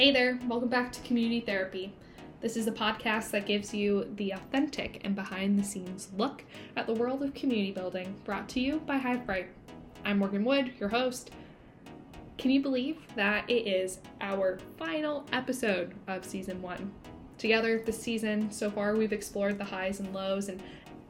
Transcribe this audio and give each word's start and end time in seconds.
Hey 0.00 0.12
there, 0.12 0.38
welcome 0.48 0.70
back 0.70 0.92
to 0.92 1.00
Community 1.02 1.40
Therapy. 1.40 1.92
This 2.40 2.56
is 2.56 2.66
a 2.66 2.72
podcast 2.72 3.32
that 3.32 3.44
gives 3.44 3.74
you 3.74 4.10
the 4.16 4.30
authentic 4.30 5.02
and 5.04 5.14
behind 5.14 5.58
the 5.58 5.62
scenes 5.62 6.08
look 6.16 6.42
at 6.74 6.86
the 6.86 6.94
world 6.94 7.22
of 7.22 7.34
community 7.34 7.70
building, 7.70 8.16
brought 8.24 8.48
to 8.48 8.60
you 8.60 8.80
by 8.86 8.98
Hivebrite. 8.98 9.48
I'm 10.02 10.20
Morgan 10.20 10.42
Wood, 10.42 10.72
your 10.80 10.88
host. 10.88 11.32
Can 12.38 12.50
you 12.50 12.62
believe 12.62 12.96
that 13.14 13.44
it 13.50 13.66
is 13.66 13.98
our 14.22 14.58
final 14.78 15.26
episode 15.34 15.94
of 16.08 16.24
season 16.24 16.62
one? 16.62 16.90
Together 17.36 17.82
this 17.84 18.00
season, 18.00 18.50
so 18.50 18.70
far, 18.70 18.96
we've 18.96 19.12
explored 19.12 19.58
the 19.58 19.64
highs 19.64 20.00
and 20.00 20.14
lows 20.14 20.48
and 20.48 20.62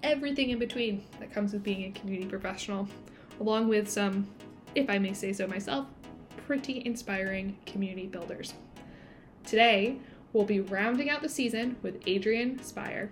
everything 0.03 0.51
in 0.51 0.59
between 0.59 1.05
that 1.21 1.33
comes 1.33 1.53
with 1.53 1.63
being 1.63 1.85
a 1.85 1.97
community 1.97 2.29
professional, 2.29 2.89
along 3.39 3.69
with 3.69 3.89
some, 3.89 4.27
if 4.75 4.91
I 4.91 4.99
may 4.99 5.13
say 5.13 5.33
so 5.33 5.47
myself, 5.47 5.87
pretty 6.45 6.83
inspiring 6.85 7.57
community 7.67 8.09
builders. 8.09 8.55
Today, 9.45 9.99
we'll 10.33 10.45
be 10.45 10.61
rounding 10.61 11.11
out 11.11 11.23
the 11.23 11.29
season 11.29 11.77
with 11.83 12.03
Adrian 12.07 12.63
Speyer, 12.63 13.11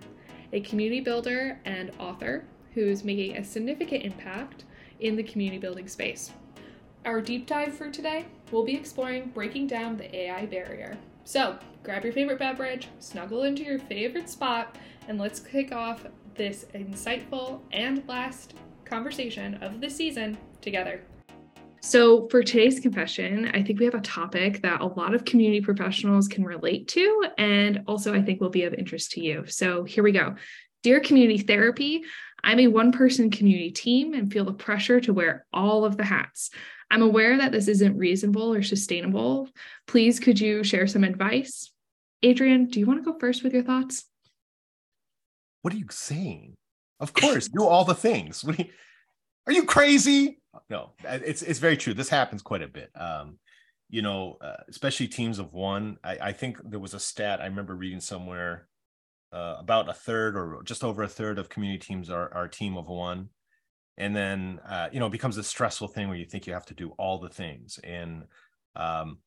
a 0.53 0.61
community 0.61 1.01
builder 1.01 1.59
and 1.65 1.91
author 1.99 2.45
who's 2.73 3.03
making 3.03 3.37
a 3.37 3.43
significant 3.43 4.03
impact 4.03 4.63
in 4.99 5.15
the 5.15 5.23
community 5.23 5.59
building 5.59 5.87
space. 5.87 6.31
Our 7.05 7.21
deep 7.21 7.45
dive 7.45 7.73
for 7.73 7.89
today, 7.89 8.25
we'll 8.51 8.65
be 8.65 8.75
exploring 8.75 9.31
breaking 9.33 9.67
down 9.67 9.97
the 9.97 10.13
AI 10.15 10.45
barrier. 10.45 10.97
So, 11.23 11.57
grab 11.83 12.03
your 12.03 12.13
favorite 12.13 12.39
beverage, 12.39 12.87
snuggle 12.99 13.43
into 13.43 13.63
your 13.63 13.79
favorite 13.79 14.29
spot, 14.29 14.77
and 15.07 15.19
let's 15.19 15.39
kick 15.39 15.71
off 15.71 16.05
this 16.35 16.65
insightful 16.73 17.61
and 17.71 18.07
last 18.07 18.53
conversation 18.85 19.55
of 19.55 19.81
the 19.81 19.89
season 19.89 20.37
together. 20.61 21.01
So, 21.81 22.27
for 22.27 22.43
today's 22.43 22.79
confession, 22.79 23.49
I 23.53 23.63
think 23.63 23.79
we 23.79 23.85
have 23.85 23.95
a 23.95 24.01
topic 24.01 24.61
that 24.63 24.81
a 24.81 24.85
lot 24.85 25.13
of 25.13 25.23
community 25.23 25.61
professionals 25.61 26.27
can 26.27 26.43
relate 26.43 26.89
to, 26.89 27.25
and 27.37 27.83
also 27.87 28.13
I 28.13 28.21
think 28.21 28.41
will 28.41 28.49
be 28.49 28.63
of 28.63 28.73
interest 28.73 29.11
to 29.11 29.21
you. 29.21 29.45
So, 29.47 29.85
here 29.85 30.03
we 30.03 30.11
go. 30.11 30.35
Dear 30.83 30.99
community 30.99 31.37
therapy, 31.39 32.03
I'm 32.43 32.59
a 32.59 32.67
one 32.67 32.91
person 32.91 33.31
community 33.31 33.71
team 33.71 34.13
and 34.13 34.31
feel 34.31 34.45
the 34.45 34.53
pressure 34.53 34.99
to 35.01 35.13
wear 35.13 35.45
all 35.53 35.85
of 35.85 35.95
the 35.95 36.03
hats. 36.03 36.49
I'm 36.91 37.01
aware 37.01 37.37
that 37.37 37.51
this 37.51 37.67
isn't 37.67 37.97
reasonable 37.97 38.53
or 38.53 38.63
sustainable. 38.63 39.49
Please, 39.87 40.19
could 40.19 40.39
you 40.39 40.63
share 40.63 40.87
some 40.87 41.03
advice? 41.03 41.71
Adrian, 42.23 42.65
do 42.65 42.79
you 42.79 42.85
want 42.85 43.03
to 43.03 43.11
go 43.11 43.17
first 43.17 43.43
with 43.43 43.53
your 43.53 43.63
thoughts? 43.63 44.05
What 45.61 45.73
are 45.73 45.77
you 45.77 45.87
saying? 45.89 46.55
Of 46.99 47.13
course, 47.13 47.47
do 47.47 47.63
all 47.63 47.85
the 47.85 47.95
things. 47.95 48.43
What 48.43 48.59
you, 48.59 48.65
are 49.49 49.53
you 49.53 49.63
crazy? 49.63 50.39
no, 50.69 50.91
it's 51.03 51.41
it's 51.41 51.59
very 51.59 51.77
true. 51.77 51.93
This 51.93 52.09
happens 52.09 52.41
quite 52.41 52.61
a 52.61 52.67
bit. 52.67 52.91
Um, 52.95 53.37
you 53.89 54.01
know, 54.01 54.37
uh, 54.41 54.57
especially 54.69 55.07
teams 55.07 55.39
of 55.39 55.53
one. 55.53 55.97
I, 56.03 56.17
I, 56.21 56.31
think 56.31 56.57
there 56.63 56.79
was 56.79 56.93
a 56.93 56.99
stat 56.99 57.41
I 57.41 57.45
remember 57.45 57.75
reading 57.75 57.99
somewhere 57.99 58.67
uh, 59.33 59.55
about 59.57 59.89
a 59.89 59.93
third 59.93 60.35
or 60.35 60.61
just 60.63 60.83
over 60.83 61.01
a 61.01 61.07
third 61.07 61.39
of 61.39 61.49
community 61.49 61.79
teams 61.79 62.09
are, 62.11 62.31
are 62.33 62.47
team 62.47 62.77
of 62.77 62.87
one. 62.87 63.29
And 63.97 64.15
then, 64.15 64.59
uh, 64.67 64.89
you 64.91 64.99
know, 64.99 65.07
it 65.07 65.11
becomes 65.11 65.37
a 65.37 65.43
stressful 65.43 65.87
thing 65.89 66.07
where 66.07 66.17
you 66.17 66.25
think 66.25 66.45
you 66.45 66.53
have 66.53 66.67
to 66.67 66.75
do 66.75 66.91
all 66.99 67.19
the 67.19 67.29
things. 67.29 67.79
And 67.83 68.25
um, 68.75 69.17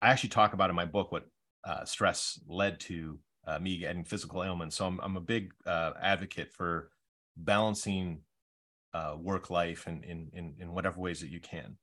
I 0.00 0.08
actually 0.08 0.30
talk 0.30 0.54
about 0.54 0.70
in 0.70 0.76
my 0.76 0.86
book 0.86 1.12
what 1.12 1.26
uh, 1.64 1.84
stress 1.84 2.40
led 2.48 2.80
to 2.80 3.18
uh, 3.46 3.58
me 3.58 3.78
getting 3.78 4.04
physical 4.04 4.42
ailments. 4.42 4.76
So 4.76 4.86
I'm, 4.86 4.98
I'm 5.00 5.16
a 5.16 5.20
big 5.20 5.52
uh, 5.66 5.92
advocate 6.00 6.52
for 6.52 6.90
balancing 7.36 8.20
uh, 8.94 9.14
work 9.20 9.50
life 9.50 9.86
in, 9.86 10.02
in, 10.02 10.30
in 10.32 10.54
in 10.58 10.72
whatever 10.72 11.00
ways 11.00 11.20
that 11.20 11.30
you 11.30 11.40
can. 11.40 11.76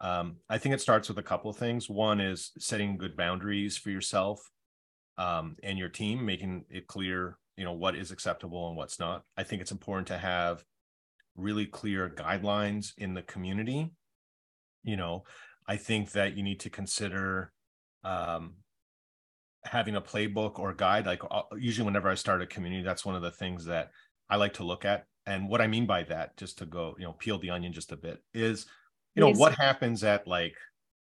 Um, 0.00 0.36
I 0.48 0.58
think 0.58 0.74
it 0.74 0.80
starts 0.80 1.08
with 1.08 1.18
a 1.18 1.22
couple 1.22 1.50
of 1.50 1.56
things. 1.56 1.88
One 1.88 2.20
is 2.20 2.50
setting 2.58 2.98
good 2.98 3.16
boundaries 3.16 3.76
for 3.76 3.90
yourself 3.90 4.40
um, 5.16 5.56
and 5.62 5.78
your 5.78 5.88
team, 5.88 6.24
making 6.26 6.64
it 6.70 6.88
clear, 6.88 7.38
you 7.56 7.64
know, 7.64 7.72
what 7.72 7.94
is 7.94 8.10
acceptable 8.10 8.68
and 8.68 8.76
what's 8.76 8.98
not. 8.98 9.22
I 9.36 9.44
think 9.44 9.62
it's 9.62 9.70
important 9.70 10.08
to 10.08 10.18
have 10.18 10.64
really 11.36 11.66
clear 11.66 12.10
guidelines 12.10 12.92
in 12.98 13.14
the 13.14 13.22
community. 13.22 13.92
You 14.82 14.96
know, 14.96 15.22
I 15.68 15.76
think 15.76 16.12
that 16.12 16.36
you 16.36 16.42
need 16.42 16.60
to 16.60 16.70
consider 16.70 17.52
um, 18.02 18.54
having 19.64 19.94
a 19.94 20.02
playbook 20.02 20.58
or 20.58 20.74
guide. 20.74 21.06
Like 21.06 21.22
uh, 21.30 21.42
usually, 21.56 21.86
whenever 21.86 22.08
I 22.08 22.14
start 22.14 22.42
a 22.42 22.46
community, 22.46 22.82
that's 22.82 23.04
one 23.04 23.14
of 23.14 23.22
the 23.22 23.30
things 23.30 23.66
that 23.66 23.90
I 24.28 24.36
like 24.36 24.54
to 24.54 24.64
look 24.64 24.84
at 24.84 25.04
and 25.26 25.48
what 25.48 25.60
I 25.60 25.66
mean 25.66 25.86
by 25.86 26.02
that, 26.04 26.36
just 26.36 26.58
to 26.58 26.66
go, 26.66 26.94
you 26.98 27.04
know, 27.04 27.12
peel 27.12 27.38
the 27.38 27.50
onion 27.50 27.72
just 27.72 27.92
a 27.92 27.96
bit, 27.96 28.22
is, 28.34 28.66
you 29.14 29.20
know, 29.20 29.32
what 29.32 29.54
happens 29.54 30.02
at 30.04 30.26
like, 30.26 30.56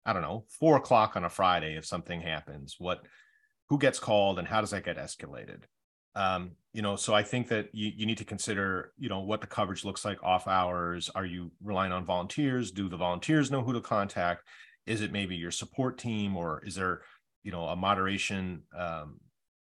I 0.06 0.14
don't 0.14 0.22
know, 0.22 0.46
four 0.60 0.78
o'clock 0.78 1.16
on 1.16 1.24
a 1.24 1.30
Friday 1.30 1.76
if 1.76 1.86
something 1.86 2.22
happens? 2.22 2.76
What, 2.78 3.06
who 3.70 3.80
gets 3.80 4.00
called, 4.00 4.38
and 4.38 4.48
how 4.48 4.62
does 4.62 4.72
that 4.72 4.86
get 4.86 4.98
escalated? 4.98 5.64
Um, 6.14 6.52
you 6.72 6.82
know, 6.82 6.96
so 6.96 7.14
I 7.14 7.24
think 7.24 7.48
that 7.50 7.70
you, 7.74 7.92
you 7.96 8.06
need 8.06 8.20
to 8.20 8.26
consider, 8.26 8.94
you 8.98 9.10
know, 9.10 9.22
what 9.22 9.42
the 9.42 9.48
coverage 9.48 9.84
looks 9.84 10.06
like 10.06 10.22
off 10.24 10.48
hours. 10.48 11.10
Are 11.16 11.26
you 11.26 11.52
relying 11.64 11.92
on 11.92 12.06
volunteers? 12.06 12.72
Do 12.72 12.88
the 12.88 12.98
volunteers 12.98 13.50
know 13.50 13.64
who 13.64 13.74
to 13.74 13.82
contact? 13.82 14.44
Is 14.86 15.02
it 15.02 15.12
maybe 15.12 15.36
your 15.36 15.52
support 15.52 15.98
team, 15.98 16.38
or 16.38 16.62
is 16.64 16.76
there, 16.76 17.02
you 17.44 17.52
know, 17.52 17.66
a 17.66 17.76
moderation, 17.76 18.64
um, 18.78 19.20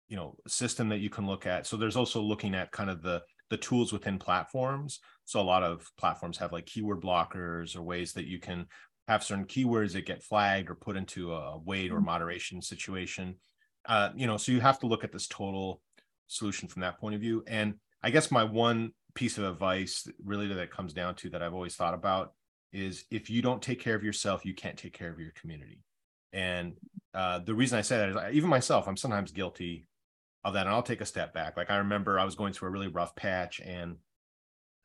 you 0.08 0.16
know, 0.16 0.36
system 0.48 0.90
that 0.90 1.00
you 1.00 1.10
can 1.10 1.26
look 1.26 1.48
at? 1.48 1.66
So 1.66 1.76
there's 1.76 1.98
also 1.98 2.22
looking 2.22 2.54
at 2.56 2.72
kind 2.72 2.90
of 2.90 3.02
the 3.02 3.24
the 3.50 3.58
tools 3.58 3.94
within 3.94 4.20
platforms. 4.20 5.00
So 5.26 5.40
a 5.40 5.42
lot 5.42 5.64
of 5.64 5.90
platforms 5.98 6.38
have 6.38 6.52
like 6.52 6.66
keyword 6.66 7.02
blockers 7.02 7.76
or 7.76 7.82
ways 7.82 8.14
that 8.14 8.28
you 8.28 8.40
can 8.40 8.68
have 9.08 9.24
certain 9.24 9.46
keywords 9.46 9.94
that 9.94 10.06
get 10.06 10.24
flagged 10.24 10.70
or 10.70 10.76
put 10.76 10.98
into 10.98 11.34
a 11.34 11.58
wait 11.60 11.92
or 11.92 11.96
mm-hmm. 11.96 12.06
moderation 12.06 12.62
situation. 12.62 13.36
Uh, 13.86 14.10
you 14.16 14.28
know, 14.28 14.38
so 14.38 14.52
you 14.52 14.60
have 14.60 14.80
to 14.80 14.88
look 14.88 15.04
at 15.04 15.14
this 15.14 15.28
total 15.28 15.82
solution 16.28 16.68
from 16.68 16.82
that 16.82 17.00
point 17.00 17.16
of 17.16 17.22
view. 17.22 17.44
And 17.48 17.76
I 18.04 18.10
guess 18.10 18.32
my 18.32 18.44
one 18.44 18.92
piece 19.16 19.38
of 19.38 19.46
advice 19.46 20.08
really 20.24 20.48
that 20.48 20.72
comes 20.72 20.94
down 20.94 21.16
to 21.16 21.30
that 21.30 21.42
I've 21.42 21.54
always 21.54 21.76
thought 21.76 21.94
about 21.94 22.34
is 22.74 23.06
if 23.10 23.30
you 23.30 23.42
don't 23.42 23.62
take 23.62 23.80
care 23.80 23.96
of 23.96 24.04
yourself, 24.04 24.46
you 24.46 24.54
can't 24.54 24.78
take 24.78 24.94
care 24.94 25.10
of 25.10 25.20
your 25.20 25.32
community. 25.40 25.84
And 26.34 26.74
uh, 27.14 27.40
the 27.40 27.56
reason 27.56 27.80
I 27.80 27.82
say 27.82 27.98
that 27.98 28.10
is 28.10 28.16
I, 28.16 28.32
even 28.32 28.50
myself, 28.50 28.88
I'm 28.88 28.98
sometimes 28.98 29.32
guilty 29.32 29.88
of 30.48 30.54
that 30.54 30.66
and 30.66 30.76
i'll 30.76 30.84
take 30.84 31.02
a 31.02 31.06
step 31.06 31.34
back. 31.34 31.58
Like 31.58 31.70
i 31.70 31.78
remember 31.78 32.20
i 32.20 32.26
was 32.26 32.36
going 32.36 32.54
through 32.54 32.70
a 32.70 32.72
really 32.72 32.88
rough 32.88 33.16
patch 33.16 33.60
and 33.60 33.98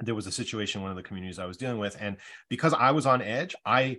there 0.00 0.14
was 0.14 0.26
a 0.26 0.32
situation 0.32 0.80
in 0.80 0.82
one 0.82 0.90
of 0.90 0.96
the 0.96 1.02
communities 1.02 1.38
i 1.38 1.46
was 1.46 1.56
dealing 1.56 1.78
with 1.78 1.96
and 2.00 2.16
because 2.48 2.74
i 2.74 2.90
was 2.90 3.06
on 3.06 3.22
edge 3.22 3.54
i 3.64 3.98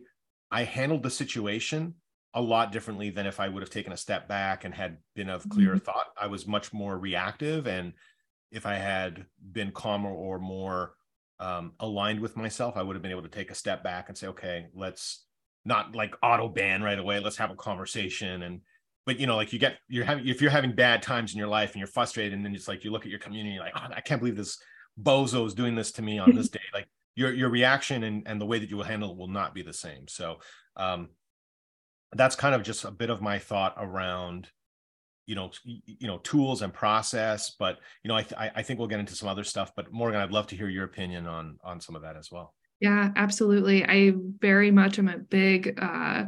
i 0.51 0.63
handled 0.63 1.03
the 1.03 1.09
situation 1.09 1.94
a 2.34 2.41
lot 2.41 2.72
differently 2.72 3.09
than 3.09 3.25
if 3.25 3.40
i 3.40 3.47
would 3.47 3.63
have 3.63 3.69
taken 3.69 3.94
a 3.94 3.97
step 3.97 4.28
back 4.28 4.66
and 4.66 4.74
had 4.74 4.97
been 5.16 5.29
of 5.29 5.47
clearer 5.50 5.75
mm-hmm. 5.75 5.85
thought. 5.85 6.07
I 6.19 6.28
was 6.28 6.47
much 6.47 6.74
more 6.74 6.97
reactive 6.97 7.68
and 7.68 7.94
if 8.51 8.66
i 8.66 8.75
had 8.75 9.25
been 9.51 9.72
calmer 9.72 10.12
or 10.12 10.40
more 10.40 10.94
um, 11.40 11.74
aligned 11.80 12.19
with 12.19 12.35
myself 12.35 12.75
i 12.75 12.84
would 12.84 12.95
have 12.95 13.03
been 13.03 13.12
able 13.12 13.22
to 13.22 13.30
take 13.30 13.51
a 13.51 13.56
step 13.56 13.84
back 13.84 14.09
and 14.09 14.18
say 14.18 14.28
okay 14.28 14.68
let's 14.74 15.25
not 15.66 15.95
like 15.95 16.16
auto 16.22 16.50
ban 16.50 16.81
right 16.81 17.00
away. 17.00 17.19
Let's 17.19 17.38
have 17.38 17.51
a 17.51 17.56
conversation 17.56 18.44
and 18.44 18.62
but 19.06 19.19
you 19.19 19.28
know, 19.28 19.36
like 19.36 19.53
you 19.53 19.59
get 19.59 19.78
you're 19.88 20.06
having 20.06 20.28
if 20.28 20.41
you're 20.41 20.52
having 20.52 20.74
bad 20.74 21.02
times 21.02 21.34
in 21.34 21.38
your 21.38 21.47
life 21.47 21.72
and 21.72 21.80
you're 21.80 21.88
frustrated, 21.88 22.34
and 22.34 22.46
then 22.46 22.56
it's 22.56 22.68
like 22.68 22.84
you 22.84 22.91
look 22.91 23.03
at 23.03 23.09
your 23.09 23.19
community 23.19 23.59
like, 23.59 23.74
oh, 23.75 23.88
I 23.96 24.02
can't 24.02 24.22
believe 24.22 24.38
this 24.38 24.58
bozo 25.02 25.46
is 25.46 25.53
doing 25.53 25.75
this 25.75 25.91
to 25.94 26.02
me 26.02 26.19
on 26.19 26.36
this 26.36 26.50
day. 26.58 26.59
Like 26.74 26.88
your 27.16 27.34
your 27.34 27.50
reaction 27.50 28.03
and 28.03 28.24
and 28.25 28.40
the 28.40 28.46
way 28.46 28.59
that 28.59 28.69
you 28.69 28.78
will 28.78 28.84
handle 28.84 29.12
it 29.12 29.18
will 29.18 29.28
not 29.28 29.53
be 29.53 29.62
the 29.62 29.74
same. 29.74 30.08
So 30.08 30.38
um, 30.78 31.09
that's 32.13 32.36
kind 32.36 32.56
of 32.56 32.63
just 32.63 32.86
a 32.86 32.92
bit 32.92 33.09
of 33.09 33.22
my 33.22 33.40
thought 33.40 33.75
around 33.78 34.50
you 35.25 35.36
know 35.36 35.52
you 35.66 36.08
know 36.08 36.18
tools 36.19 36.62
and 36.62 36.74
process 36.74 37.56
but 37.58 37.80
you 38.03 38.09
know 38.09 38.16
I, 38.16 38.24
th- 38.24 38.52
I 38.56 38.62
think 38.62 38.78
we'll 38.78 38.90
get 38.90 39.00
into 39.00 39.16
some 39.16 39.30
other 39.30 39.46
stuff 39.46 39.72
but 39.75 39.92
morgan 39.92 40.19
i'd 40.19 40.31
love 40.31 40.47
to 40.47 40.56
hear 40.58 40.68
your 40.68 40.84
opinion 40.84 41.28
on 41.28 41.58
on 41.63 41.80
some 41.80 41.96
of 41.96 42.02
that 42.02 42.18
as 42.18 42.30
well 42.30 42.53
yeah 42.81 43.12
absolutely 43.16 43.86
i 43.86 44.13
very 44.40 44.69
much 44.69 45.00
am 45.00 45.08
a 45.08 45.18
big 45.18 45.80
uh 45.81 46.25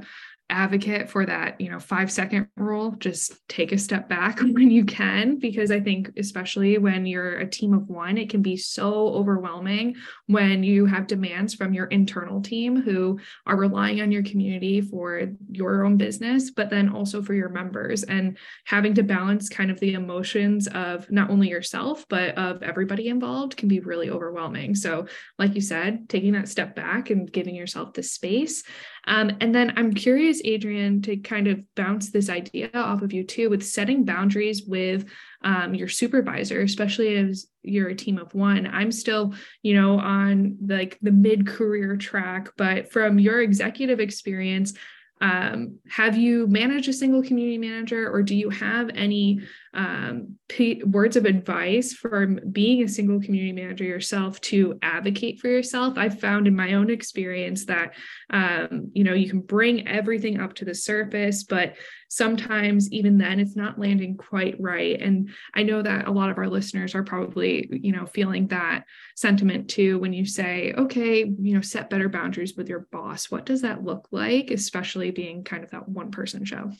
advocate 0.49 1.09
for 1.09 1.25
that 1.25 1.59
you 1.59 1.69
know 1.69 1.79
5 1.79 2.11
second 2.11 2.47
rule 2.55 2.91
just 2.99 3.47
take 3.47 3.71
a 3.71 3.77
step 3.77 4.07
back 4.07 4.39
when 4.41 4.69
you 4.69 4.85
can 4.85 5.39
because 5.39 5.71
i 5.71 5.79
think 5.79 6.11
especially 6.17 6.77
when 6.77 7.05
you're 7.05 7.37
a 7.39 7.49
team 7.49 7.73
of 7.73 7.89
one 7.89 8.17
it 8.17 8.29
can 8.29 8.41
be 8.41 8.55
so 8.55 9.09
overwhelming 9.09 9.95
when 10.27 10.63
you 10.63 10.85
have 10.85 11.07
demands 11.07 11.53
from 11.55 11.73
your 11.73 11.87
internal 11.87 12.41
team 12.41 12.81
who 12.81 13.19
are 13.45 13.57
relying 13.57 14.01
on 14.01 14.11
your 14.11 14.23
community 14.23 14.81
for 14.81 15.23
your 15.51 15.85
own 15.85 15.97
business 15.97 16.51
but 16.51 16.69
then 16.69 16.89
also 16.89 17.21
for 17.21 17.33
your 17.33 17.49
members. 17.49 18.03
And 18.03 18.37
having 18.65 18.93
to 18.95 19.03
balance 19.03 19.49
kind 19.49 19.71
of 19.71 19.79
the 19.79 19.93
emotions 19.93 20.67
of 20.67 21.09
not 21.11 21.29
only 21.29 21.49
yourself 21.49 22.05
but 22.09 22.37
of 22.37 22.63
everybody 22.63 23.07
involved 23.07 23.57
can 23.57 23.67
be 23.67 23.79
really 23.79 24.09
overwhelming. 24.09 24.75
So 24.75 25.07
like 25.37 25.55
you 25.55 25.61
said 25.61 26.07
taking 26.09 26.33
that 26.33 26.49
step 26.49 26.75
back 26.75 27.09
and 27.09 27.31
giving 27.31 27.55
yourself 27.55 27.93
the 27.93 28.03
space 28.03 28.63
um, 29.07 29.31
and 29.39 29.53
then 29.53 29.73
I'm 29.75 29.93
curious, 29.93 30.41
Adrian, 30.43 31.01
to 31.03 31.17
kind 31.17 31.47
of 31.47 31.61
bounce 31.75 32.09
this 32.09 32.29
idea 32.29 32.69
off 32.73 33.01
of 33.01 33.13
you 33.13 33.23
too 33.23 33.49
with 33.49 33.65
setting 33.65 34.03
boundaries 34.03 34.63
with 34.63 35.05
um, 35.43 35.75
your 35.75 35.87
supervisor, 35.87 36.61
especially 36.61 37.15
as 37.15 37.47
you're 37.61 37.89
a 37.89 37.95
team 37.95 38.17
of 38.17 38.33
one. 38.33 38.67
I'm 38.67 38.91
still, 38.91 39.33
you 39.61 39.75
know, 39.75 39.99
on 39.99 40.57
like 40.65 40.97
the 41.01 41.11
mid 41.11 41.45
career 41.45 41.95
track, 41.97 42.49
but 42.57 42.91
from 42.91 43.19
your 43.19 43.41
executive 43.41 43.99
experience, 43.99 44.73
um, 45.21 45.79
have 45.89 46.17
you 46.17 46.45
managed 46.47 46.89
a 46.89 46.93
single 46.93 47.23
community 47.23 47.57
manager 47.57 48.11
or 48.11 48.21
do 48.21 48.35
you 48.35 48.49
have 48.49 48.89
any 48.93 49.41
um, 49.75 50.37
p- 50.47 50.81
words 50.83 51.17
of 51.17 51.25
advice 51.25 51.93
for 51.93 52.25
being 52.25 52.81
a 52.81 52.87
single 52.87 53.19
community 53.19 53.51
manager 53.51 53.83
yourself 53.83 54.39
to 54.41 54.79
advocate 54.81 55.39
for 55.39 55.49
yourself. 55.49 55.97
I've 55.97 56.19
found 56.19 56.47
in 56.47 56.55
my 56.55 56.73
own 56.73 56.89
experience 56.89 57.65
that 57.65 57.93
um, 58.29 58.89
you 58.93 59.03
know 59.03 59.13
you 59.13 59.29
can 59.29 59.41
bring 59.41 59.87
everything 59.87 60.39
up 60.39 60.53
to 60.55 60.65
the 60.65 60.73
surface 60.73 61.43
but 61.43 61.75
sometimes 62.07 62.91
even 62.91 63.17
then 63.17 63.39
it's 63.39 63.55
not 63.55 63.77
landing 63.77 64.15
quite 64.15 64.55
right. 64.59 64.99
And 65.01 65.29
i 65.53 65.63
know 65.63 65.81
that 65.81 66.07
a 66.07 66.11
lot 66.11 66.29
of 66.29 66.37
our 66.37 66.47
listeners 66.47 66.95
are 66.95 67.03
probably 67.03 67.67
you 67.69 67.91
know 67.91 68.05
feeling 68.05 68.47
that 68.47 68.85
sentiment 69.15 69.69
too 69.69 69.99
when 69.99 70.13
you 70.13 70.25
say 70.25 70.73
okay 70.77 71.19
you 71.19 71.53
know 71.53 71.61
set 71.61 71.89
better 71.89 72.07
boundaries 72.07 72.55
with 72.55 72.69
your 72.69 72.87
boss. 72.91 73.29
What 73.29 73.45
does 73.45 73.61
that 73.61 73.83
look 73.83 74.07
like 74.11 74.51
especially 74.51 75.11
being 75.11 75.43
kind 75.43 75.63
of 75.63 75.71
that 75.71 75.89
one 75.89 76.11
person 76.11 76.45
show 76.45 76.71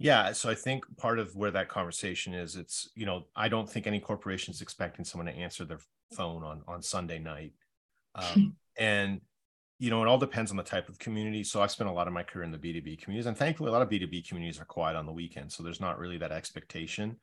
yeah 0.00 0.32
so 0.32 0.50
i 0.50 0.54
think 0.54 0.84
part 0.96 1.20
of 1.20 1.36
where 1.36 1.52
that 1.52 1.68
conversation 1.68 2.34
is 2.34 2.56
it's 2.56 2.90
you 2.96 3.06
know 3.06 3.26
i 3.36 3.48
don't 3.48 3.70
think 3.70 3.86
any 3.86 4.00
corporation 4.00 4.52
is 4.52 4.60
expecting 4.60 5.04
someone 5.04 5.26
to 5.26 5.32
answer 5.32 5.64
their 5.64 5.80
phone 6.12 6.42
on 6.42 6.62
on 6.66 6.82
sunday 6.82 7.18
night 7.18 7.52
um, 8.16 8.56
and 8.78 9.20
you 9.80 9.88
know, 9.88 10.02
it 10.02 10.08
all 10.08 10.18
depends 10.18 10.50
on 10.50 10.58
the 10.58 10.62
type 10.62 10.90
of 10.90 10.98
community. 10.98 11.42
So 11.42 11.62
I've 11.62 11.70
spent 11.70 11.88
a 11.88 11.92
lot 11.92 12.06
of 12.06 12.12
my 12.12 12.22
career 12.22 12.44
in 12.44 12.52
the 12.52 12.58
B2B 12.58 13.00
communities, 13.00 13.26
and 13.26 13.36
thankfully, 13.36 13.70
a 13.70 13.72
lot 13.72 13.80
of 13.80 13.88
B2B 13.88 14.28
communities 14.28 14.60
are 14.60 14.66
quiet 14.66 14.94
on 14.94 15.06
the 15.06 15.12
weekend. 15.12 15.50
So 15.50 15.62
there's 15.62 15.80
not 15.80 15.98
really 15.98 16.18
that 16.18 16.30
expectation. 16.30 17.16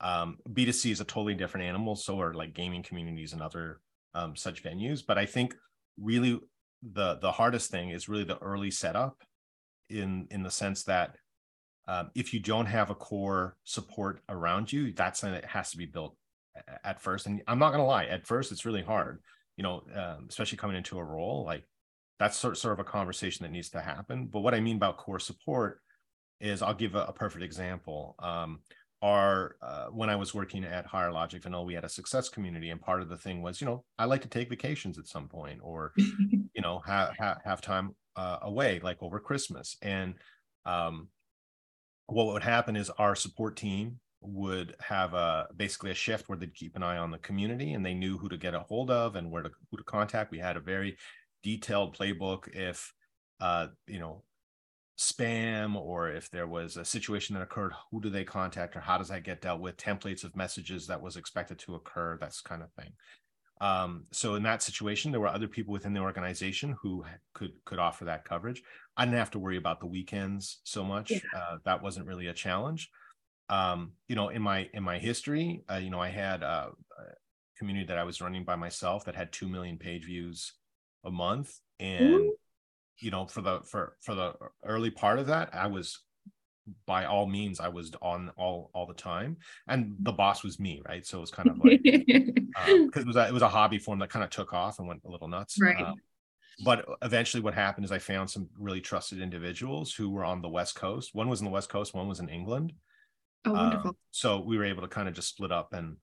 Um, 0.00 0.38
B2C 0.52 0.90
is 0.90 1.00
a 1.00 1.04
totally 1.04 1.34
different 1.34 1.64
animal. 1.64 1.94
So 1.94 2.20
are 2.20 2.34
like 2.34 2.54
gaming 2.54 2.82
communities 2.82 3.32
and 3.32 3.40
other 3.40 3.80
um, 4.14 4.34
such 4.34 4.64
venues. 4.64 5.00
But 5.06 5.16
I 5.16 5.26
think 5.26 5.54
really 5.96 6.40
the 6.82 7.18
the 7.22 7.30
hardest 7.30 7.70
thing 7.70 7.90
is 7.90 8.08
really 8.08 8.24
the 8.24 8.38
early 8.38 8.72
setup, 8.72 9.22
in 9.88 10.26
in 10.32 10.42
the 10.42 10.50
sense 10.50 10.82
that 10.84 11.14
um, 11.88 12.10
if 12.14 12.32
you 12.32 12.40
don't 12.40 12.66
have 12.66 12.90
a 12.90 12.94
core 12.94 13.56
support 13.64 14.22
around 14.28 14.72
you, 14.72 14.92
that's 14.92 15.20
something 15.20 15.40
that 15.40 15.48
has 15.48 15.70
to 15.70 15.76
be 15.76 15.86
built 15.86 16.16
at 16.84 17.00
first. 17.00 17.26
And 17.26 17.42
I'm 17.46 17.58
not 17.58 17.70
going 17.70 17.80
to 17.80 17.86
lie, 17.86 18.04
at 18.04 18.26
first 18.26 18.52
it's 18.52 18.64
really 18.64 18.82
hard. 18.82 19.20
You 19.56 19.64
know, 19.64 19.82
um, 19.94 20.26
especially 20.28 20.58
coming 20.58 20.76
into 20.76 20.98
a 20.98 21.04
role 21.04 21.44
like 21.44 21.64
that's 22.18 22.36
sort, 22.36 22.56
sort 22.56 22.72
of 22.72 22.78
a 22.78 22.84
conversation 22.84 23.44
that 23.44 23.52
needs 23.52 23.70
to 23.70 23.80
happen. 23.80 24.26
But 24.26 24.40
what 24.40 24.54
I 24.54 24.60
mean 24.60 24.76
about 24.76 24.96
core 24.96 25.18
support 25.18 25.80
is 26.40 26.62
I'll 26.62 26.74
give 26.74 26.94
a, 26.94 27.04
a 27.04 27.12
perfect 27.12 27.44
example. 27.44 28.14
Um, 28.18 28.60
our 29.02 29.56
uh, 29.60 29.86
when 29.86 30.08
I 30.08 30.16
was 30.16 30.32
working 30.32 30.64
at 30.64 30.86
Higher 30.86 31.10
Logic 31.10 31.42
Vanilla, 31.42 31.64
we 31.64 31.74
had 31.74 31.84
a 31.84 31.88
success 31.88 32.28
community, 32.28 32.70
and 32.70 32.80
part 32.80 33.02
of 33.02 33.08
the 33.08 33.16
thing 33.16 33.42
was, 33.42 33.60
you 33.60 33.66
know, 33.66 33.84
I 33.98 34.04
like 34.04 34.22
to 34.22 34.28
take 34.28 34.48
vacations 34.48 34.98
at 34.98 35.08
some 35.08 35.28
point, 35.28 35.58
or 35.62 35.92
you 35.96 36.62
know, 36.62 36.80
have 36.86 37.16
ha- 37.18 37.38
have 37.44 37.60
time 37.60 37.96
uh, 38.14 38.38
away, 38.42 38.80
like 38.82 39.02
over 39.02 39.18
Christmas. 39.18 39.76
And 39.82 40.14
um, 40.64 41.08
what 42.06 42.26
would 42.26 42.42
happen 42.42 42.76
is 42.76 42.90
our 42.90 43.14
support 43.14 43.56
team 43.56 43.98
would 44.20 44.76
have 44.80 45.14
a 45.14 45.48
basically 45.56 45.90
a 45.90 45.94
shift 45.94 46.28
where 46.28 46.38
they'd 46.38 46.54
keep 46.54 46.76
an 46.76 46.82
eye 46.82 46.98
on 46.98 47.10
the 47.10 47.18
community, 47.18 47.72
and 47.72 47.84
they 47.84 47.94
knew 47.94 48.18
who 48.18 48.28
to 48.28 48.36
get 48.36 48.54
a 48.54 48.60
hold 48.60 48.90
of 48.90 49.16
and 49.16 49.30
where 49.30 49.42
to 49.42 49.50
who 49.70 49.76
to 49.76 49.84
contact. 49.84 50.30
We 50.30 50.38
had 50.38 50.56
a 50.56 50.60
very 50.60 50.96
detailed 51.42 51.96
playbook 51.96 52.48
if 52.54 52.92
uh, 53.40 53.68
you 53.86 53.98
know 53.98 54.22
spam 54.98 55.74
or 55.74 56.10
if 56.10 56.30
there 56.30 56.46
was 56.46 56.76
a 56.76 56.84
situation 56.84 57.34
that 57.34 57.42
occurred 57.42 57.72
who 57.90 58.00
do 58.00 58.10
they 58.10 58.24
contact 58.24 58.76
or 58.76 58.80
how 58.80 58.98
does 58.98 59.08
that 59.08 59.24
get 59.24 59.40
dealt 59.40 59.60
with 59.60 59.76
templates 59.76 60.22
of 60.22 60.36
messages 60.36 60.86
that 60.86 61.00
was 61.00 61.16
expected 61.16 61.58
to 61.58 61.74
occur 61.74 62.18
that's 62.20 62.42
kind 62.42 62.62
of 62.62 62.70
thing 62.74 62.92
um, 63.62 64.06
so 64.10 64.34
in 64.34 64.42
that 64.42 64.60
situation 64.60 65.12
there 65.12 65.20
were 65.20 65.28
other 65.28 65.46
people 65.46 65.72
within 65.72 65.94
the 65.94 66.00
organization 66.00 66.76
who 66.82 67.04
could 67.32 67.52
could 67.64 67.78
offer 67.78 68.04
that 68.04 68.24
coverage 68.24 68.62
i 68.96 69.04
didn't 69.04 69.18
have 69.18 69.30
to 69.30 69.38
worry 69.38 69.56
about 69.56 69.80
the 69.80 69.86
weekends 69.86 70.60
so 70.64 70.84
much 70.84 71.12
yeah. 71.12 71.18
uh, 71.34 71.56
that 71.64 71.82
wasn't 71.82 72.06
really 72.06 72.26
a 72.26 72.34
challenge 72.34 72.90
um, 73.48 73.92
you 74.08 74.16
know 74.16 74.28
in 74.28 74.42
my 74.42 74.68
in 74.74 74.82
my 74.82 74.98
history 74.98 75.62
uh, 75.70 75.76
you 75.76 75.90
know 75.90 76.00
i 76.00 76.08
had 76.08 76.42
a, 76.42 76.70
a 76.98 77.02
community 77.56 77.86
that 77.86 77.98
i 77.98 78.04
was 78.04 78.20
running 78.20 78.44
by 78.44 78.56
myself 78.56 79.04
that 79.04 79.14
had 79.14 79.32
2 79.32 79.48
million 79.48 79.78
page 79.78 80.04
views 80.04 80.54
a 81.04 81.10
month 81.10 81.60
and 81.78 82.14
Ooh. 82.14 82.34
you 82.98 83.12
know 83.12 83.26
for 83.26 83.42
the 83.42 83.60
for 83.60 83.96
for 84.00 84.16
the 84.16 84.34
early 84.64 84.90
part 84.90 85.20
of 85.20 85.28
that 85.28 85.54
i 85.54 85.68
was 85.68 86.00
by 86.86 87.04
all 87.06 87.26
means 87.26 87.58
i 87.58 87.68
was 87.68 87.90
on 88.00 88.30
all 88.36 88.70
all 88.74 88.86
the 88.86 88.94
time. 88.94 89.36
And 89.68 89.96
the 90.00 90.12
boss 90.12 90.42
was 90.42 90.60
me 90.60 90.82
right? 90.88 91.04
So 91.06 91.18
it 91.18 91.22
was 91.22 91.30
kind 91.30 91.48
of 91.48 91.58
like 91.58 91.82
because 91.82 92.68
um, 92.68 92.90
it 92.94 93.06
was 93.06 93.16
a, 93.16 93.28
it 93.28 93.32
was 93.32 93.42
a 93.42 93.48
hobby 93.48 93.78
form 93.78 93.98
that 93.98 94.10
kind 94.10 94.24
of 94.24 94.30
took 94.30 94.52
off 94.52 94.78
and 94.78 94.88
went 94.88 95.02
a 95.04 95.10
little 95.10 95.28
nuts. 95.28 95.60
Right. 95.60 95.80
Um, 95.80 95.96
but 96.64 96.84
eventually 97.02 97.42
what 97.42 97.54
happened 97.54 97.84
is 97.84 97.92
i 97.92 97.98
found 97.98 98.28
some 98.30 98.48
really 98.58 98.80
trusted 98.80 99.20
individuals 99.20 99.94
who 99.94 100.10
were 100.10 100.24
on 100.24 100.42
the 100.42 100.48
west 100.48 100.74
coast. 100.74 101.14
One 101.14 101.28
was 101.28 101.40
in 101.40 101.44
the 101.46 101.50
west 101.50 101.68
coast 101.68 101.94
one 101.94 102.08
was 102.08 102.20
in 102.20 102.28
england. 102.28 102.72
Oh 103.44 103.52
wonderful. 103.52 103.90
um, 103.90 103.96
so 104.10 104.40
we 104.40 104.56
were 104.56 104.64
able 104.64 104.82
to 104.82 104.88
kind 104.88 105.08
of 105.08 105.14
just 105.14 105.28
split 105.28 105.50
up 105.50 105.72
and 105.72 105.96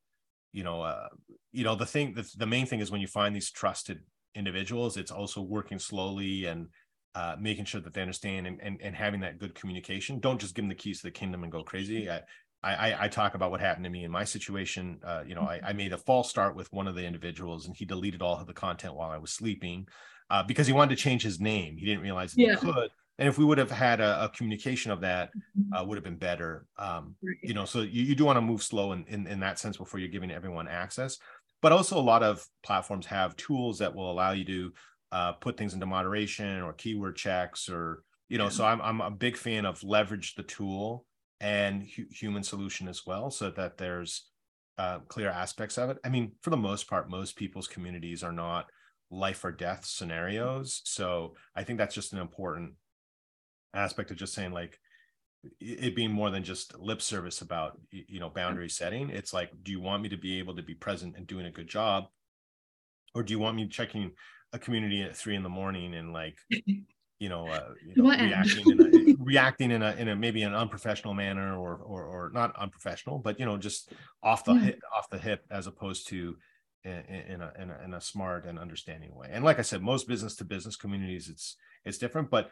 you 0.51 0.63
know 0.63 0.81
uh, 0.81 1.07
you 1.51 1.63
know 1.63 1.75
the 1.75 1.85
thing 1.85 2.13
the, 2.13 2.29
the 2.37 2.47
main 2.47 2.65
thing 2.65 2.79
is 2.79 2.91
when 2.91 3.01
you 3.01 3.07
find 3.07 3.35
these 3.35 3.51
trusted 3.51 3.99
individuals 4.35 4.97
it's 4.97 5.11
also 5.11 5.41
working 5.41 5.79
slowly 5.79 6.45
and 6.45 6.67
uh, 7.15 7.35
making 7.39 7.65
sure 7.65 7.81
that 7.81 7.93
they 7.93 8.01
understand 8.01 8.47
and, 8.47 8.59
and, 8.61 8.79
and 8.81 8.95
having 8.95 9.21
that 9.21 9.39
good 9.39 9.55
communication 9.55 10.19
don't 10.19 10.39
just 10.39 10.55
give 10.55 10.63
them 10.63 10.69
the 10.69 10.75
keys 10.75 10.99
to 10.99 11.07
the 11.07 11.11
kingdom 11.11 11.43
and 11.43 11.51
go 11.51 11.63
crazy 11.63 12.09
I, 12.09 12.21
I, 12.63 13.05
I 13.05 13.07
talk 13.07 13.35
about 13.35 13.51
what 13.51 13.61
happened 13.61 13.85
to 13.85 13.89
me 13.89 14.03
in 14.03 14.11
my 14.11 14.25
situation. 14.25 14.99
Uh, 15.03 15.23
you 15.25 15.33
know, 15.33 15.43
I, 15.43 15.61
I, 15.63 15.73
made 15.73 15.93
a 15.93 15.97
false 15.97 16.29
start 16.29 16.57
with 16.57 16.71
one 16.73 16.89
of 16.89 16.95
the 16.95 17.05
individuals, 17.05 17.65
and 17.65 17.75
he 17.75 17.85
deleted 17.85 18.21
all 18.21 18.37
of 18.37 18.47
the 18.47 18.53
content 18.53 18.95
while 18.95 19.11
I 19.11 19.17
was 19.17 19.31
sleeping 19.31 19.87
uh, 20.29 20.43
because 20.43 20.67
he 20.67 20.73
wanted 20.73 20.97
to 20.97 21.01
change 21.01 21.23
his 21.23 21.39
name. 21.39 21.77
He 21.77 21.85
didn't 21.85 22.01
realize 22.01 22.33
yeah. 22.35 22.55
he 22.55 22.57
could. 22.57 22.89
And 23.17 23.29
if 23.29 23.37
we 23.37 23.45
would 23.45 23.57
have 23.59 23.71
had 23.71 24.01
a, 24.01 24.25
a 24.25 24.29
communication 24.29 24.91
of 24.91 25.01
that, 25.01 25.29
mm-hmm. 25.29 25.73
uh, 25.73 25.85
would 25.85 25.95
have 25.95 26.03
been 26.03 26.17
better. 26.17 26.65
Um. 26.77 27.15
You 27.41 27.53
know, 27.53 27.63
so 27.63 27.79
you, 27.79 28.03
you 28.03 28.15
do 28.15 28.25
want 28.25 28.35
to 28.37 28.41
move 28.41 28.61
slow 28.61 28.91
in, 28.91 29.05
in 29.07 29.25
in 29.25 29.39
that 29.39 29.57
sense 29.57 29.77
before 29.77 30.01
you're 30.01 30.09
giving 30.09 30.31
everyone 30.31 30.67
access 30.67 31.17
but 31.61 31.71
also 31.71 31.99
a 31.99 32.01
lot 32.01 32.23
of 32.23 32.45
platforms 32.63 33.05
have 33.05 33.35
tools 33.35 33.79
that 33.79 33.93
will 33.93 34.11
allow 34.11 34.31
you 34.31 34.45
to 34.45 34.71
uh, 35.11 35.33
put 35.33 35.57
things 35.57 35.73
into 35.73 35.85
moderation 35.85 36.61
or 36.61 36.73
keyword 36.73 37.15
checks 37.15 37.69
or 37.69 38.03
you 38.27 38.37
know 38.37 38.45
yeah. 38.45 38.49
so 38.49 38.65
I'm, 38.65 38.81
I'm 38.81 39.01
a 39.01 39.11
big 39.11 39.37
fan 39.37 39.65
of 39.65 39.83
leverage 39.83 40.35
the 40.35 40.43
tool 40.43 41.05
and 41.39 41.83
hu- 41.83 42.05
human 42.11 42.43
solution 42.43 42.87
as 42.87 43.05
well 43.05 43.31
so 43.31 43.49
that 43.51 43.77
there's 43.77 44.27
uh, 44.77 44.99
clear 45.07 45.29
aspects 45.29 45.77
of 45.77 45.89
it. 45.89 45.97
I 46.03 46.09
mean 46.09 46.33
for 46.41 46.49
the 46.49 46.57
most 46.57 46.87
part 46.89 47.09
most 47.09 47.35
people's 47.35 47.67
communities 47.67 48.23
are 48.23 48.31
not 48.31 48.67
life 49.11 49.43
or 49.43 49.51
death 49.51 49.85
scenarios 49.85 50.81
so 50.85 51.33
i 51.55 51.63
think 51.63 51.79
that's 51.79 51.95
just 51.95 52.13
an 52.13 52.19
important 52.19 52.73
aspect 53.73 54.11
of 54.11 54.17
just 54.17 54.35
saying 54.35 54.51
like 54.51 54.79
it 55.59 55.95
being 55.95 56.11
more 56.11 56.29
than 56.29 56.43
just 56.43 56.77
lip 56.77 57.01
service 57.01 57.41
about 57.41 57.79
you 57.91 58.19
know 58.19 58.29
boundary 58.29 58.69
setting. 58.69 59.09
It's 59.09 59.33
like 59.33 59.51
do 59.63 59.71
you 59.71 59.79
want 59.79 60.03
me 60.03 60.09
to 60.09 60.17
be 60.17 60.39
able 60.39 60.55
to 60.55 60.63
be 60.63 60.73
present 60.73 61.15
and 61.15 61.25
doing 61.25 61.45
a 61.45 61.51
good 61.51 61.67
job 61.67 62.05
or 63.15 63.23
do 63.23 63.31
you 63.31 63.39
want 63.39 63.55
me 63.55 63.67
checking 63.67 64.11
a 64.53 64.59
community 64.59 65.01
at 65.01 65.15
three 65.15 65.35
in 65.35 65.43
the 65.43 65.49
morning 65.49 65.95
and 65.95 66.13
like 66.13 66.37
you 67.19 67.27
know, 67.27 67.47
uh, 67.47 67.73
you 67.85 68.01
know 68.01 68.09
reacting 68.09 68.71
in 68.71 68.81
a, 68.81 69.15
reacting 69.19 69.71
in 69.71 69.83
a 69.83 69.91
in 69.95 70.07
a 70.07 70.15
maybe 70.15 70.41
an 70.43 70.55
unprofessional 70.55 71.13
manner 71.13 71.57
or 71.57 71.75
or 71.75 72.05
or 72.05 72.31
not 72.33 72.55
unprofessional 72.55 73.19
but 73.19 73.39
you 73.39 73.45
know 73.45 73.57
just 73.57 73.91
off 74.23 74.45
the 74.45 74.53
yeah. 74.53 74.61
hip, 74.61 74.81
off 74.95 75.09
the 75.09 75.19
hip 75.19 75.45
as 75.51 75.67
opposed 75.67 76.07
to 76.07 76.37
in, 76.85 76.91
in, 76.91 77.41
a, 77.41 77.51
in 77.59 77.69
a 77.69 77.81
in 77.83 77.93
a 77.93 78.01
smart 78.01 78.45
and 78.45 78.57
understanding 78.57 79.13
way 79.13 79.27
and 79.31 79.43
like 79.43 79.59
i 79.59 79.61
said 79.61 79.81
most 79.81 80.07
business 80.07 80.35
to 80.37 80.45
business 80.45 80.77
communities 80.77 81.27
it's 81.27 81.57
it's 81.83 81.97
different 81.97 82.29
but 82.29 82.49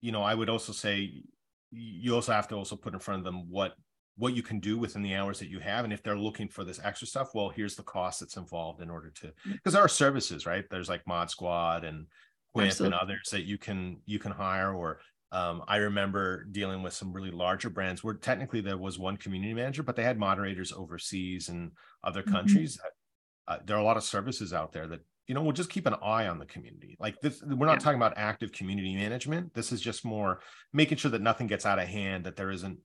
you 0.00 0.10
know 0.10 0.22
i 0.22 0.34
would 0.34 0.50
also 0.50 0.72
say 0.72 1.22
you 1.70 2.12
also 2.12 2.32
have 2.32 2.48
to 2.48 2.56
also 2.56 2.74
put 2.74 2.92
in 2.92 2.98
front 2.98 3.20
of 3.20 3.24
them 3.24 3.48
what 3.48 3.74
what 4.16 4.34
you 4.34 4.42
can 4.42 4.60
do 4.60 4.76
within 4.78 5.02
the 5.02 5.14
hours 5.14 5.38
that 5.38 5.48
you 5.48 5.60
have 5.60 5.84
and 5.84 5.92
if 5.92 6.02
they're 6.02 6.18
looking 6.18 6.48
for 6.48 6.64
this 6.64 6.80
extra 6.82 7.06
stuff 7.06 7.30
well 7.34 7.48
here's 7.48 7.76
the 7.76 7.82
cost 7.82 8.20
that's 8.20 8.36
involved 8.36 8.82
in 8.82 8.90
order 8.90 9.10
to 9.10 9.32
because 9.52 9.72
there 9.72 9.82
are 9.82 9.88
services 9.88 10.46
right 10.46 10.64
there's 10.70 10.88
like 10.88 11.06
mod 11.06 11.30
squad 11.30 11.84
and 11.84 12.06
Quip 12.52 12.66
Absolutely. 12.66 12.96
and 12.96 13.02
others 13.02 13.28
that 13.30 13.44
you 13.44 13.58
can 13.58 14.00
you 14.06 14.18
can 14.18 14.32
hire 14.32 14.74
or 14.74 15.00
um, 15.32 15.62
I 15.68 15.76
remember 15.76 16.44
dealing 16.50 16.82
with 16.82 16.92
some 16.92 17.12
really 17.12 17.30
larger 17.30 17.70
brands 17.70 18.02
where 18.02 18.14
technically 18.14 18.60
there 18.60 18.76
was 18.76 18.98
one 18.98 19.16
community 19.16 19.54
manager, 19.54 19.84
but 19.84 19.94
they 19.94 20.02
had 20.02 20.18
moderators 20.18 20.72
overseas 20.72 21.48
and 21.48 21.70
other 22.02 22.22
mm-hmm. 22.22 22.32
countries. 22.32 22.76
Mm-hmm. 22.78 23.54
Uh, 23.54 23.58
there 23.64 23.76
are 23.76 23.80
a 23.80 23.84
lot 23.84 23.96
of 23.96 24.02
services 24.02 24.52
out 24.52 24.72
there 24.72 24.88
that 24.88 25.00
you 25.30 25.34
know, 25.34 25.42
we'll 25.42 25.52
just 25.52 25.70
keep 25.70 25.86
an 25.86 25.94
eye 26.02 26.26
on 26.26 26.40
the 26.40 26.46
community. 26.46 26.96
Like 26.98 27.20
this, 27.20 27.40
we're 27.40 27.66
not 27.66 27.74
yeah. 27.74 27.78
talking 27.78 28.00
about 28.00 28.14
active 28.16 28.50
community 28.50 28.96
management. 28.96 29.54
This 29.54 29.70
is 29.70 29.80
just 29.80 30.04
more 30.04 30.40
making 30.72 30.98
sure 30.98 31.12
that 31.12 31.22
nothing 31.22 31.46
gets 31.46 31.64
out 31.64 31.78
of 31.78 31.86
hand, 31.86 32.24
that 32.24 32.34
there 32.34 32.50
isn't, 32.50 32.78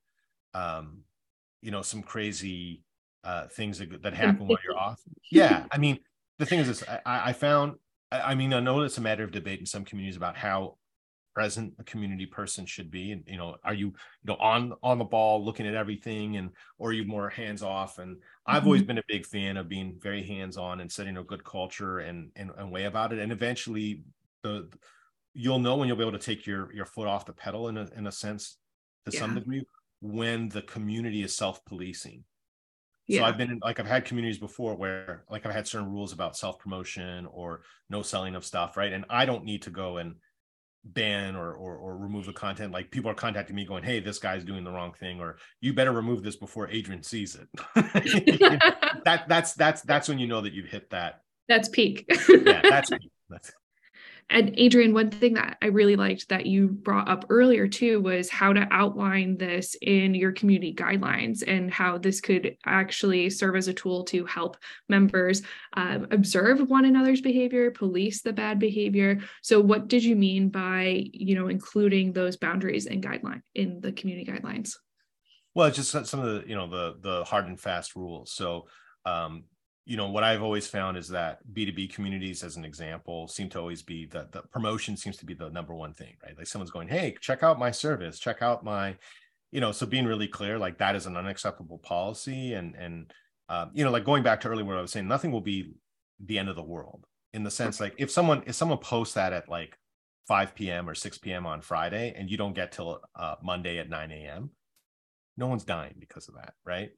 um, 0.54 1.00
you 1.66 1.72
know, 1.72 1.82
some 1.82 2.04
crazy 2.04 2.84
uh, 3.24 3.48
things 3.48 3.80
that, 3.80 4.04
that 4.04 4.14
happen 4.14 4.48
while 4.48 4.60
you're 4.64 4.78
off. 4.78 5.02
Yeah. 5.32 5.66
I 5.72 5.80
mean, 5.80 6.00
the 6.38 6.46
thing 6.46 6.60
is 6.60 6.68
this, 6.68 6.84
I, 6.88 7.30
I 7.30 7.34
found, 7.34 7.78
I, 8.12 8.22
I 8.22 8.36
mean, 8.36 8.54
I 8.54 8.60
know 8.60 8.82
it's 8.82 9.00
a 9.00 9.02
matter 9.02 9.24
of 9.24 9.32
debate 9.32 9.60
in 9.60 9.66
some 9.66 9.84
communities 9.84 10.16
about 10.16 10.38
how 10.38 10.78
present 11.34 11.74
a 11.80 11.84
community 11.84 12.26
person 12.26 12.66
should 12.66 12.90
be 12.90 13.12
and 13.12 13.22
you 13.28 13.36
know 13.36 13.58
are 13.66 13.74
you 13.74 13.88
you 13.88 13.94
know 14.24 14.36
on 14.36 14.72
on 14.82 14.98
the 14.98 15.04
ball 15.04 15.44
looking 15.44 15.68
at 15.68 15.76
everything 15.76 16.38
and 16.38 16.50
or 16.78 16.92
are 16.92 16.94
you 16.94 17.04
more 17.04 17.28
hands 17.28 17.62
off 17.62 18.00
and 18.00 18.16
i've 18.48 18.60
mm-hmm. 18.60 18.68
always 18.68 18.84
been 18.84 19.00
a 19.00 19.04
big 19.10 19.26
fan 19.26 19.58
of 19.58 19.68
being 19.68 19.98
very 20.00 20.24
hands 20.24 20.56
on 20.56 20.80
and 20.80 20.90
setting 20.90 21.18
a 21.18 21.24
good 21.24 21.44
culture 21.44 22.00
and, 22.00 22.32
and 22.38 22.52
and 22.58 22.72
way 22.72 22.86
about 22.86 23.12
it 23.12 23.20
and 23.20 23.34
eventually 23.34 24.02
the 24.44 24.70
you'll 25.34 25.60
know 25.60 25.76
when 25.76 25.90
you'll 25.90 25.98
be 25.98 26.04
able 26.04 26.18
to 26.18 26.18
take 26.18 26.48
your 26.48 26.74
your 26.74 26.86
foot 26.86 27.06
off 27.06 27.26
the 27.26 27.34
pedal 27.34 27.68
in 27.68 27.76
a 27.76 27.90
in 27.98 28.08
a 28.08 28.12
sense 28.14 28.56
to 29.06 29.12
yeah. 29.12 29.20
some 29.20 29.36
degree 29.36 29.62
when 30.02 30.50
the 30.50 30.62
community 30.62 31.24
is 31.24 31.36
self-policing 31.36 32.24
yeah. 33.08 33.20
So 33.20 33.26
I've 33.26 33.38
been 33.38 33.52
in, 33.52 33.60
like 33.64 33.80
I've 33.80 33.86
had 33.86 34.06
communities 34.06 34.40
before 34.40 34.76
where 34.76 35.26
like 35.30 35.46
I've 35.46 35.54
had 35.54 35.68
certain 35.68 35.92
rules 35.92 36.12
about 36.12 36.36
self 36.36 36.58
promotion 36.58 37.28
or 37.28 37.62
no 37.90 38.02
selling 38.02 38.36
of 38.36 38.44
stuff, 38.44 38.78
right? 38.78 38.92
And 38.92 39.06
I 39.10 39.26
don't 39.26 39.44
need 39.44 39.62
to 39.64 39.70
go 39.70 39.98
and 39.98 40.16
ban 40.84 41.36
or, 41.36 41.54
or 41.54 41.76
or 41.78 41.98
remove 41.98 42.26
the 42.26 42.34
content. 42.34 42.72
Like 42.72 42.90
people 42.90 43.12
are 43.12 43.16
contacting 43.16 43.56
me 43.56 43.66
going, 43.66 43.84
"Hey, 43.84 44.00
this 44.00 44.18
guy's 44.18 44.44
doing 44.44 44.64
the 44.64 44.72
wrong 44.72 44.94
thing," 44.94 45.20
or 45.20 45.38
"You 45.62 45.74
better 45.74 45.92
remove 45.92 46.24
this 46.24 46.36
before 46.36 46.68
Adrian 46.70 47.04
sees 47.04 47.36
it." 47.36 47.48
that 49.06 49.26
that's 49.28 49.54
that's 49.54 49.84
that's 49.84 50.10
when 50.10 50.18
you 50.18 50.26
know 50.26 50.42
that 50.42 50.54
you've 50.54 50.70
hit 50.70 50.90
that. 50.90 51.22
That's 51.48 51.70
peak. 51.70 52.06
yeah, 52.28 52.62
that's 52.64 52.90
peak. 52.90 53.12
That's 53.30 53.52
and 54.30 54.56
Adrian, 54.58 54.94
one 54.94 55.12
thing 55.12 55.36
that 55.36 55.58
I 55.62 55.68
really 55.68 55.96
liked 55.96 56.30
that 56.30 56.48
you 56.48 56.68
brought 56.68 57.08
up 57.08 57.26
earlier 57.30 57.68
too 57.68 58.02
was 58.02 58.28
how 58.28 58.54
to 58.54 58.68
outline 58.72 59.38
this 59.38 59.76
in 59.84 60.16
your 60.16 60.32
community 60.32 60.74
guidelines 60.74 61.44
and 61.46 61.72
how 61.72 62.00
this 62.00 62.22
could 62.22 62.58
actually 62.66 63.30
serve 63.30 63.56
as 63.56 63.68
a 63.68 63.74
tool 63.74 64.04
to 64.06 64.26
help 64.26 64.58
members 64.90 65.44
um, 65.74 66.08
observe 66.10 66.68
one 66.70 66.86
another's 66.86 67.22
behavior, 67.22 67.70
police 67.70 68.24
the 68.24 68.34
bad 68.34 68.58
behavior. 68.58 69.20
So, 69.44 69.62
what 69.62 69.88
did 69.88 70.04
you 70.04 70.16
mean 70.16 70.50
by 70.50 71.06
you 71.14 71.36
know 71.36 71.48
including 71.48 72.12
those 72.12 72.36
boundaries 72.36 72.88
and 72.88 73.04
guideline 73.04 73.42
in 73.54 73.80
the 73.80 73.92
community 73.92 74.30
guidelines? 74.30 74.76
Well, 75.54 75.68
it's 75.68 75.78
just 75.78 75.92
some 76.08 76.20
of 76.20 76.26
the 76.26 76.50
you 76.50 76.56
know 76.56 76.68
the 76.68 76.96
the 77.00 77.24
hard 77.26 77.46
and 77.46 77.60
fast 77.60 77.96
rules. 77.96 78.34
So 78.34 78.66
um, 79.06 79.44
you 79.86 79.98
know 79.98 80.10
what 80.10 80.24
i've 80.24 80.42
always 80.42 80.68
found 80.68 80.98
is 80.98 81.08
that 81.08 81.40
b2b 81.54 81.94
communities 81.94 82.44
as 82.44 82.58
an 82.58 82.66
example 82.66 83.28
seem 83.28 83.50
to 83.50 83.60
always 83.60 83.84
be 83.84 84.06
the, 84.06 84.28
the 84.32 84.42
promotion 84.52 84.98
seems 84.98 85.18
to 85.18 85.26
be 85.26 85.34
the 85.34 85.50
number 85.50 85.76
one 85.76 85.94
thing 85.94 86.16
right? 86.24 86.38
Like 86.38 86.48
someone's 86.48 86.72
going 86.72 86.88
hey 86.88 87.16
check 87.22 87.44
out 87.44 87.60
my 87.60 87.72
service 87.72 88.20
check 88.20 88.42
out 88.42 88.64
my 88.64 88.96
you 89.52 89.62
know 89.62 89.72
so 89.72 89.86
being 89.86 90.06
really 90.06 90.28
clear 90.28 90.58
like 90.58 90.78
that 90.80 90.96
is 90.96 91.06
an 91.06 91.16
unacceptable 91.16 91.78
policy 91.78 92.54
and 92.54 92.76
and 92.76 93.14
um, 93.48 93.70
you 93.74 93.86
know 93.86 93.92
like 93.92 94.04
going 94.04 94.24
back 94.24 94.42
to 94.42 94.48
earlier 94.48 94.66
what 94.66 94.78
i 94.78 94.82
was 94.82 94.92
saying 94.92 95.08
nothing 95.08 95.32
will 95.32 95.42
be 95.42 95.74
the 96.20 96.40
end 96.40 96.50
of 96.50 96.56
the 96.56 96.64
world 96.64 97.06
in 97.34 97.44
the 97.44 97.52
sense 97.52 97.80
like 97.80 97.94
if 97.98 98.10
someone 98.10 98.42
if 98.48 98.56
someone 98.56 98.80
posts 98.80 99.14
that 99.14 99.34
at 99.34 99.48
like 99.48 99.78
5 100.28 100.56
p.m 100.56 100.90
or 100.90 100.96
6 100.96 101.18
p.m 101.20 101.46
on 101.46 101.62
friday 101.62 102.14
and 102.18 102.30
you 102.30 102.38
don't 102.38 102.56
get 102.56 102.72
till 102.72 103.00
uh, 103.16 103.36
monday 103.44 103.78
at 103.78 103.90
9 103.90 104.12
a.m 104.12 104.50
no 105.38 105.48
one's 105.48 105.64
dying 105.64 105.96
because 106.00 106.28
of 106.28 106.36
that 106.36 106.54
right 106.66 106.90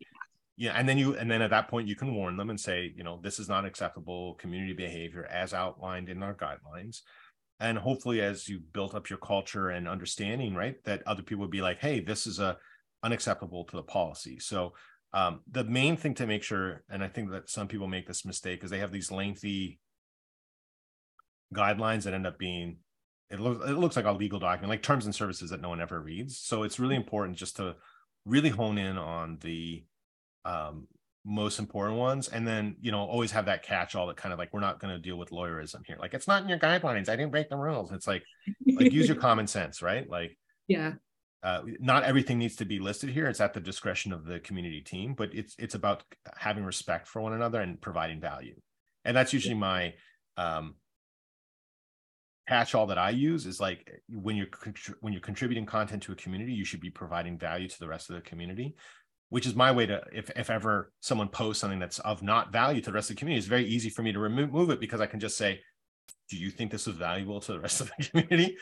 yeah 0.58 0.74
and 0.76 0.88
then 0.88 0.98
you 0.98 1.16
and 1.16 1.30
then 1.30 1.42
at 1.42 1.52
that 1.52 1.70
point 1.70 1.88
you 1.88 1.96
can 1.96 2.14
warn 2.14 2.36
them 2.36 2.50
and 2.50 2.60
say 2.60 2.92
you 2.96 3.04
know 3.04 3.20
this 3.24 3.40
is 3.40 3.48
not 3.48 3.66
acceptable 3.66 4.36
community 4.36 4.74
behavior 4.74 5.26
as 5.26 5.54
outlined 5.54 6.10
in 6.10 6.24
our 6.24 6.36
guidelines. 6.36 7.02
And 7.60 7.80
hopefully 7.80 8.22
as 8.22 8.48
you 8.48 8.60
built 8.60 8.94
up 8.94 9.10
your 9.10 9.18
culture 9.18 9.70
and 9.70 9.88
understanding 9.88 10.54
right 10.54 10.76
that 10.84 11.02
other 11.08 11.24
people 11.24 11.42
would 11.42 11.52
be 11.52 11.62
like 11.62 11.80
hey 11.80 12.00
this 12.00 12.28
is 12.28 12.40
a 12.40 12.58
unacceptable 13.04 13.64
to 13.66 13.76
the 13.76 13.84
policy. 13.84 14.40
So 14.40 14.74
um, 15.14 15.42
the 15.50 15.64
main 15.64 15.96
thing 15.96 16.14
to 16.16 16.28
make 16.28 16.44
sure 16.44 16.84
and 16.90 17.02
i 17.02 17.08
think 17.08 17.32
that 17.32 17.50
some 17.50 17.70
people 17.70 17.88
make 17.88 18.08
this 18.08 18.26
mistake 18.26 18.64
is 18.64 18.70
they 18.70 18.80
have 18.80 18.92
these 18.92 19.10
lengthy 19.10 19.80
guidelines 21.56 22.04
that 22.04 22.14
end 22.14 22.28
up 22.28 22.38
being 22.38 22.78
it 23.30 23.40
looks 23.40 23.68
it 23.68 23.74
looks 23.74 23.96
like 23.96 24.06
a 24.06 24.12
legal 24.12 24.40
document 24.40 24.70
like 24.70 24.84
terms 24.84 25.06
and 25.06 25.14
services 25.14 25.50
that 25.50 25.62
no 25.62 25.70
one 25.70 25.82
ever 25.82 26.00
reads. 26.00 26.38
So 26.38 26.64
it's 26.64 26.80
really 26.80 26.96
important 26.96 27.38
just 27.38 27.58
to 27.58 27.76
really 28.26 28.50
hone 28.50 28.78
in 28.78 28.98
on 28.98 29.38
the 29.42 29.84
um, 30.48 30.88
most 31.26 31.60
important 31.60 32.00
ones. 32.00 32.30
And 32.30 32.48
then 32.48 32.78
you 32.80 32.92
know 32.92 33.00
always 33.00 33.32
have 33.32 33.46
that 33.46 33.62
catch 33.62 33.96
all 33.96 34.08
that 34.08 34.16
kind 34.16 34.32
of 34.32 34.40
like 34.40 34.54
we're 34.54 34.62
not 34.62 34.80
going 34.80 34.94
to 34.94 35.00
deal 35.00 35.18
with 35.18 35.30
lawyerism 35.30 35.86
here. 35.86 35.98
Like 36.00 36.14
it's 36.14 36.28
not 36.28 36.42
in 36.42 36.50
your 36.50 36.58
guidelines. 36.58 37.10
I 37.10 37.18
didn't 37.18 37.32
break 37.32 37.50
the 37.50 37.58
rules. 37.58 37.92
It's 37.92 38.08
like 38.08 38.24
like 38.66 38.94
use 38.94 39.08
your 39.08 39.18
common 39.28 39.46
sense 39.46 39.82
right? 39.82 40.10
Like 40.10 40.38
yeah. 40.68 40.94
uh, 41.44 41.62
not 41.80 42.04
everything 42.04 42.40
needs 42.40 42.56
to 42.58 42.66
be 42.66 42.80
listed 42.80 43.10
here. 43.10 43.28
It's 43.28 43.42
at 43.42 43.54
the 43.54 43.60
discretion 43.60 44.14
of 44.14 44.26
the 44.26 44.40
community 44.40 44.82
team 44.82 45.14
but 45.14 45.36
it's 45.36 45.56
it's 45.60 45.76
about 45.76 46.04
having 46.38 46.64
respect 46.64 47.08
for 47.08 47.22
one 47.22 47.34
another 47.34 47.60
and 47.60 47.80
providing 47.80 48.22
value. 48.22 48.56
And 49.04 49.16
that's 49.16 49.34
usually 49.34 49.56
my 49.56 49.94
um 50.38 50.76
catch 52.48 52.74
all 52.74 52.88
that 52.88 52.98
i 52.98 53.10
use 53.10 53.46
is 53.46 53.60
like 53.60 54.02
when 54.08 54.38
you're 54.38 54.48
when 55.02 55.12
you're 55.12 55.22
contributing 55.22 55.66
content 55.66 56.02
to 56.02 56.14
a 56.14 56.16
community 56.16 56.54
you 56.54 56.64
should 56.64 56.80
be 56.80 56.90
providing 56.90 57.38
value 57.38 57.68
to 57.68 57.80
the 57.80 57.88
rest 57.88 58.10
of 58.10 58.16
the 58.16 58.22
community 58.22 58.74
which 59.30 59.46
is 59.46 59.56
my 59.56 59.72
way 59.72 59.86
to 59.86 60.02
if, 60.14 60.30
if 60.36 60.50
ever 60.50 60.92
someone 61.00 61.28
posts 61.28 61.62
something 61.62 61.80
that's 61.80 62.00
of 62.00 62.22
not 62.24 62.52
value 62.52 62.82
to 62.82 62.90
the 62.90 62.94
rest 62.94 63.10
of 63.10 63.16
the 63.16 63.20
community 63.20 63.40
it's 63.40 63.48
very 63.48 63.66
easy 63.66 63.90
for 63.90 64.02
me 64.02 64.12
to 64.12 64.20
remove 64.20 64.70
it 64.70 64.80
because 64.80 65.02
i 65.02 65.06
can 65.06 65.20
just 65.20 65.38
say 65.38 65.60
do 66.30 66.38
you 66.38 66.50
think 66.50 66.72
this 66.72 66.88
was 66.88 66.96
valuable 66.96 67.40
to 67.40 67.54
the 67.54 67.60
rest 67.60 67.82
of 67.82 67.92
the 67.98 68.04
community? 68.10 68.58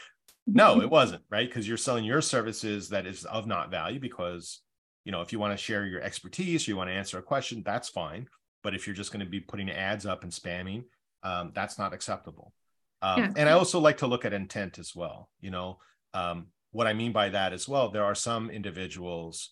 No 0.48 0.82
it 0.82 0.90
wasn't 0.90 1.24
right? 1.30 1.48
Because 1.48 1.68
you're 1.68 1.78
selling 1.78 2.06
your 2.06 2.22
services 2.22 2.90
that 2.90 3.08
is 3.08 3.26
of 3.26 3.48
not 3.48 3.72
value 3.72 4.00
because 4.00 4.62
you 5.04 5.12
know 5.12 5.22
if 5.22 5.34
you 5.34 5.40
want 5.40 5.58
to 5.58 5.64
share 5.64 5.86
your 5.86 6.02
expertise 6.02 6.68
you 6.68 6.78
want 6.78 6.90
to 6.90 6.94
answer 6.94 7.18
a 7.18 7.24
question 7.24 7.64
that's 7.66 7.90
fine. 7.90 8.28
But 8.62 8.76
if 8.76 8.86
you're 8.88 8.96
just 8.96 9.12
going 9.12 9.26
to 9.26 9.30
be 9.30 9.40
putting 9.40 9.70
ads 9.70 10.06
up 10.06 10.24
and 10.24 10.32
spamming 10.32 10.84
um, 11.24 11.52
that's 11.56 11.80
not 11.80 11.94
acceptable. 11.94 12.54
Um, 13.02 13.20
yeah. 13.20 13.32
and 13.36 13.50
i 13.50 13.52
also 13.52 13.80
like 13.80 13.98
to 13.98 14.08
look 14.08 14.24
at 14.24 14.34
intent 14.34 14.80
as 14.80 14.96
well 14.96 15.30
you 15.42 15.52
know? 15.52 15.80
Um, 16.14 16.48
what 16.72 16.88
i 16.88 16.94
mean 16.94 17.12
by 17.12 17.30
that 17.30 17.52
as 17.52 17.68
well 17.68 17.90
there 17.90 18.06
are 18.06 18.16
some 18.16 18.50
individuals 18.50 19.52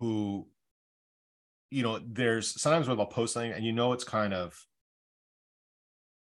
who 0.00 0.46
you 1.70 1.82
know 1.82 2.00
there's 2.04 2.60
sometimes 2.60 2.88
where 2.88 2.96
they'll 2.96 3.06
post 3.06 3.34
something 3.34 3.52
and 3.52 3.64
you 3.64 3.72
know 3.72 3.92
it's 3.92 4.04
kind 4.04 4.34
of 4.34 4.58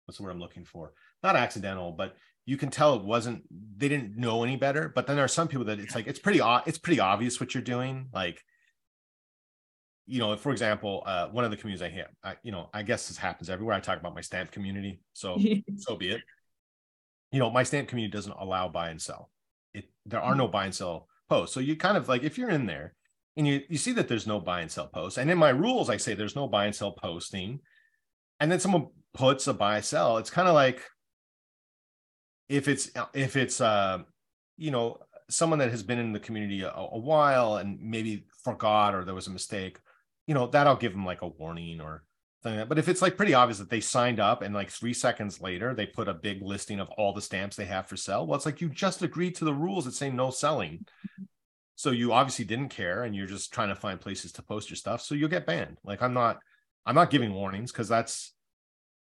what's 0.04 0.18
the 0.18 0.24
word 0.24 0.30
i'm 0.30 0.40
looking 0.40 0.64
for? 0.64 0.92
Not 1.22 1.36
accidental 1.36 1.92
but 1.92 2.16
you 2.46 2.56
can 2.56 2.70
tell 2.70 2.94
it 2.94 3.04
wasn't 3.04 3.42
they 3.76 3.88
didn't 3.88 4.16
know 4.16 4.42
any 4.42 4.56
better 4.56 4.90
but 4.94 5.06
then 5.06 5.16
there 5.16 5.24
are 5.24 5.28
some 5.28 5.48
people 5.48 5.66
that 5.66 5.78
it's 5.78 5.94
like 5.94 6.06
it's 6.06 6.18
pretty 6.18 6.40
it's 6.66 6.78
pretty 6.78 7.00
obvious 7.00 7.38
what 7.40 7.54
you're 7.54 7.62
doing 7.62 8.08
like 8.12 8.42
you 10.06 10.18
know 10.18 10.36
for 10.36 10.50
example 10.50 11.02
uh, 11.04 11.26
one 11.28 11.44
of 11.44 11.50
the 11.50 11.56
communities 11.56 11.82
i 11.82 11.90
have 11.90 12.06
I, 12.24 12.36
you 12.42 12.50
know 12.50 12.70
i 12.72 12.82
guess 12.82 13.08
this 13.08 13.18
happens 13.18 13.50
everywhere. 13.50 13.76
I 13.76 13.80
talk 13.80 14.00
about 14.00 14.14
my 14.14 14.22
stamp 14.22 14.50
community 14.50 15.00
so 15.12 15.38
so 15.76 15.96
be 15.96 16.10
it. 16.10 16.22
You 17.30 17.38
know 17.38 17.50
my 17.50 17.64
stamp 17.64 17.88
community 17.88 18.10
doesn't 18.10 18.32
allow 18.32 18.68
buy 18.68 18.88
and 18.88 19.00
sell. 19.00 19.30
It 19.74 19.84
there 20.06 20.22
are 20.22 20.34
no 20.34 20.48
buy 20.48 20.64
and 20.64 20.74
sell 20.74 21.08
posts 21.28 21.52
so 21.52 21.60
you 21.60 21.76
kind 21.76 21.98
of 21.98 22.08
like 22.08 22.22
if 22.22 22.38
you're 22.38 22.48
in 22.48 22.64
there 22.64 22.94
and 23.38 23.46
you, 23.46 23.62
you 23.68 23.78
see 23.78 23.92
that 23.92 24.08
there's 24.08 24.26
no 24.26 24.40
buy 24.40 24.60
and 24.62 24.70
sell 24.70 24.88
posts. 24.88 25.16
And 25.16 25.30
in 25.30 25.38
my 25.38 25.50
rules, 25.50 25.88
I 25.88 25.96
say 25.96 26.12
there's 26.12 26.34
no 26.34 26.48
buy 26.48 26.66
and 26.66 26.74
sell 26.74 26.90
posting. 26.90 27.60
And 28.40 28.50
then 28.50 28.58
someone 28.58 28.88
puts 29.14 29.46
a 29.46 29.54
buy 29.54 29.80
sell. 29.80 30.18
It's 30.18 30.28
kind 30.28 30.48
of 30.48 30.54
like 30.54 30.82
if 32.48 32.66
it's 32.66 32.90
if 33.14 33.36
it's 33.36 33.60
uh 33.60 33.98
you 34.56 34.70
know 34.70 34.98
someone 35.30 35.58
that 35.60 35.70
has 35.70 35.82
been 35.82 35.98
in 35.98 36.12
the 36.12 36.18
community 36.18 36.62
a, 36.62 36.72
a 36.72 36.98
while 36.98 37.56
and 37.56 37.78
maybe 37.80 38.26
forgot 38.42 38.94
or 38.94 39.04
there 39.04 39.14
was 39.14 39.28
a 39.28 39.30
mistake, 39.30 39.78
you 40.26 40.34
know, 40.34 40.48
that 40.48 40.66
I'll 40.66 40.76
give 40.76 40.92
them 40.92 41.06
like 41.06 41.22
a 41.22 41.28
warning 41.28 41.80
or 41.80 42.02
something 42.42 42.58
like 42.58 42.68
But 42.68 42.78
if 42.78 42.88
it's 42.88 43.02
like 43.02 43.16
pretty 43.16 43.34
obvious 43.34 43.58
that 43.58 43.70
they 43.70 43.80
signed 43.80 44.18
up 44.18 44.42
and 44.42 44.52
like 44.52 44.70
three 44.70 44.94
seconds 44.94 45.40
later 45.40 45.74
they 45.74 45.86
put 45.86 46.08
a 46.08 46.14
big 46.14 46.42
listing 46.42 46.80
of 46.80 46.88
all 46.90 47.12
the 47.12 47.22
stamps 47.22 47.54
they 47.54 47.66
have 47.66 47.86
for 47.86 47.96
sale, 47.96 48.26
well, 48.26 48.36
it's 48.36 48.46
like 48.46 48.60
you 48.60 48.68
just 48.68 49.02
agreed 49.02 49.36
to 49.36 49.44
the 49.44 49.54
rules 49.54 49.84
that 49.84 49.94
say 49.94 50.10
no 50.10 50.30
selling. 50.30 50.86
So 51.78 51.92
you 51.92 52.12
obviously 52.12 52.44
didn't 52.44 52.70
care 52.70 53.04
and 53.04 53.14
you're 53.14 53.28
just 53.28 53.52
trying 53.52 53.68
to 53.68 53.76
find 53.76 54.00
places 54.00 54.32
to 54.32 54.42
post 54.42 54.68
your 54.68 54.76
stuff. 54.76 55.00
So 55.00 55.14
you'll 55.14 55.28
get 55.28 55.46
banned. 55.46 55.78
Like 55.84 56.02
I'm 56.02 56.12
not, 56.12 56.40
I'm 56.84 56.96
not 56.96 57.08
giving 57.08 57.32
warnings 57.32 57.70
because 57.70 57.88
that's 57.88 58.32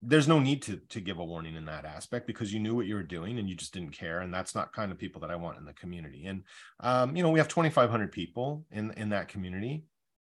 there's 0.01 0.29
no 0.29 0.39
need 0.39 0.61
to 0.61 0.77
to 0.87 1.01
give 1.01 1.19
a 1.19 1.25
warning 1.25 1.55
in 1.55 1.65
that 1.65 1.83
aspect 1.83 2.25
because 2.25 2.53
you 2.53 2.61
knew 2.61 2.73
what 2.73 2.85
you 2.85 2.95
were 2.95 3.03
doing 3.03 3.37
and 3.37 3.49
you 3.49 3.55
just 3.55 3.73
didn't 3.73 3.91
care 3.91 4.21
and 4.21 4.33
that's 4.33 4.55
not 4.55 4.73
kind 4.73 4.91
of 4.91 4.97
people 4.97 5.21
that 5.21 5.31
i 5.31 5.35
want 5.35 5.57
in 5.57 5.63
the 5.63 5.73
community 5.73 6.25
and 6.25 6.43
um, 6.81 7.15
you 7.15 7.23
know 7.23 7.29
we 7.29 7.39
have 7.39 7.47
2500 7.47 8.11
people 8.11 8.65
in 8.71 8.91
in 8.97 9.09
that 9.09 9.29
community 9.29 9.85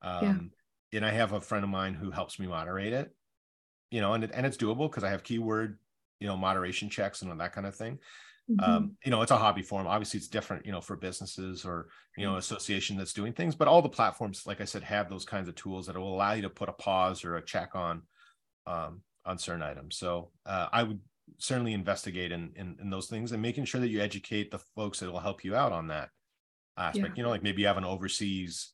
um, 0.00 0.50
yeah. 0.90 0.96
and 0.96 1.06
i 1.06 1.10
have 1.10 1.32
a 1.32 1.40
friend 1.40 1.64
of 1.64 1.70
mine 1.70 1.92
who 1.92 2.10
helps 2.10 2.38
me 2.38 2.46
moderate 2.46 2.94
it 2.94 3.14
you 3.90 4.00
know 4.00 4.14
and, 4.14 4.24
it, 4.24 4.30
and 4.32 4.46
it's 4.46 4.56
doable 4.56 4.88
because 4.88 5.04
i 5.04 5.10
have 5.10 5.22
keyword 5.22 5.78
you 6.18 6.26
know 6.26 6.36
moderation 6.36 6.88
checks 6.88 7.20
and 7.20 7.30
all 7.30 7.36
that 7.36 7.52
kind 7.52 7.66
of 7.66 7.74
thing 7.74 7.98
Mm-hmm. 8.50 8.70
Um, 8.70 8.96
you 9.04 9.10
know, 9.10 9.22
it's 9.22 9.30
a 9.30 9.36
hobby 9.36 9.62
form. 9.62 9.86
Obviously, 9.86 10.18
it's 10.18 10.28
different, 10.28 10.64
you 10.64 10.72
know, 10.72 10.80
for 10.80 10.96
businesses 10.96 11.64
or 11.64 11.88
you 12.16 12.24
know, 12.24 12.36
association 12.36 12.96
that's 12.96 13.12
doing 13.12 13.32
things. 13.32 13.54
But 13.54 13.68
all 13.68 13.82
the 13.82 13.88
platforms, 13.88 14.44
like 14.46 14.60
I 14.60 14.64
said, 14.64 14.82
have 14.82 15.08
those 15.08 15.24
kinds 15.24 15.48
of 15.48 15.54
tools 15.54 15.86
that 15.86 15.96
will 15.96 16.14
allow 16.14 16.32
you 16.32 16.42
to 16.42 16.50
put 16.50 16.68
a 16.68 16.72
pause 16.72 17.24
or 17.24 17.36
a 17.36 17.44
check 17.44 17.74
on 17.74 18.02
um, 18.66 19.02
on 19.24 19.38
certain 19.38 19.62
items. 19.62 19.96
So 19.96 20.30
uh, 20.46 20.68
I 20.72 20.82
would 20.82 21.00
certainly 21.36 21.74
investigate 21.74 22.32
in, 22.32 22.52
in, 22.56 22.76
in 22.80 22.90
those 22.90 23.06
things 23.06 23.32
and 23.32 23.42
making 23.42 23.66
sure 23.66 23.80
that 23.80 23.88
you 23.88 24.00
educate 24.00 24.50
the 24.50 24.58
folks 24.74 25.00
that 25.00 25.12
will 25.12 25.20
help 25.20 25.44
you 25.44 25.54
out 25.54 25.72
on 25.72 25.88
that 25.88 26.08
aspect. 26.76 27.08
Yeah. 27.08 27.12
You 27.16 27.22
know, 27.24 27.28
like 27.28 27.42
maybe 27.42 27.62
you 27.62 27.68
have 27.68 27.76
an 27.76 27.84
overseas 27.84 28.72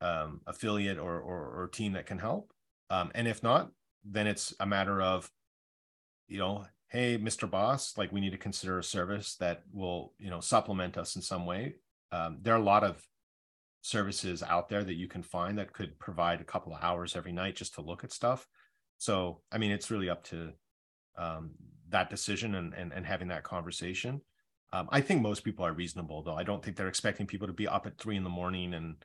um, 0.00 0.40
affiliate 0.46 0.98
or, 0.98 1.20
or, 1.20 1.62
or 1.62 1.68
team 1.68 1.92
that 1.92 2.06
can 2.06 2.18
help. 2.18 2.50
Um, 2.90 3.10
and 3.14 3.28
if 3.28 3.42
not, 3.42 3.70
then 4.04 4.26
it's 4.26 4.54
a 4.58 4.66
matter 4.66 5.00
of 5.00 5.30
you 6.28 6.38
know 6.38 6.64
hey 6.92 7.18
mr 7.18 7.50
boss 7.50 7.96
like 7.98 8.12
we 8.12 8.20
need 8.20 8.32
to 8.32 8.38
consider 8.38 8.78
a 8.78 8.84
service 8.84 9.36
that 9.36 9.62
will 9.72 10.12
you 10.18 10.30
know 10.30 10.40
supplement 10.40 10.96
us 10.96 11.16
in 11.16 11.22
some 11.22 11.46
way 11.46 11.74
um, 12.12 12.38
there 12.42 12.54
are 12.54 12.60
a 12.60 12.62
lot 12.62 12.84
of 12.84 13.02
services 13.80 14.42
out 14.42 14.68
there 14.68 14.84
that 14.84 14.94
you 14.94 15.08
can 15.08 15.22
find 15.22 15.58
that 15.58 15.72
could 15.72 15.98
provide 15.98 16.40
a 16.40 16.44
couple 16.44 16.72
of 16.72 16.82
hours 16.82 17.16
every 17.16 17.32
night 17.32 17.56
just 17.56 17.74
to 17.74 17.80
look 17.80 18.04
at 18.04 18.12
stuff 18.12 18.46
so 18.98 19.40
i 19.50 19.58
mean 19.58 19.72
it's 19.72 19.90
really 19.90 20.08
up 20.08 20.22
to 20.22 20.52
um, 21.16 21.50
that 21.92 22.10
decision 22.10 22.54
and, 22.56 22.74
and 22.74 22.92
and 22.92 23.06
having 23.06 23.28
that 23.28 23.44
conversation. 23.44 24.20
Um, 24.72 24.88
I 24.90 25.00
think 25.00 25.20
most 25.20 25.44
people 25.44 25.64
are 25.64 25.72
reasonable, 25.72 26.22
though. 26.22 26.34
I 26.34 26.42
don't 26.42 26.64
think 26.64 26.76
they're 26.76 26.88
expecting 26.88 27.26
people 27.26 27.46
to 27.46 27.52
be 27.52 27.68
up 27.68 27.86
at 27.86 27.98
three 27.98 28.16
in 28.16 28.24
the 28.24 28.30
morning 28.30 28.74
and 28.74 28.96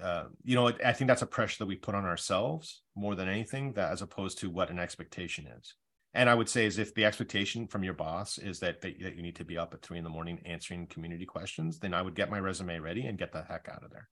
uh, 0.00 0.26
you 0.44 0.54
know, 0.54 0.68
I 0.68 0.92
think 0.92 1.08
that's 1.08 1.22
a 1.22 1.26
pressure 1.26 1.58
that 1.58 1.66
we 1.66 1.74
put 1.74 1.96
on 1.96 2.04
ourselves 2.04 2.82
more 2.94 3.16
than 3.16 3.28
anything, 3.28 3.72
that 3.72 3.90
as 3.90 4.00
opposed 4.00 4.38
to 4.38 4.50
what 4.50 4.70
an 4.70 4.78
expectation 4.78 5.48
is. 5.58 5.74
And 6.14 6.28
I 6.28 6.34
would 6.34 6.48
say 6.48 6.66
is 6.66 6.78
if 6.78 6.94
the 6.94 7.04
expectation 7.04 7.66
from 7.66 7.84
your 7.84 7.94
boss 7.94 8.38
is 8.38 8.60
that, 8.60 8.80
that, 8.80 8.98
that 9.00 9.16
you 9.16 9.22
need 9.22 9.36
to 9.36 9.44
be 9.44 9.58
up 9.58 9.74
at 9.74 9.82
three 9.82 9.98
in 9.98 10.04
the 10.04 10.10
morning 10.10 10.40
answering 10.46 10.86
community 10.86 11.26
questions, 11.26 11.78
then 11.78 11.94
I 11.94 12.02
would 12.02 12.14
get 12.14 12.30
my 12.30 12.40
resume 12.40 12.78
ready 12.78 13.06
and 13.06 13.18
get 13.18 13.32
the 13.32 13.42
heck 13.42 13.68
out 13.70 13.84
of 13.84 13.90
there. 13.90 14.08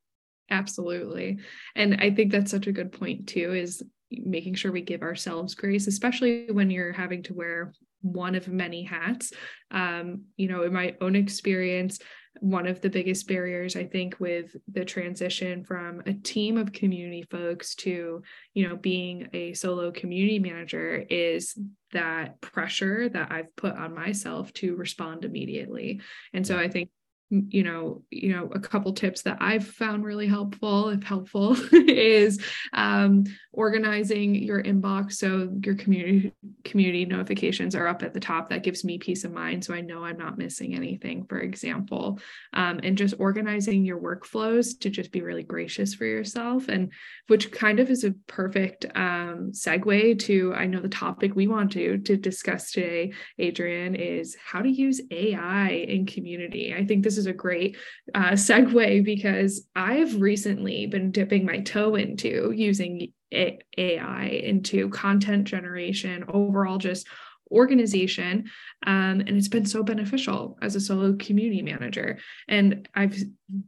Absolutely. 0.51 1.39
And 1.75 1.97
I 2.01 2.11
think 2.11 2.31
that's 2.31 2.51
such 2.51 2.67
a 2.67 2.73
good 2.73 2.93
point 2.93 3.27
too, 3.29 3.53
is 3.55 3.83
making 4.11 4.55
sure 4.55 4.71
we 4.71 4.83
give 4.83 5.03
ourselves 5.03 5.55
grace, 5.55 5.87
especially 5.87 6.47
when 6.53 6.71
you're 6.71 6.93
having 6.93 7.23
to 7.25 7.35
wear 7.35 7.73
one 8.03 8.35
of 8.35 8.47
many 8.47 8.85
hats. 8.85 9.33
Um, 9.71 10.25
you 10.37 10.49
know, 10.49 10.63
in 10.63 10.73
my 10.73 10.95
own 11.01 11.17
experience, 11.17 11.99
one 12.41 12.67
of 12.67 12.81
the 12.81 12.91
biggest 12.91 13.27
barriers 13.27 13.77
i 13.77 13.85
think 13.85 14.19
with 14.21 14.57
the 14.73 14.85
transition 14.85 15.65
from 15.65 16.03
a 16.07 16.13
team 16.13 16.57
of 16.57 16.73
community 16.73 17.23
folks 17.31 17.75
to 17.75 18.23
you 18.55 18.69
know 18.69 18.77
being 18.77 19.29
a 19.33 19.53
solo 19.55 19.91
community 19.91 20.39
manager 20.39 21.05
is 21.11 21.59
that 21.93 22.41
pressure 22.41 23.09
that 23.09 23.31
i've 23.31 23.55
put 23.57 23.75
on 23.75 23.95
myself 23.95 24.53
to 24.53 24.77
respond 24.77 25.25
immediately. 25.25 26.01
And 26.33 26.47
so 26.47 26.59
i 26.59 26.69
think 26.69 26.91
you 27.31 27.63
know 27.63 28.03
you 28.11 28.33
know 28.33 28.49
a 28.55 28.61
couple 28.61 28.93
tips 28.93 29.23
that 29.23 29.37
i've 29.41 29.67
found 29.67 30.05
really 30.05 30.29
helpful 30.29 30.91
if 30.91 31.03
helpful 31.03 31.57
is 31.73 32.41
um, 32.73 33.25
organizing 33.53 34.35
your 34.35 34.63
inbox 34.63 35.15
so 35.15 35.51
your 35.65 35.75
community 35.75 36.33
community 36.65 37.05
notifications 37.05 37.75
are 37.75 37.87
up 37.87 38.03
at 38.03 38.13
the 38.13 38.21
top. 38.21 38.51
That 38.51 38.63
gives 38.63 38.85
me 38.85 38.99
peace 38.99 39.25
of 39.25 39.33
mind 39.33 39.65
so 39.65 39.75
i 39.75 39.81
know 39.81 40.05
i'm 40.05 40.19
not 40.19 40.39
missing 40.39 40.75
anything 40.75 41.25
for 41.25 41.39
example. 41.39 42.21
Um, 42.53 42.81
and 42.83 42.97
just 42.97 43.15
organizing 43.19 43.85
your 43.85 43.99
workflows 43.99 44.79
to 44.81 44.91
just 44.91 45.11
be 45.11 45.23
really 45.23 45.43
gracious 45.43 45.95
for 45.95 46.05
yourself 46.05 46.69
and 46.69 46.93
which 47.27 47.51
kind 47.51 47.81
of 47.81 47.91
is 47.91 48.05
a 48.05 48.13
perfect 48.27 48.87
um, 48.95 49.51
segue 49.53 50.19
to 50.21 50.55
i 50.55 50.67
know 50.67 50.81
the 50.81 50.89
topic 50.89 51.35
we 51.35 51.47
want 51.47 51.73
to 51.73 51.99
to 51.99 52.17
discuss 52.17 52.71
today 52.71 53.13
adrian 53.39 53.95
is 53.95 54.37
how 54.45 54.61
to 54.61 54.71
use 54.71 55.01
ai 55.11 55.71
in 55.71 56.07
community. 56.07 56.75
I 56.75 56.85
think 56.85 57.03
this 57.03 57.16
this 57.17 57.23
is 57.23 57.27
a 57.27 57.33
great 57.33 57.77
uh, 58.15 58.33
segue 58.33 59.05
because 59.05 59.67
I've 59.75 60.21
recently 60.21 60.87
been 60.87 61.11
dipping 61.11 61.47
my 61.47 61.61
toe 61.61 61.95
into 61.95 62.53
using 62.55 63.13
AI 63.33 64.25
into 64.45 64.91
content 64.91 65.45
generation, 65.45 66.25
overall 66.29 66.79
just 66.79 67.07
organization. 67.51 68.45
Um, 68.87 69.21
and 69.21 69.31
it's 69.31 69.49
been 69.49 69.65
so 69.65 69.83
beneficial 69.83 70.59
as 70.61 70.77
a 70.77 70.81
solo 70.81 71.15
community 71.15 71.63
manager. 71.63 72.19
And 72.49 72.89
I've 72.95 73.17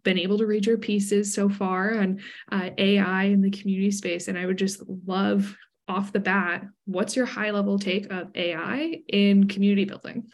been 0.03 0.19
able 0.19 0.39
to 0.39 0.47
read 0.47 0.67
your 0.67 0.79
pieces 0.79 1.33
so 1.33 1.49
far 1.49 1.99
on 1.99 2.21
uh, 2.53 2.71
AI 2.77 3.25
in 3.25 3.41
the 3.41 3.51
community 3.51 3.93
space. 3.93 4.29
And 4.29 4.37
I 4.37 4.47
would 4.47 4.59
just 4.59 4.83
love 5.07 5.57
off 5.89 6.13
the 6.13 6.21
bat, 6.21 6.65
what's 6.85 7.17
your 7.17 7.25
high 7.25 7.51
level 7.51 7.79
take 7.79 8.13
of 8.13 8.29
AI 8.35 9.01
in 9.09 9.49
community 9.49 9.87
building? 9.87 10.31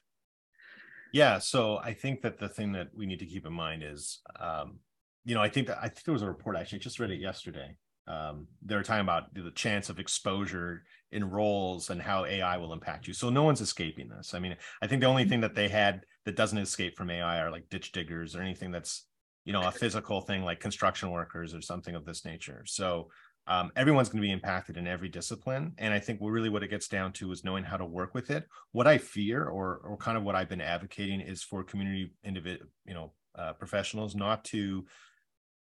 Yeah, 1.15 1.39
so 1.39 1.79
I 1.79 1.95
think 1.95 2.23
that 2.23 2.41
the 2.41 2.49
thing 2.49 2.73
that 2.73 2.89
we 2.93 3.07
need 3.07 3.21
to 3.21 3.27
keep 3.27 3.47
in 3.47 3.53
mind 3.53 3.85
is, 3.85 4.21
um, 4.41 4.81
you 5.25 5.37
know, 5.37 5.41
I 5.41 5.49
think 5.49 5.69
that 5.69 5.79
I 5.81 5.87
think 5.87 6.03
there 6.05 6.13
was 6.13 6.23
a 6.23 6.27
report 6.27 6.57
actually 6.57 6.81
just 6.81 6.99
read 6.99 7.13
it 7.13 7.21
yesterday. 7.21 7.77
Um, 8.09 8.49
they 8.63 8.75
were 8.75 8.83
talking 8.83 9.03
about 9.03 9.33
the 9.33 9.53
chance 9.53 9.89
of 9.89 10.01
exposure 10.01 10.83
in 11.13 11.31
roles 11.31 11.91
and 11.91 12.03
how 12.03 12.25
AI 12.25 12.57
will 12.57 12.73
impact 12.73 13.07
you. 13.07 13.15
So 13.15 13.31
no 13.31 13.45
one's 13.45 13.61
escaping 13.61 14.09
this. 14.09 14.35
I 14.35 14.41
mean, 14.41 14.57
I 14.83 14.89
think 14.89 15.03
the 15.03 15.07
only 15.07 15.25
thing 15.25 15.41
that 15.43 15.55
they 15.55 15.69
had 15.69 16.01
that 16.25 16.35
doesn't 16.35 16.59
escape 16.59 16.97
from 16.97 17.11
AI 17.11 17.39
are 17.41 17.53
like 17.53 17.69
ditch 17.71 17.93
diggers 17.93 18.35
or 18.35 18.43
anything 18.43 18.73
that's, 18.73 19.07
you 19.45 19.53
know, 19.53 19.63
a 19.63 19.71
physical 19.71 20.21
thing 20.21 20.43
like 20.43 20.59
construction 20.59 21.13
workers 21.13 21.55
or 21.55 21.61
something 21.61 21.95
of 21.95 22.05
this 22.05 22.25
nature. 22.25 22.65
So 22.67 23.11
um, 23.47 23.71
everyone's 23.77 24.09
going 24.09 24.23
to 24.23 24.27
be 24.27 24.33
impacted 24.33 24.77
in 24.77 24.87
every 24.87 25.09
discipline 25.09 25.73
and 25.79 25.93
i 25.93 25.99
think 25.99 26.19
really 26.23 26.49
what 26.49 26.63
it 26.63 26.69
gets 26.69 26.89
down 26.89 27.13
to 27.13 27.31
is 27.33 27.45
knowing 27.45 27.65
how 27.65 27.77
to 27.77 27.85
work 27.85 28.15
with 28.15 28.31
it. 28.31 28.47
What 28.73 28.87
i 28.87 28.99
fear 28.99 29.45
or 29.45 29.81
or 29.85 29.97
kind 29.97 30.17
of 30.17 30.25
what 30.25 30.35
i've 30.35 30.49
been 30.49 30.61
advocating 30.61 31.21
is 31.21 31.43
for 31.43 31.63
community 31.65 32.13
individual 32.25 32.69
you 32.87 32.95
know 32.95 33.13
uh, 33.37 33.53
professionals 33.53 34.15
not 34.15 34.45
to 34.45 34.85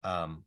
um, 0.05 0.45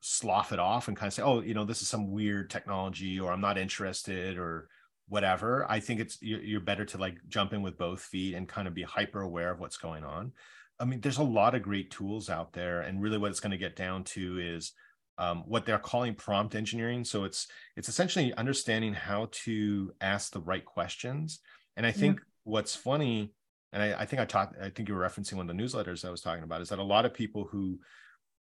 slough 0.00 0.52
it 0.52 0.58
off 0.58 0.88
and 0.88 0.96
kind 0.96 1.08
of 1.08 1.14
say 1.14 1.22
oh 1.22 1.40
you 1.40 1.54
know 1.54 1.64
this 1.64 1.82
is 1.82 1.88
some 1.88 2.10
weird 2.10 2.50
technology 2.50 3.18
or 3.20 3.32
i'm 3.32 3.40
not 3.40 3.58
interested 3.58 4.38
or 4.38 4.68
whatever. 5.08 5.66
I 5.70 5.80
think 5.80 6.00
it's 6.00 6.18
you're, 6.20 6.42
you're 6.42 6.60
better 6.60 6.84
to 6.84 6.98
like 6.98 7.16
jump 7.28 7.52
in 7.52 7.62
with 7.62 7.78
both 7.78 8.00
feet 8.00 8.34
and 8.34 8.48
kind 8.48 8.66
of 8.66 8.74
be 8.74 8.82
hyper 8.82 9.22
aware 9.22 9.50
of 9.50 9.60
what's 9.60 9.76
going 9.76 10.04
on. 10.04 10.32
I 10.78 10.84
mean 10.84 11.00
there's 11.00 11.18
a 11.18 11.22
lot 11.22 11.54
of 11.54 11.62
great 11.62 11.90
tools 11.90 12.28
out 12.28 12.52
there 12.52 12.82
and 12.82 13.00
really 13.00 13.18
what 13.18 13.30
it's 13.30 13.40
going 13.40 13.52
to 13.52 13.56
get 13.56 13.76
down 13.76 14.04
to 14.04 14.38
is 14.38 14.72
um, 15.18 15.44
what 15.46 15.64
they're 15.64 15.78
calling 15.78 16.14
prompt 16.14 16.54
engineering. 16.54 17.04
So 17.04 17.24
it's 17.24 17.48
it's 17.76 17.88
essentially 17.88 18.34
understanding 18.34 18.94
how 18.94 19.28
to 19.44 19.92
ask 20.00 20.32
the 20.32 20.40
right 20.40 20.64
questions. 20.64 21.40
And 21.76 21.86
I 21.86 21.92
think 21.92 22.18
yeah. 22.18 22.24
what's 22.44 22.74
funny, 22.74 23.34
and 23.72 23.82
I, 23.82 24.00
I 24.00 24.06
think 24.06 24.20
I 24.20 24.24
talked, 24.24 24.56
I 24.60 24.70
think 24.70 24.88
you 24.88 24.94
were 24.94 25.06
referencing 25.06 25.34
one 25.34 25.48
of 25.48 25.56
the 25.56 25.62
newsletters 25.62 26.04
I 26.04 26.10
was 26.10 26.20
talking 26.20 26.44
about, 26.44 26.62
is 26.62 26.70
that 26.70 26.78
a 26.78 26.84
lot 26.84 27.04
of 27.04 27.14
people 27.14 27.44
who 27.44 27.78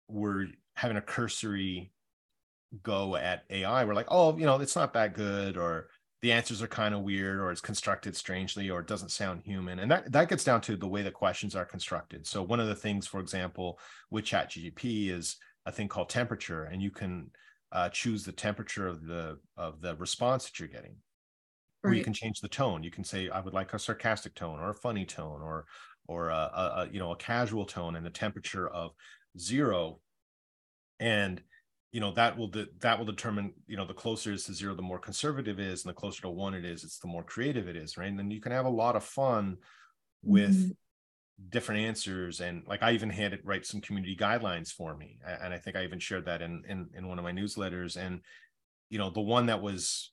were 0.08 0.46
having 0.74 0.96
a 0.96 1.02
cursory 1.02 1.92
go 2.82 3.16
at 3.16 3.44
AI 3.50 3.84
were 3.84 3.94
like, 3.94 4.08
oh, 4.08 4.36
you 4.36 4.46
know, 4.46 4.60
it's 4.60 4.76
not 4.76 4.92
that 4.94 5.14
good, 5.14 5.56
or 5.56 5.88
the 6.22 6.32
answers 6.32 6.62
are 6.62 6.68
kind 6.68 6.94
of 6.94 7.02
weird, 7.02 7.38
or 7.38 7.50
it's 7.50 7.60
constructed 7.60 8.16
strangely, 8.16 8.70
or 8.70 8.80
it 8.80 8.86
doesn't 8.86 9.10
sound 9.10 9.42
human. 9.44 9.78
And 9.78 9.90
that 9.90 10.10
that 10.12 10.28
gets 10.28 10.44
down 10.44 10.60
to 10.62 10.76
the 10.76 10.88
way 10.88 11.02
the 11.02 11.10
questions 11.10 11.54
are 11.54 11.64
constructed. 11.64 12.26
So 12.26 12.42
one 12.42 12.60
of 12.60 12.66
the 12.66 12.74
things, 12.74 13.06
for 13.06 13.20
example, 13.20 13.78
with 14.10 14.24
ChatGPT 14.24 15.10
is 15.10 15.36
a 15.66 15.72
thing 15.72 15.88
called 15.88 16.08
temperature, 16.08 16.64
and 16.64 16.82
you 16.82 16.90
can 16.90 17.30
uh, 17.72 17.88
choose 17.88 18.24
the 18.24 18.32
temperature 18.32 18.86
of 18.86 19.06
the 19.06 19.38
of 19.56 19.80
the 19.80 19.96
response 19.96 20.44
that 20.44 20.58
you're 20.58 20.68
getting. 20.68 20.96
Right. 21.82 21.90
Or 21.90 21.94
you 21.94 22.04
can 22.04 22.14
change 22.14 22.40
the 22.40 22.48
tone. 22.48 22.82
You 22.82 22.90
can 22.90 23.04
say, 23.04 23.28
"I 23.28 23.40
would 23.40 23.54
like 23.54 23.72
a 23.74 23.78
sarcastic 23.78 24.34
tone, 24.34 24.60
or 24.60 24.70
a 24.70 24.74
funny 24.74 25.04
tone, 25.04 25.42
or 25.42 25.66
or 26.06 26.28
a, 26.30 26.50
a, 26.54 26.72
a 26.76 26.88
you 26.90 26.98
know 26.98 27.12
a 27.12 27.16
casual 27.16 27.64
tone," 27.64 27.96
and 27.96 28.04
the 28.04 28.10
temperature 28.10 28.68
of 28.68 28.92
zero, 29.38 30.00
and 31.00 31.42
you 31.92 32.00
know 32.00 32.10
that 32.12 32.36
will 32.36 32.48
de- 32.48 32.68
that 32.80 32.98
will 32.98 33.06
determine 33.06 33.52
you 33.66 33.76
know 33.76 33.86
the 33.86 33.94
closer 33.94 34.32
it 34.32 34.34
is 34.34 34.44
to 34.44 34.54
zero 34.54 34.74
the 34.74 34.82
more 34.82 34.98
conservative 34.98 35.60
it 35.60 35.66
is 35.66 35.84
and 35.84 35.90
the 35.90 35.94
closer 35.94 36.22
to 36.22 36.28
one 36.28 36.52
it 36.52 36.64
is 36.64 36.82
it's 36.82 36.98
the 36.98 37.06
more 37.06 37.22
creative 37.22 37.68
it 37.68 37.76
is 37.76 37.96
right 37.96 38.08
and 38.08 38.18
then 38.18 38.32
you 38.32 38.40
can 38.40 38.50
have 38.50 38.66
a 38.66 38.68
lot 38.68 38.96
of 38.96 39.04
fun 39.04 39.56
with 40.22 40.56
mm-hmm 40.56 40.70
different 41.50 41.80
answers 41.80 42.40
and 42.40 42.62
like 42.66 42.82
i 42.82 42.92
even 42.92 43.10
had 43.10 43.32
it 43.32 43.44
write 43.44 43.66
some 43.66 43.80
community 43.80 44.16
guidelines 44.16 44.70
for 44.70 44.96
me 44.96 45.18
and 45.42 45.52
i 45.52 45.58
think 45.58 45.74
i 45.76 45.82
even 45.82 45.98
shared 45.98 46.24
that 46.24 46.40
in 46.40 46.62
in, 46.68 46.88
in 46.96 47.08
one 47.08 47.18
of 47.18 47.24
my 47.24 47.32
newsletters 47.32 47.96
and 47.96 48.20
you 48.88 48.98
know 48.98 49.10
the 49.10 49.20
one 49.20 49.46
that 49.46 49.60
was 49.60 50.12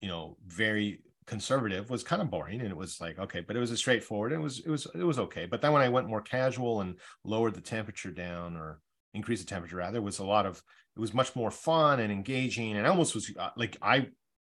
you 0.00 0.08
know 0.08 0.36
very 0.46 1.00
conservative 1.26 1.90
was 1.90 2.02
kind 2.02 2.22
of 2.22 2.30
boring 2.30 2.60
and 2.60 2.70
it 2.70 2.76
was 2.76 3.00
like 3.00 3.18
okay 3.18 3.40
but 3.40 3.54
it 3.54 3.60
was 3.60 3.70
a 3.70 3.76
straightforward 3.76 4.32
it 4.32 4.40
was 4.40 4.60
it 4.60 4.70
was 4.70 4.86
it 4.94 5.04
was 5.04 5.18
okay 5.18 5.44
but 5.46 5.60
then 5.60 5.72
when 5.72 5.82
i 5.82 5.88
went 5.88 6.08
more 6.08 6.22
casual 6.22 6.80
and 6.80 6.96
lowered 7.22 7.54
the 7.54 7.60
temperature 7.60 8.10
down 8.10 8.56
or 8.56 8.80
increased 9.14 9.46
the 9.46 9.48
temperature 9.48 9.76
rather 9.76 10.00
was 10.00 10.18
a 10.18 10.24
lot 10.24 10.46
of 10.46 10.62
it 10.96 11.00
was 11.00 11.14
much 11.14 11.36
more 11.36 11.50
fun 11.50 12.00
and 12.00 12.10
engaging 12.10 12.76
and 12.76 12.86
I 12.86 12.90
almost 12.90 13.14
was 13.14 13.30
uh, 13.38 13.50
like 13.56 13.76
i 13.82 14.06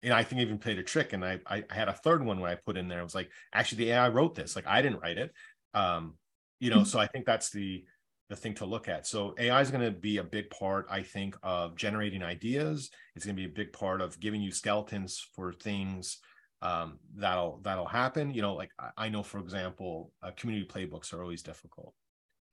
and 0.03 0.13
I 0.13 0.23
think 0.23 0.39
I 0.39 0.43
even 0.43 0.59
played 0.59 0.77
a 0.77 0.83
trick 0.83 1.13
and 1.13 1.25
I, 1.25 1.39
I 1.47 1.63
had 1.69 1.89
a 1.89 1.93
third 1.93 2.23
one 2.23 2.39
when 2.39 2.51
I 2.51 2.55
put 2.55 2.77
in 2.77 2.87
there. 2.87 2.99
I 2.99 3.03
was 3.03 3.15
like, 3.15 3.31
actually 3.51 3.85
the 3.85 3.91
AI 3.93 4.09
wrote 4.09 4.35
this. 4.35 4.55
Like 4.55 4.67
I 4.67 4.81
didn't 4.81 5.01
write 5.01 5.17
it 5.17 5.31
um, 5.77 6.15
you 6.59 6.69
know, 6.69 6.83
so 6.83 6.99
I 6.99 7.07
think 7.07 7.25
that's 7.25 7.49
the 7.49 7.83
the 8.29 8.35
thing 8.35 8.53
to 8.55 8.65
look 8.65 8.89
at. 8.89 9.07
So 9.07 9.33
AI 9.39 9.61
is 9.61 9.71
going 9.71 9.85
to 9.85 9.91
be 9.91 10.17
a 10.17 10.23
big 10.23 10.49
part, 10.49 10.87
I 10.89 11.01
think, 11.01 11.37
of 11.43 11.77
generating 11.77 12.23
ideas. 12.23 12.89
It's 13.15 13.23
going 13.23 13.37
to 13.37 13.41
be 13.41 13.45
a 13.47 13.53
big 13.53 13.71
part 13.71 14.01
of 14.01 14.19
giving 14.19 14.41
you 14.41 14.51
skeletons 14.51 15.25
for 15.33 15.53
things 15.53 16.17
um, 16.61 16.99
that'll 17.15 17.61
that'll 17.63 17.85
happen. 17.85 18.33
You 18.33 18.41
know, 18.41 18.55
like 18.55 18.71
I 18.97 19.09
know, 19.09 19.23
for 19.23 19.39
example, 19.39 20.11
uh, 20.21 20.31
community 20.35 20.67
playbooks 20.67 21.13
are 21.13 21.21
always 21.21 21.43
difficult. 21.43 21.93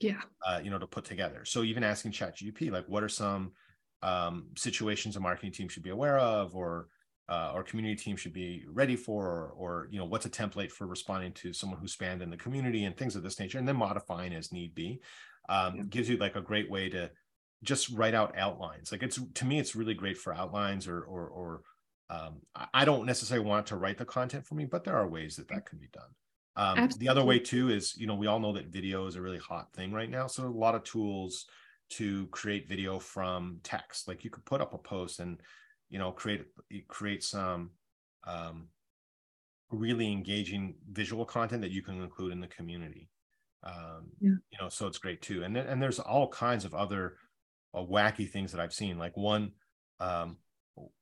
Yeah. 0.01 0.21
Uh, 0.47 0.61
you 0.63 0.71
know, 0.71 0.79
to 0.79 0.87
put 0.87 1.05
together. 1.05 1.45
So 1.45 1.63
even 1.63 1.83
asking 1.83 2.13
chat 2.13 2.37
ChatGPT, 2.37 2.71
like, 2.71 2.87
what 2.89 3.03
are 3.03 3.09
some 3.09 3.53
um, 4.03 4.49
situations 4.57 5.17
a 5.17 5.21
marketing 5.21 5.53
team 5.53 5.69
should 5.69 5.83
be 5.83 5.91
aware 5.91 6.19
of, 6.19 6.55
or 6.55 6.89
uh, 7.29 7.53
our 7.55 7.63
community 7.63 7.97
team 7.97 8.17
should 8.17 8.33
be 8.33 8.65
ready 8.69 8.97
for, 8.97 9.27
or, 9.27 9.53
or, 9.57 9.89
you 9.91 9.99
know, 9.99 10.05
what's 10.05 10.27
a 10.27 10.31
template 10.31 10.71
for 10.71 10.87
responding 10.87 11.33
to 11.33 11.53
someone 11.53 11.79
who's 11.81 11.93
spanned 11.93 12.23
in 12.23 12.31
the 12.31 12.37
community 12.37 12.85
and 12.85 12.97
things 12.97 13.17
of 13.17 13.23
this 13.23 13.41
nature, 13.41 13.59
and 13.59 13.67
then 13.67 13.77
modifying 13.77 14.35
as 14.35 14.53
need 14.53 14.75
be. 14.75 15.01
Um, 15.49 15.77
yeah. 15.77 15.83
Gives 15.89 16.09
you 16.09 16.17
like 16.17 16.37
a 16.37 16.43
great 16.43 16.71
way 16.71 16.89
to 16.91 17.11
just 17.63 17.89
write 17.91 18.15
out 18.15 18.37
outlines. 18.37 18.93
Like 18.93 19.03
it's 19.03 19.19
to 19.35 19.45
me, 19.45 19.59
it's 19.59 19.75
really 19.75 19.95
great 19.95 20.19
for 20.19 20.35
outlines 20.35 20.87
or 20.87 21.01
or 21.01 21.27
or 21.29 21.61
um, 22.11 22.43
I 22.73 22.85
don't 22.85 23.07
necessarily 23.07 23.47
want 23.47 23.67
to 23.69 23.77
write 23.77 23.99
the 23.99 24.05
content 24.05 24.47
for 24.47 24.55
me, 24.55 24.67
but 24.67 24.85
there 24.85 24.97
are 24.97 25.09
ways 25.09 25.37
that 25.37 25.49
that 25.49 25.67
can 25.67 25.79
be 25.79 25.89
done. 25.93 26.11
Um, 26.57 26.89
the 26.99 27.09
other 27.09 27.25
way 27.25 27.39
too 27.39 27.71
is, 27.71 27.97
you 27.97 28.07
know, 28.07 28.15
we 28.15 28.27
all 28.27 28.39
know 28.39 28.53
that 28.53 28.69
video 28.69 29.07
is 29.07 29.17
a 29.17 29.23
really 29.23 29.39
hot 29.39 29.73
thing 29.75 29.93
right 29.93 30.11
now. 30.11 30.27
So 30.27 30.47
a 30.47 30.49
lot 30.49 30.75
of 30.75 30.85
tools 30.85 31.47
to 31.91 32.27
create 32.29 32.69
video 32.69 32.99
from 32.99 33.59
text. 33.63 34.07
Like 34.07 34.23
you 34.23 34.31
could 34.31 34.45
put 34.45 34.61
up 34.61 34.75
a 34.75 34.79
post 34.79 35.19
and 35.19 35.41
you 35.95 36.01
know 36.01 36.11
create 36.11 36.45
create 36.89 37.23
some 37.23 37.71
um, 38.27 38.67
really 39.71 40.11
engaging 40.11 40.75
visual 40.91 41.25
content 41.25 41.63
that 41.63 41.71
you 41.71 41.83
can 41.83 42.03
include 42.03 42.33
in 42.33 42.41
the 42.41 42.49
community. 42.49 43.09
Um, 43.63 44.11
Yeah. 44.21 44.31
You 44.51 44.59
know, 44.61 44.69
so 44.69 44.89
it's 44.89 44.99
great 44.99 45.23
too. 45.23 45.45
And 45.45 45.57
and 45.57 45.81
there's 45.81 46.01
all 46.01 46.29
kinds 46.29 46.65
of 46.65 46.75
other 46.75 47.19
uh, 47.73 47.83
wacky 47.83 48.29
things 48.29 48.51
that 48.51 48.61
I've 48.61 48.75
seen. 48.75 48.99
Like 48.99 49.17
one, 49.17 49.53
um, 50.01 50.39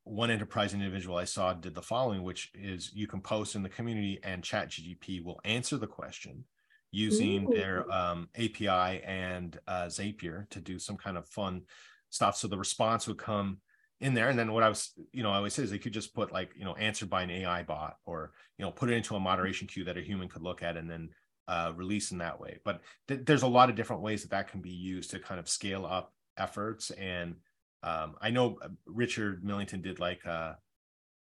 one 0.05 0.31
enterprise 0.31 0.75
individual 0.75 1.17
I 1.17 1.25
saw 1.25 1.55
did 1.55 1.75
the 1.75 1.81
following, 1.81 2.23
which 2.23 2.51
is 2.53 2.91
you 2.93 3.07
can 3.07 3.23
post 3.23 3.55
in 3.55 3.63
the 3.63 3.71
community 3.71 4.21
and 4.23 4.45
chat 4.45 4.69
ChatGPT 4.69 5.25
will 5.25 5.41
answer 5.47 5.79
the 5.79 5.87
question 5.87 6.45
using 6.91 7.49
their 7.49 7.91
um, 7.91 8.29
API 8.37 9.03
and 9.05 9.59
uh, 9.67 9.87
Zapier 9.87 10.51
to 10.51 10.61
do 10.61 10.79
some 10.79 10.99
kind 10.99 11.17
of 11.17 11.27
fun 11.27 11.63
stuff. 12.11 12.37
So 12.37 12.47
the 12.47 12.59
response 12.59 13.09
would 13.09 13.17
come 13.17 13.63
in 14.03 14.15
there. 14.15 14.29
And 14.29 14.39
then 14.39 14.53
what 14.53 14.65
I 14.65 14.69
was, 14.69 14.93
you 15.13 15.23
know, 15.23 15.31
I 15.31 15.37
always 15.37 15.55
say 15.55 15.63
is 15.63 15.71
they 15.71 15.79
could 15.79 15.93
just 15.93 16.15
put 16.15 16.33
like, 16.33 16.51
you 16.57 16.65
know, 16.65 16.75
answered 16.75 17.09
by 17.09 17.23
an 17.23 17.31
AI 17.31 17.63
bot 17.63 17.97
or, 18.05 18.33
you 18.59 18.65
know, 18.65 18.73
put 18.73 18.91
it 18.91 18.95
into 18.95 19.15
a 19.15 19.21
moderation 19.21 19.69
queue 19.69 19.85
that 19.85 19.97
a 19.97 20.03
human 20.03 20.29
could 20.29 20.43
look 20.43 20.63
at 20.63 20.77
and 20.77 20.91
then 20.91 21.09
uh, 21.47 21.73
release 21.77 22.11
in 22.11 22.19
that 22.19 22.39
way. 22.41 22.59
But 22.65 22.83
th- 23.07 23.21
there's 23.25 23.45
a 23.45 23.49
lot 23.49 23.71
of 23.71 23.77
different 23.77 24.03
ways 24.03 24.23
that 24.23 24.33
that 24.33 24.51
can 24.51 24.61
be 24.61 24.71
used 24.71 25.11
to 25.11 25.21
kind 25.21 25.39
of 25.39 25.49
scale 25.49 25.87
up 25.87 26.13
efforts. 26.37 26.91
And 26.91 27.37
um, 27.85 28.17
I 28.21 28.31
know 28.31 28.59
uh, 28.61 28.69
Richard 28.87 29.45
Millington 29.45 29.83
did 29.83 30.01
like 30.01 30.27
uh, 30.27 30.55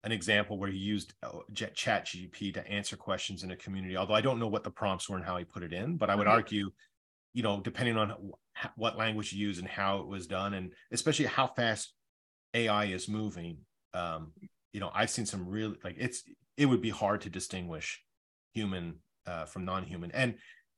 an 0.05 0.13
example 0.13 0.57
where 0.57 0.71
he 0.71 0.77
used 0.77 1.13
uh, 1.21 1.39
Jet 1.51 1.75
Chat 1.75 2.05
GP 2.05 2.53
to 2.53 2.65
answer 2.65 2.95
questions 2.95 3.43
in 3.43 3.51
a 3.51 3.57
community. 3.57 3.97
Although 3.97 4.13
I 4.15 4.21
don't 4.21 4.39
know 4.39 4.47
what 4.47 4.63
the 4.63 4.71
prompts 4.71 5.09
were 5.09 5.17
and 5.17 5.25
how 5.25 5.35
he 5.37 5.43
put 5.43 5.63
it 5.63 5.73
in, 5.73 5.97
but 5.97 6.09
I 6.09 6.15
would 6.15 6.27
Okay. 6.27 6.31
argue, 6.31 6.71
you 7.33 7.43
know, 7.43 7.59
depending 7.59 7.97
on 7.97 8.09
wh- 8.55 8.77
what 8.77 8.97
language 8.97 9.33
you 9.33 9.45
use 9.45 9.59
and 9.59 9.67
how 9.67 9.97
it 9.99 10.07
was 10.07 10.27
done, 10.27 10.53
and 10.53 10.71
especially 10.93 11.25
how 11.25 11.47
fast 11.47 11.93
AI 12.53 12.85
is 12.85 13.07
moving, 13.07 13.57
um, 13.93 14.33
you 14.73 14.79
know, 14.79 14.91
I've 14.93 15.09
seen 15.09 15.25
some 15.25 15.47
really 15.47 15.77
like 15.83 15.95
it's 15.97 16.23
it 16.57 16.65
would 16.65 16.81
be 16.81 16.89
hard 16.89 17.21
to 17.21 17.29
distinguish 17.29 18.03
human 18.53 18.95
uh, 19.25 19.45
from 19.45 19.65
non-human, 19.65 20.11
and 20.11 20.35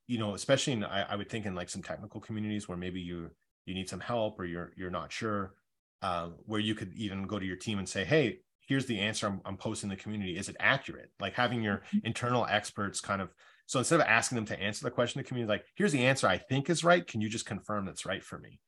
you 0.07 0.19
know, 0.19 0.36
especially 0.36 0.73
in 0.73 0.84
I, 0.84 1.03
I 1.03 1.15
would 1.15 1.29
think 1.29 1.45
in 1.45 1.55
like 1.55 1.69
some 1.69 1.84
technical 1.84 2.21
communities 2.21 2.67
where 2.67 2.77
maybe 2.77 3.01
you 3.01 3.29
you 3.65 3.73
need 3.73 3.89
some 3.89 3.99
help 3.99 4.39
or 4.39 4.45
you're 4.45 4.71
you're 4.75 4.89
not 4.89 5.12
sure, 5.12 5.53
uh, 6.01 6.29
where 6.45 6.60
you 6.60 6.75
could 6.75 6.93
even 6.93 7.27
go 7.27 7.39
to 7.39 7.45
your 7.45 7.57
team 7.57 7.79
and 7.79 7.88
say, 7.88 8.03
hey, 8.05 8.39
here's 8.67 8.86
the 8.86 8.99
answer 8.99 9.27
I'm, 9.27 9.41
I'm 9.45 9.57
posting 9.57 9.89
in 9.89 9.95
the 9.95 10.01
community. 10.01 10.38
Is 10.38 10.49
it 10.49 10.55
accurate? 10.60 11.12
Like 11.19 11.34
having 11.34 11.62
your 11.62 11.84
internal 12.03 12.45
experts 12.49 13.01
kind 13.01 13.21
of 13.21 13.29
so 13.65 13.79
instead 13.79 14.01
of 14.01 14.07
asking 14.07 14.36
them 14.36 14.45
to 14.47 14.60
answer 14.62 14.84
the 14.84 14.91
question, 14.91 15.19
the 15.19 15.27
community 15.27 15.49
like, 15.49 15.65
here's 15.75 15.93
the 15.93 16.05
answer 16.05 16.27
I 16.27 16.38
think 16.38 16.69
is 16.69 16.84
right. 16.84 17.07
Can 17.07 17.21
you 17.21 17.29
just 17.29 17.45
confirm 17.45 17.86
that's 17.86 18.05
right 18.05 18.21
for 18.21 18.38
me? 18.38 18.60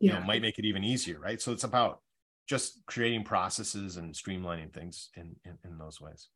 You 0.00 0.12
know, 0.12 0.20
might 0.20 0.42
make 0.42 0.58
it 0.58 0.64
even 0.64 0.82
easier, 0.82 1.20
right? 1.20 1.40
So 1.40 1.52
it's 1.52 1.62
about 1.64 2.00
just 2.48 2.84
creating 2.86 3.24
processes 3.24 3.96
and 3.96 4.14
streamlining 4.14 4.72
things 4.72 5.10
in 5.16 5.36
in, 5.44 5.58
in 5.64 5.78
those 5.78 6.00
ways. 6.00 6.28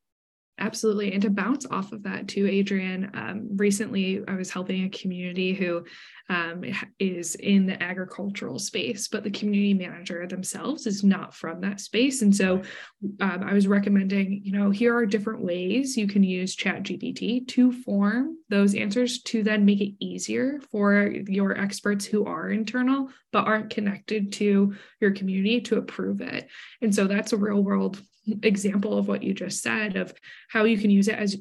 Absolutely. 0.58 1.12
And 1.12 1.22
to 1.22 1.30
bounce 1.30 1.66
off 1.66 1.92
of 1.92 2.02
that 2.02 2.28
too, 2.28 2.46
Adrian, 2.46 3.10
um, 3.14 3.48
recently 3.56 4.22
I 4.28 4.34
was 4.34 4.50
helping 4.50 4.84
a 4.84 4.90
community 4.90 5.54
who 5.54 5.84
um, 6.28 6.62
is 6.98 7.34
in 7.36 7.66
the 7.66 7.82
agricultural 7.82 8.58
space, 8.58 9.08
but 9.08 9.24
the 9.24 9.30
community 9.30 9.74
manager 9.74 10.26
themselves 10.26 10.86
is 10.86 11.02
not 11.02 11.34
from 11.34 11.62
that 11.62 11.80
space. 11.80 12.20
And 12.20 12.36
so 12.36 12.62
um, 13.20 13.42
I 13.42 13.54
was 13.54 13.66
recommending, 13.66 14.42
you 14.44 14.52
know, 14.52 14.70
here 14.70 14.94
are 14.94 15.06
different 15.06 15.42
ways 15.42 15.96
you 15.96 16.06
can 16.06 16.22
use 16.22 16.54
ChatGPT 16.54 17.48
to 17.48 17.72
form 17.72 18.36
those 18.50 18.74
answers 18.74 19.22
to 19.22 19.42
then 19.42 19.64
make 19.64 19.80
it 19.80 19.94
easier 20.04 20.60
for 20.70 21.12
your 21.26 21.58
experts 21.58 22.04
who 22.04 22.26
are 22.26 22.50
internal 22.50 23.08
but 23.32 23.46
aren't 23.46 23.70
connected 23.70 24.32
to 24.32 24.74
your 25.00 25.12
community 25.12 25.62
to 25.62 25.78
approve 25.78 26.20
it. 26.20 26.48
And 26.82 26.94
so 26.94 27.06
that's 27.06 27.32
a 27.32 27.38
real 27.38 27.62
world 27.62 28.00
example 28.42 28.96
of 28.96 29.08
what 29.08 29.22
you 29.22 29.35
just 29.35 29.62
said 29.62 29.96
of 29.96 30.14
how 30.48 30.62
you 30.64 30.78
can 30.78 30.90
use 30.90 31.08
it 31.08 31.18
as 31.18 31.37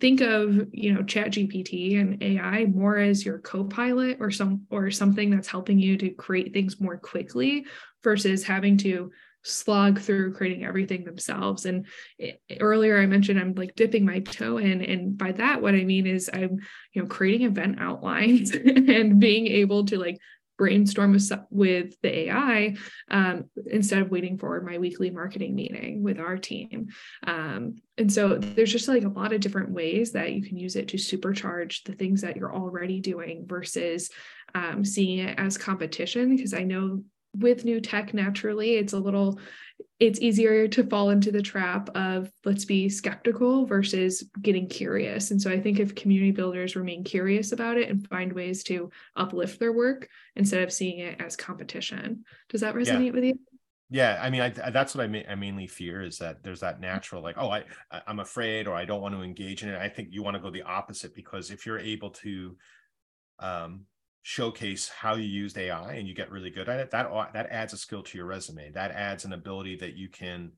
think 0.00 0.20
of 0.20 0.68
you 0.70 0.92
know 0.92 1.02
chat 1.02 1.28
gpt 1.28 1.98
and 1.98 2.22
ai 2.22 2.66
more 2.66 2.98
as 2.98 3.24
your 3.24 3.38
co-pilot 3.38 4.18
or 4.20 4.30
some 4.30 4.66
or 4.70 4.90
something 4.90 5.30
that's 5.30 5.48
helping 5.48 5.78
you 5.78 5.96
to 5.96 6.10
create 6.10 6.52
things 6.52 6.78
more 6.78 6.98
quickly 6.98 7.64
versus 8.04 8.44
having 8.44 8.76
to 8.76 9.10
slog 9.46 10.00
through 10.00 10.34
creating 10.34 10.64
everything 10.64 11.04
themselves. 11.04 11.66
And 11.66 11.86
earlier 12.60 13.00
i 13.00 13.06
mentioned 13.06 13.38
i'm 13.38 13.54
like 13.54 13.74
dipping 13.76 14.04
my 14.04 14.18
toe 14.20 14.58
in 14.58 14.82
and 14.82 15.16
by 15.16 15.32
that 15.32 15.62
what 15.62 15.74
i 15.74 15.84
mean 15.84 16.06
is 16.06 16.28
i'm 16.32 16.58
you 16.92 17.02
know 17.02 17.06
creating 17.08 17.46
event 17.46 17.76
outlines 17.78 18.50
and 18.54 19.20
being 19.20 19.46
able 19.46 19.84
to 19.86 19.98
like 19.98 20.18
brainstorm 20.58 21.12
with, 21.12 21.30
with 21.50 22.00
the 22.02 22.28
AI 22.28 22.76
um, 23.10 23.44
instead 23.66 24.02
of 24.02 24.10
waiting 24.10 24.38
for 24.38 24.60
my 24.62 24.78
weekly 24.78 25.10
marketing 25.10 25.54
meeting 25.54 26.02
with 26.02 26.18
our 26.18 26.36
team. 26.36 26.88
Um, 27.26 27.76
and 27.98 28.12
so 28.12 28.38
there's 28.38 28.72
just 28.72 28.88
like 28.88 29.04
a 29.04 29.08
lot 29.08 29.32
of 29.32 29.40
different 29.40 29.70
ways 29.70 30.12
that 30.12 30.32
you 30.32 30.42
can 30.42 30.56
use 30.56 30.76
it 30.76 30.88
to 30.88 30.96
supercharge 30.96 31.84
the 31.84 31.92
things 31.92 32.20
that 32.22 32.36
you're 32.36 32.54
already 32.54 33.00
doing 33.00 33.44
versus 33.46 34.10
um, 34.54 34.84
seeing 34.84 35.18
it 35.20 35.38
as 35.38 35.58
competition. 35.58 36.36
Because 36.36 36.54
I 36.54 36.62
know 36.62 37.02
with 37.38 37.64
new 37.64 37.80
tech, 37.80 38.14
naturally, 38.14 38.74
it's 38.74 38.92
a 38.92 38.98
little 38.98 39.38
it's 39.98 40.20
easier 40.20 40.68
to 40.68 40.84
fall 40.84 41.10
into 41.10 41.32
the 41.32 41.42
trap 41.42 41.88
of 41.94 42.30
let's 42.44 42.66
be 42.66 42.88
skeptical 42.88 43.64
versus 43.64 44.24
getting 44.42 44.68
curious. 44.68 45.30
And 45.30 45.40
so 45.40 45.50
I 45.50 45.60
think 45.60 45.80
if 45.80 45.94
community 45.94 46.32
builders 46.32 46.76
remain 46.76 47.02
curious 47.02 47.52
about 47.52 47.78
it 47.78 47.88
and 47.88 48.06
find 48.08 48.32
ways 48.32 48.62
to 48.64 48.90
uplift 49.16 49.58
their 49.58 49.72
work 49.72 50.08
instead 50.34 50.62
of 50.62 50.72
seeing 50.72 50.98
it 50.98 51.20
as 51.20 51.34
competition. 51.34 52.24
Does 52.50 52.60
that 52.60 52.74
resonate 52.74 53.06
yeah. 53.06 53.12
with 53.12 53.24
you? 53.24 53.38
Yeah, 53.88 54.18
I 54.20 54.30
mean, 54.30 54.40
I, 54.40 54.48
that's 54.48 54.94
what 54.94 55.04
I, 55.04 55.06
ma- 55.06 55.28
I 55.28 55.34
mainly 55.36 55.66
fear 55.66 56.02
is 56.02 56.18
that 56.18 56.42
there's 56.42 56.60
that 56.60 56.80
natural 56.80 57.22
like, 57.22 57.36
oh, 57.38 57.48
I 57.48 57.64
I'm 58.06 58.18
afraid 58.18 58.66
or 58.66 58.74
I 58.74 58.84
don't 58.84 59.00
want 59.00 59.14
to 59.14 59.22
engage 59.22 59.62
in 59.62 59.68
it. 59.68 59.80
I 59.80 59.88
think 59.88 60.08
you 60.10 60.22
want 60.22 60.34
to 60.34 60.42
go 60.42 60.50
the 60.50 60.62
opposite 60.62 61.14
because 61.14 61.50
if 61.50 61.64
you're 61.64 61.78
able 61.78 62.10
to 62.10 62.56
um, 63.38 63.82
showcase 64.28 64.88
how 64.88 65.14
you 65.14 65.22
used 65.22 65.56
AI 65.56 65.92
and 65.92 66.08
you 66.08 66.12
get 66.12 66.32
really 66.32 66.50
good 66.50 66.68
at 66.68 66.80
it, 66.80 66.90
that 66.90 67.08
that 67.32 67.46
adds 67.48 67.72
a 67.72 67.76
skill 67.76 68.02
to 68.02 68.18
your 68.18 68.26
resume. 68.26 68.72
That 68.72 68.90
adds 68.90 69.24
an 69.24 69.32
ability 69.32 69.76
that 69.76 69.94
you 69.94 70.08
can 70.08 70.50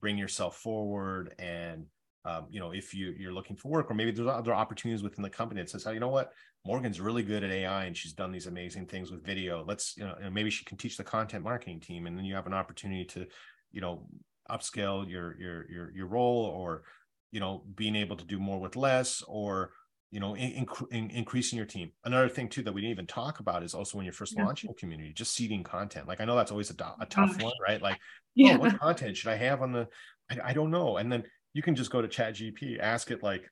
bring 0.00 0.18
yourself 0.18 0.56
forward. 0.56 1.32
And 1.38 1.86
um, 2.24 2.46
you 2.50 2.58
know, 2.58 2.72
if 2.72 2.92
you 2.92 3.14
you're 3.16 3.32
looking 3.32 3.54
for 3.54 3.68
work, 3.68 3.88
or 3.88 3.94
maybe 3.94 4.10
there's 4.10 4.26
other 4.26 4.52
opportunities 4.52 5.04
within 5.04 5.22
the 5.22 5.30
company 5.30 5.60
that 5.60 5.70
says, 5.70 5.86
"Oh, 5.86 5.92
you 5.92 6.00
know 6.00 6.08
what, 6.08 6.32
Morgan's 6.66 7.00
really 7.00 7.22
good 7.22 7.44
at 7.44 7.52
AI 7.52 7.84
and 7.84 7.96
she's 7.96 8.14
done 8.14 8.32
these 8.32 8.48
amazing 8.48 8.86
things 8.86 9.12
with 9.12 9.24
video. 9.24 9.64
Let's 9.64 9.96
you 9.96 10.02
know, 10.02 10.16
maybe 10.32 10.50
she 10.50 10.64
can 10.64 10.76
teach 10.76 10.96
the 10.96 11.04
content 11.04 11.44
marketing 11.44 11.78
team, 11.78 12.08
and 12.08 12.18
then 12.18 12.24
you 12.24 12.34
have 12.34 12.48
an 12.48 12.52
opportunity 12.52 13.04
to, 13.04 13.26
you 13.70 13.80
know, 13.80 14.08
upscale 14.50 15.08
your 15.08 15.38
your 15.38 15.70
your 15.70 15.92
your 15.92 16.06
role, 16.08 16.46
or 16.46 16.82
you 17.30 17.38
know, 17.38 17.62
being 17.76 17.94
able 17.94 18.16
to 18.16 18.24
do 18.24 18.40
more 18.40 18.58
with 18.58 18.74
less, 18.74 19.22
or 19.28 19.70
you 20.10 20.20
know 20.20 20.34
in, 20.34 20.66
in, 20.90 21.10
increasing 21.10 21.56
your 21.56 21.66
team 21.66 21.90
another 22.04 22.28
thing 22.28 22.48
too 22.48 22.62
that 22.62 22.72
we 22.72 22.80
didn't 22.80 22.92
even 22.92 23.06
talk 23.06 23.40
about 23.40 23.62
is 23.62 23.74
also 23.74 23.98
when 23.98 24.04
you're 24.04 24.12
first 24.12 24.34
yeah. 24.36 24.44
launching 24.44 24.70
a 24.70 24.74
community 24.74 25.12
just 25.12 25.34
seeding 25.34 25.62
content 25.62 26.08
like 26.08 26.20
i 26.20 26.24
know 26.24 26.36
that's 26.36 26.50
always 26.50 26.70
a, 26.70 26.94
a 27.00 27.06
tough 27.06 27.32
Gosh. 27.32 27.42
one 27.42 27.52
right 27.66 27.82
like 27.82 27.98
yeah. 28.34 28.56
oh 28.56 28.58
what 28.58 28.78
content 28.78 29.16
should 29.16 29.30
i 29.30 29.36
have 29.36 29.62
on 29.62 29.72
the 29.72 29.86
I, 30.30 30.50
I, 30.50 30.52
don't 30.52 30.70
know 30.70 30.96
and 30.96 31.10
then 31.10 31.24
you 31.52 31.62
can 31.62 31.74
just 31.74 31.90
go 31.90 32.00
to 32.00 32.08
chat 32.08 32.34
gp 32.34 32.78
ask 32.80 33.10
it 33.10 33.22
like 33.22 33.50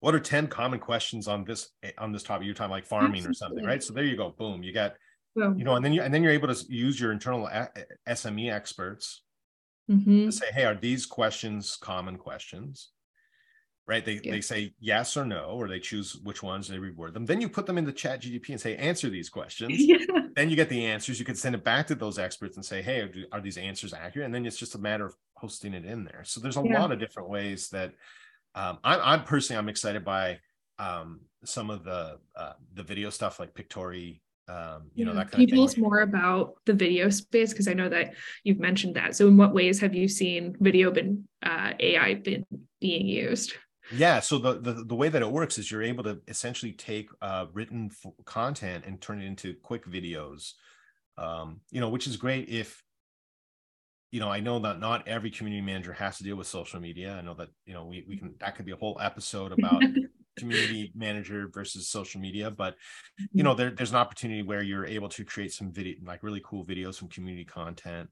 what 0.00 0.14
are 0.14 0.20
10 0.20 0.48
common 0.48 0.80
questions 0.80 1.28
on 1.28 1.44
this 1.44 1.70
on 1.98 2.12
this 2.12 2.22
topic 2.22 2.46
you're 2.46 2.54
talking 2.54 2.70
like 2.70 2.86
farming 2.86 3.24
Absolutely. 3.24 3.30
or 3.30 3.34
something 3.34 3.64
right 3.64 3.82
so 3.82 3.92
there 3.92 4.04
you 4.04 4.16
go 4.16 4.34
boom 4.36 4.62
you 4.62 4.72
got 4.72 4.94
you 5.36 5.64
know 5.64 5.74
and 5.76 5.84
then 5.84 5.92
you 5.92 6.02
and 6.02 6.12
then 6.12 6.22
you're 6.22 6.32
able 6.32 6.52
to 6.52 6.64
use 6.68 7.00
your 7.00 7.10
internal 7.10 7.48
sme 8.08 8.52
experts 8.52 9.22
mm-hmm. 9.90 10.26
to 10.26 10.32
say 10.32 10.46
hey 10.52 10.64
are 10.64 10.74
these 10.74 11.06
questions 11.06 11.76
common 11.80 12.16
questions 12.16 12.90
right? 13.86 14.04
They, 14.04 14.20
yeah. 14.22 14.32
they 14.32 14.40
say 14.40 14.74
yes 14.80 15.16
or 15.16 15.24
no, 15.24 15.44
or 15.44 15.68
they 15.68 15.78
choose 15.78 16.16
which 16.22 16.42
ones 16.42 16.68
they 16.68 16.78
reward 16.78 17.14
them. 17.14 17.26
Then 17.26 17.40
you 17.40 17.48
put 17.48 17.66
them 17.66 17.76
into 17.76 17.92
chat 17.92 18.22
GPT 18.22 18.50
and 18.50 18.60
say, 18.60 18.76
answer 18.76 19.10
these 19.10 19.28
questions. 19.28 19.72
Yeah. 19.84 19.98
Then 20.34 20.50
you 20.50 20.56
get 20.56 20.68
the 20.68 20.84
answers. 20.84 21.20
You 21.20 21.24
can 21.24 21.36
send 21.36 21.54
it 21.54 21.62
back 21.62 21.86
to 21.86 21.94
those 21.94 22.18
experts 22.18 22.56
and 22.56 22.64
say, 22.64 22.82
hey, 22.82 23.02
are, 23.02 23.10
are 23.30 23.40
these 23.40 23.56
answers 23.56 23.92
accurate? 23.92 24.26
And 24.26 24.34
then 24.34 24.44
it's 24.46 24.56
just 24.56 24.74
a 24.74 24.78
matter 24.78 25.06
of 25.06 25.14
posting 25.36 25.74
it 25.74 25.84
in 25.84 26.04
there. 26.04 26.22
So 26.24 26.40
there's 26.40 26.56
a 26.56 26.62
yeah. 26.64 26.80
lot 26.80 26.90
of 26.90 26.98
different 26.98 27.28
ways 27.28 27.68
that 27.68 27.92
um, 28.56 28.78
I'm, 28.82 29.00
I'm 29.02 29.24
personally, 29.24 29.58
I'm 29.58 29.68
excited 29.68 30.04
by 30.04 30.38
um, 30.80 31.20
some 31.44 31.70
of 31.70 31.84
the, 31.84 32.18
uh, 32.34 32.54
the 32.72 32.82
video 32.82 33.10
stuff 33.10 33.38
like 33.38 33.54
Pictory, 33.54 34.22
um, 34.48 34.90
you 34.94 35.04
know, 35.04 35.14
that 35.14 35.30
kind 35.30 35.48
Can 35.48 35.58
you 35.58 35.66
tell 35.66 35.82
more 35.82 36.00
about 36.00 36.54
the 36.66 36.74
video 36.74 37.08
space? 37.10 37.52
Because 37.52 37.68
I 37.68 37.72
know 37.72 37.88
that 37.88 38.14
you've 38.42 38.60
mentioned 38.60 38.96
that. 38.96 39.16
So 39.16 39.28
in 39.28 39.36
what 39.36 39.54
ways 39.54 39.80
have 39.80 39.94
you 39.94 40.08
seen 40.08 40.56
video 40.60 40.90
been 40.90 41.28
uh, 41.42 41.72
AI 41.78 42.14
been 42.14 42.44
being 42.80 43.06
used? 43.06 43.54
Yeah. 43.92 44.20
So 44.20 44.38
the, 44.38 44.60
the 44.60 44.72
the 44.84 44.94
way 44.94 45.08
that 45.08 45.22
it 45.22 45.30
works 45.30 45.58
is 45.58 45.70
you're 45.70 45.82
able 45.82 46.04
to 46.04 46.20
essentially 46.28 46.72
take 46.72 47.10
uh, 47.20 47.46
written 47.52 47.90
f- 47.90 48.12
content 48.24 48.84
and 48.86 49.00
turn 49.00 49.20
it 49.20 49.26
into 49.26 49.54
quick 49.62 49.86
videos. 49.86 50.52
Um, 51.16 51.60
you 51.70 51.80
know, 51.80 51.90
which 51.90 52.06
is 52.06 52.16
great 52.16 52.48
if 52.48 52.82
you 54.14 54.20
know, 54.20 54.30
I 54.30 54.38
know 54.38 54.60
that 54.60 54.78
not 54.78 55.08
every 55.08 55.28
community 55.28 55.60
manager 55.60 55.92
has 55.92 56.18
to 56.18 56.22
deal 56.22 56.36
with 56.36 56.46
social 56.46 56.78
media. 56.78 57.16
I 57.16 57.20
know 57.20 57.34
that, 57.34 57.48
you 57.66 57.74
know, 57.74 57.84
we, 57.84 58.04
we 58.06 58.16
can, 58.16 58.36
that 58.38 58.54
could 58.54 58.64
be 58.64 58.70
a 58.70 58.76
whole 58.76 58.96
episode 59.00 59.50
about 59.50 59.82
community 60.38 60.92
manager 60.94 61.48
versus 61.52 61.88
social 61.88 62.20
media, 62.20 62.48
but 62.48 62.76
you 63.32 63.42
know, 63.42 63.54
there, 63.54 63.70
there's 63.70 63.90
an 63.90 63.96
opportunity 63.96 64.42
where 64.42 64.62
you're 64.62 64.86
able 64.86 65.08
to 65.08 65.24
create 65.24 65.52
some 65.52 65.72
video, 65.72 65.96
like 66.04 66.22
really 66.22 66.40
cool 66.44 66.64
videos, 66.64 66.94
some 66.94 67.08
community 67.08 67.44
content 67.44 68.08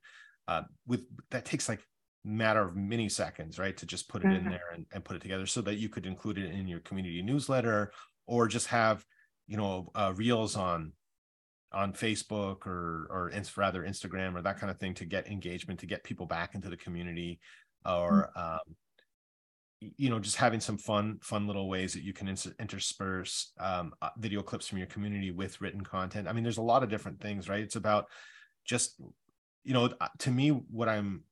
uh, 0.48 0.62
with, 0.88 1.02
that 1.30 1.44
takes 1.44 1.68
like 1.68 1.78
matter 2.24 2.62
of 2.62 2.76
mini 2.76 3.08
seconds, 3.08 3.58
right? 3.58 3.76
To 3.76 3.87
just 3.87 4.08
put 4.08 4.24
it 4.24 4.32
in 4.32 4.44
there 4.44 4.70
and, 4.74 4.87
and 4.92 5.04
put 5.04 5.16
it 5.16 5.22
together 5.22 5.46
so 5.46 5.61
that 5.62 5.76
you 5.76 5.88
could 5.88 6.06
include 6.06 6.38
it 6.38 6.52
in 6.52 6.68
your 6.68 6.80
community 6.80 7.20
newsletter 7.22 7.92
or 8.26 8.46
just 8.46 8.68
have, 8.68 9.04
you 9.46 9.56
know, 9.56 9.90
uh, 9.94 10.12
reels 10.14 10.56
on 10.56 10.92
on 11.72 11.92
Facebook 11.92 12.66
or 12.66 13.06
or 13.11 13.32
rather 13.56 13.82
Instagram 13.82 14.37
or 14.37 14.42
that 14.42 14.58
kind 14.58 14.70
of 14.70 14.78
thing 14.78 14.94
to 14.94 15.04
get 15.04 15.26
engagement, 15.26 15.80
to 15.80 15.87
get 15.87 16.04
people 16.04 16.26
back 16.26 16.54
into 16.54 16.68
the 16.68 16.76
community, 16.76 17.40
or 17.85 18.30
mm-hmm. 18.37 18.52
um, 18.54 18.76
you 19.80 20.08
know, 20.08 20.20
just 20.20 20.37
having 20.37 20.61
some 20.61 20.78
fun 20.78 21.18
fun 21.22 21.46
little 21.46 21.68
ways 21.68 21.92
that 21.94 22.04
you 22.04 22.12
can 22.12 22.28
intersperse 22.61 23.52
um, 23.58 23.92
uh, 24.00 24.11
video 24.18 24.42
clips 24.42 24.68
from 24.68 24.78
your 24.78 24.87
community 24.87 25.32
with 25.32 25.61
written 25.61 25.82
content. 25.82 26.28
I 26.28 26.32
mean, 26.32 26.44
there's 26.44 26.58
a 26.58 26.62
lot 26.62 26.85
of 26.85 26.90
different 26.90 27.20
things, 27.20 27.48
right? 27.48 27.62
It's 27.62 27.76
about 27.76 28.06
just 28.64 29.00
you 29.64 29.74
know, 29.74 29.90
uh, 30.00 30.08
to 30.18 30.30
me, 30.30 30.50
what 30.50 30.88
I'm 30.88 31.22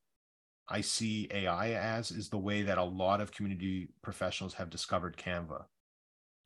I 0.70 0.80
see 0.80 1.28
AI 1.32 1.72
as 1.72 2.10
is 2.10 2.28
the 2.28 2.38
way 2.38 2.62
that 2.62 2.78
a 2.78 2.84
lot 2.84 3.20
of 3.20 3.32
community 3.32 3.88
professionals 4.02 4.54
have 4.54 4.70
discovered 4.70 5.16
Canva. 5.16 5.64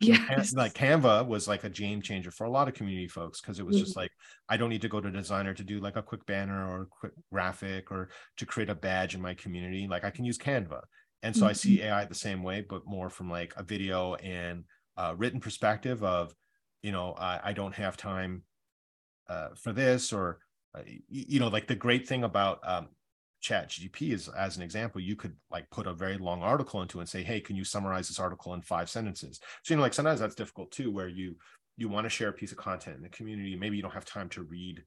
Yes. 0.01 0.55
Like 0.55 0.75
Canva 0.75 1.27
was 1.27 1.47
like 1.47 1.65
a 1.65 1.71
game 1.71 2.03
changer 2.03 2.31
for 2.31 2.45
a 2.45 2.51
lot 2.51 2.69
of 2.69 2.75
community 2.75 3.09
folks 3.09 3.41
because 3.41 3.59
it 3.59 3.67
was 3.67 3.77
mm-hmm. 3.77 3.85
just 3.85 3.97
like, 3.97 4.11
I 4.49 4.57
don't 4.57 4.71
need 4.71 4.83
to 4.83 4.89
go 4.89 5.01
to 5.01 5.09
a 5.09 5.13
designer 5.13 5.55
to 5.55 5.63
do 5.63 5.81
like 5.81 5.97
a 5.97 6.03
quick 6.03 6.27
banner 6.27 6.69
or 6.69 6.83
a 6.83 6.87
quick 6.87 7.13
graphic 7.33 7.91
or 7.91 8.11
to 8.39 8.47
create 8.47 8.71
a 8.71 8.75
badge 8.75 9.15
in 9.15 9.21
my 9.23 9.35
community. 9.35 9.87
Like 9.89 10.05
I 10.05 10.11
can 10.11 10.25
use 10.25 10.39
Canva. 10.39 10.81
And 11.23 11.35
so 11.35 11.43
mm-hmm. 11.43 11.51
I 11.51 11.53
see 11.53 11.77
mm-hmm. 11.77 11.87
AI 11.87 12.05
the 12.05 12.15
same 12.15 12.43
way, 12.43 12.65
but 12.69 12.87
more 12.87 13.09
from 13.09 13.31
like 13.31 13.55
a 13.57 13.63
video 13.63 14.15
and 14.15 14.65
a 14.97 15.15
written 15.15 15.41
perspective 15.41 16.03
of, 16.03 16.35
you 16.83 16.93
know, 16.93 17.13
I, 17.13 17.41
I 17.45 17.53
don't 17.53 17.75
have 17.75 17.97
time 17.97 18.43
uh, 19.29 19.49
for 19.57 19.73
this 19.73 20.13
or, 20.13 20.39
uh, 20.77 20.83
you, 20.87 21.25
you 21.29 21.41
know, 21.41 21.49
like 21.49 21.67
the 21.67 21.75
great 21.75 22.09
thing 22.09 22.25
about 22.25 22.59
um, 22.65 22.89
chat 23.45 23.69
gp 23.69 24.11
is 24.11 24.29
as 24.29 24.57
an 24.57 24.63
example 24.63 25.03
you 25.03 25.15
could 25.15 25.37
like 25.51 25.69
put 25.69 25.87
a 25.87 25.93
very 25.93 26.17
long 26.17 26.43
article 26.43 26.81
into 26.81 27.01
and 27.01 27.09
say 27.09 27.23
hey 27.23 27.41
can 27.41 27.55
you 27.55 27.63
summarize 27.63 28.09
this 28.09 28.19
article 28.19 28.55
in 28.55 28.63
five 28.63 28.89
sentences? 28.89 29.39
So 29.63 29.75
you 29.75 29.77
know 29.77 29.83
like 29.83 29.93
sometimes 29.93 30.19
that's 30.19 30.35
difficult 30.35 30.73
too 30.73 30.91
where 30.91 31.09
you 31.09 31.37
you 31.77 31.91
want 31.91 32.07
to 32.07 32.09
share 32.09 32.31
a 32.31 32.33
piece 32.33 32.53
of 32.53 32.59
content 32.59 32.97
in 32.97 33.03
the 33.03 33.11
community 33.11 33.55
maybe 33.55 33.77
you 33.77 33.83
don't 33.83 33.93
have 33.93 34.07
time 34.07 34.31
to 34.31 34.43
read 34.45 34.83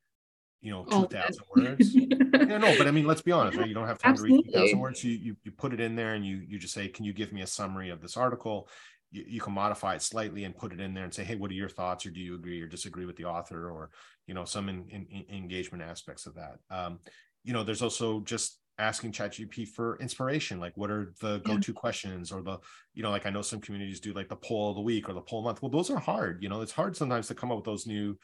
you 0.62 0.72
know 0.72 0.86
2000 0.86 1.36
words. 1.56 1.96
Yeah. 2.48 2.58
No 2.58 2.78
but 2.78 2.88
i 2.88 2.92
mean 2.92 3.06
let's 3.06 3.22
be 3.22 3.32
honest 3.32 3.58
right? 3.58 3.68
You 3.68 3.76
don't 3.76 3.88
have 3.88 4.00
time 4.00 4.14
Absolutely. 4.14 4.44
to 4.44 4.60
read 4.60 4.70
2000 4.70 4.80
words. 4.80 5.04
You, 5.04 5.12
you 5.12 5.38
you 5.44 5.52
put 5.52 5.74
it 5.74 5.80
in 5.80 5.96
there 5.96 6.14
and 6.16 6.26
you 6.26 6.38
you 6.48 6.58
just 6.58 6.74
say 6.74 6.88
can 6.88 7.06
you 7.06 7.14
give 7.14 7.32
me 7.32 7.42
a 7.42 7.48
summary 7.48 7.90
of 7.90 8.02
this 8.02 8.18
article? 8.18 8.70
You, 9.12 9.24
you 9.28 9.42
can 9.42 9.54
modify 9.54 9.96
it 9.96 10.02
slightly 10.02 10.44
and 10.46 10.56
put 10.56 10.74
it 10.74 10.80
in 10.80 10.94
there 10.94 11.04
and 11.04 11.14
say 11.14 11.24
hey 11.24 11.36
what 11.36 11.52
are 11.52 11.56
your 11.56 11.70
thoughts? 11.70 12.06
Or 12.06 12.10
do 12.10 12.20
you 12.20 12.36
agree 12.36 12.62
or 12.62 12.68
disagree 12.68 13.06
with 13.06 13.18
the 13.18 13.26
author? 13.26 13.70
Or 13.70 13.92
you 14.28 14.34
know 14.34 14.46
some 14.46 14.70
in, 14.70 14.86
in, 14.90 15.06
in 15.10 15.36
engagement 15.36 15.84
aspects 15.84 16.26
of 16.26 16.36
that. 16.36 16.58
Um, 16.70 17.00
you 17.48 17.54
know, 17.54 17.64
there's 17.64 17.82
also 17.82 18.20
just 18.20 18.60
asking 18.78 19.14
ChatGPT 19.14 19.68
for 19.68 19.98
inspiration. 20.00 20.60
Like, 20.60 20.76
what 20.76 20.92
are 20.92 21.14
the 21.22 21.40
go-to 21.40 21.72
yeah. 21.72 21.80
questions, 21.80 22.32
or 22.32 22.44
the, 22.44 22.60
you 22.94 23.02
know, 23.02 23.10
like 23.10 23.26
I 23.26 23.30
know 23.30 23.42
some 23.42 23.62
communities 23.62 24.02
do 24.02 24.14
like 24.14 24.28
the 24.28 24.36
poll 24.36 24.72
of 24.72 24.76
the 24.76 24.82
week 24.82 25.08
or 25.10 25.14
the 25.14 25.22
poll 25.22 25.44
month. 25.44 25.62
Well, 25.62 25.72
those 25.72 25.90
are 25.90 25.98
hard. 25.98 26.44
You 26.44 26.50
know, 26.50 26.62
it's 26.62 26.74
hard 26.74 26.96
sometimes 26.96 27.28
to 27.28 27.36
come 27.36 27.52
up 27.52 27.58
with 27.58 27.66
those 27.66 27.88
new 27.88 28.18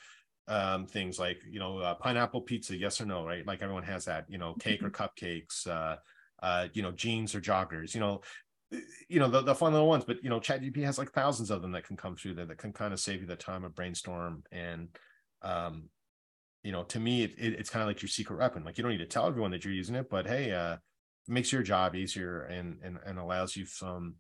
um 0.50 0.86
things 0.86 1.18
like 1.18 1.42
you 1.50 1.58
know 1.58 1.78
uh, 1.78 1.96
pineapple 1.96 2.42
pizza 2.42 2.76
yes 2.76 3.00
or 3.00 3.06
no 3.06 3.26
right 3.26 3.48
like 3.48 3.62
everyone 3.62 3.82
has 3.82 4.04
that 4.04 4.26
you 4.28 4.38
know 4.38 4.54
cake 4.56 4.84
or 4.84 4.90
mm-hmm. 4.90 5.02
cupcakes 5.02 5.66
uh 5.68 5.96
uh 6.42 6.68
you 6.74 6.82
know 6.82 6.92
jeans 6.92 7.34
or 7.34 7.40
joggers 7.40 7.94
you 7.94 8.02
know 8.02 8.20
you 9.08 9.20
know 9.20 9.30
the, 9.30 9.42
the 9.42 9.56
fun 9.56 9.72
little 9.72 9.88
ones 9.88 10.04
but 10.04 10.22
you 10.22 10.30
know 10.30 10.42
chat 10.42 10.62
gp 10.62 10.84
has 10.84 10.98
like 10.98 11.14
thousands 11.14 11.50
of 11.50 11.62
them 11.62 11.72
that 11.72 11.88
can 11.88 11.96
come 11.96 12.18
through 12.18 12.34
there 12.34 12.46
that 12.46 12.58
can 12.58 12.74
kind 12.74 12.92
of 12.92 13.00
save 13.00 13.22
you 13.22 13.26
the 13.26 13.38
time 13.38 13.64
of 13.64 13.74
brainstorm 13.74 14.44
and 14.52 14.90
um 15.44 15.84
you 16.64 16.72
know, 16.72 16.84
to 16.84 17.00
me, 17.00 17.24
it, 17.24 17.32
it, 17.38 17.54
it's 17.54 17.70
kind 17.70 17.84
of 17.84 17.88
like 17.88 18.02
your 18.02 18.10
secret 18.10 18.40
weapon. 18.40 18.64
Like 18.64 18.78
you 18.78 18.84
don't 18.84 18.92
need 18.92 19.00
to 19.00 19.06
tell 19.06 19.28
everyone 19.28 19.52
that 19.52 19.66
you're 19.66 19.74
using 19.74 19.96
it, 19.96 20.10
but 20.10 20.26
hey, 20.26 20.52
uh, 20.52 20.78
makes 21.28 21.52
your 21.52 21.64
job 21.64 21.96
easier 21.96 22.44
and 22.44 22.80
and 22.84 22.98
and 23.06 23.20
allows 23.20 23.56
you 23.56 23.66
some 23.66 24.16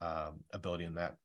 uh, 0.00 0.30
ability 0.52 0.84
in 0.84 0.94
that. 0.94 1.16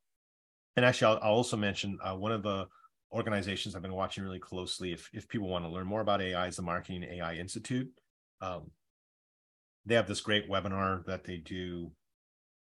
And 0.75 0.85
actually, 0.85 1.15
I'll, 1.15 1.19
I'll 1.21 1.35
also 1.35 1.55
mention 1.55 1.97
uh, 2.03 2.15
one 2.15 2.31
of 2.31 2.43
the 2.43 2.67
organizations 3.11 3.75
I've 3.75 3.81
been 3.81 3.93
watching 3.93 4.23
really 4.23 4.39
closely. 4.39 4.91
If 4.91 5.09
if 5.13 5.27
people 5.27 5.47
want 5.47 5.65
to 5.65 5.69
learn 5.69 5.87
more 5.87 6.01
about 6.01 6.21
AI, 6.21 6.47
is 6.47 6.55
the 6.55 6.63
Marketing 6.63 7.03
AI 7.03 7.35
Institute. 7.35 7.89
Um, 8.41 8.71
they 9.85 9.95
have 9.95 10.07
this 10.07 10.21
great 10.21 10.49
webinar 10.49 11.05
that 11.05 11.23
they 11.23 11.37
do. 11.37 11.91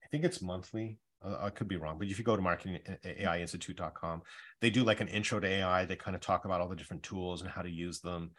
I 0.04 0.08
think 0.10 0.24
it's 0.24 0.42
monthly. 0.42 1.00
Uh, 1.24 1.38
I 1.42 1.50
could 1.50 1.68
be 1.68 1.78
wrong, 1.78 1.98
but 1.98 2.08
if 2.08 2.18
you 2.18 2.24
go 2.24 2.36
to 2.36 2.42
marketingaiinstitute.com, 2.42 4.22
they 4.62 4.70
do 4.70 4.84
like 4.84 5.02
an 5.02 5.08
intro 5.08 5.40
to 5.40 5.48
AI. 5.48 5.86
They 5.86 5.96
kind 5.96 6.16
of 6.16 6.22
talk 6.22 6.46
about 6.46 6.62
all 6.62 6.70
the 6.70 6.76
different 6.76 7.04
tools 7.04 7.42
and 7.42 7.50
how 7.50 7.62
to 7.62 7.70
use 7.70 8.00
them. 8.00 8.32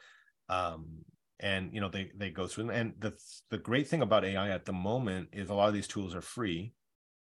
Um, 0.48 1.04
and 1.40 1.72
you 1.72 1.80
know, 1.80 1.88
they 1.88 2.10
they 2.16 2.30
go 2.30 2.46
through 2.46 2.64
them. 2.64 2.74
And 2.74 2.94
the 2.98 3.14
the 3.50 3.58
great 3.58 3.88
thing 3.88 4.02
about 4.02 4.24
AI 4.24 4.50
at 4.50 4.64
the 4.64 4.72
moment 4.72 5.28
is 5.32 5.50
a 5.50 5.54
lot 5.54 5.68
of 5.68 5.74
these 5.74 5.88
tools 5.88 6.14
are 6.14 6.20
free, 6.20 6.72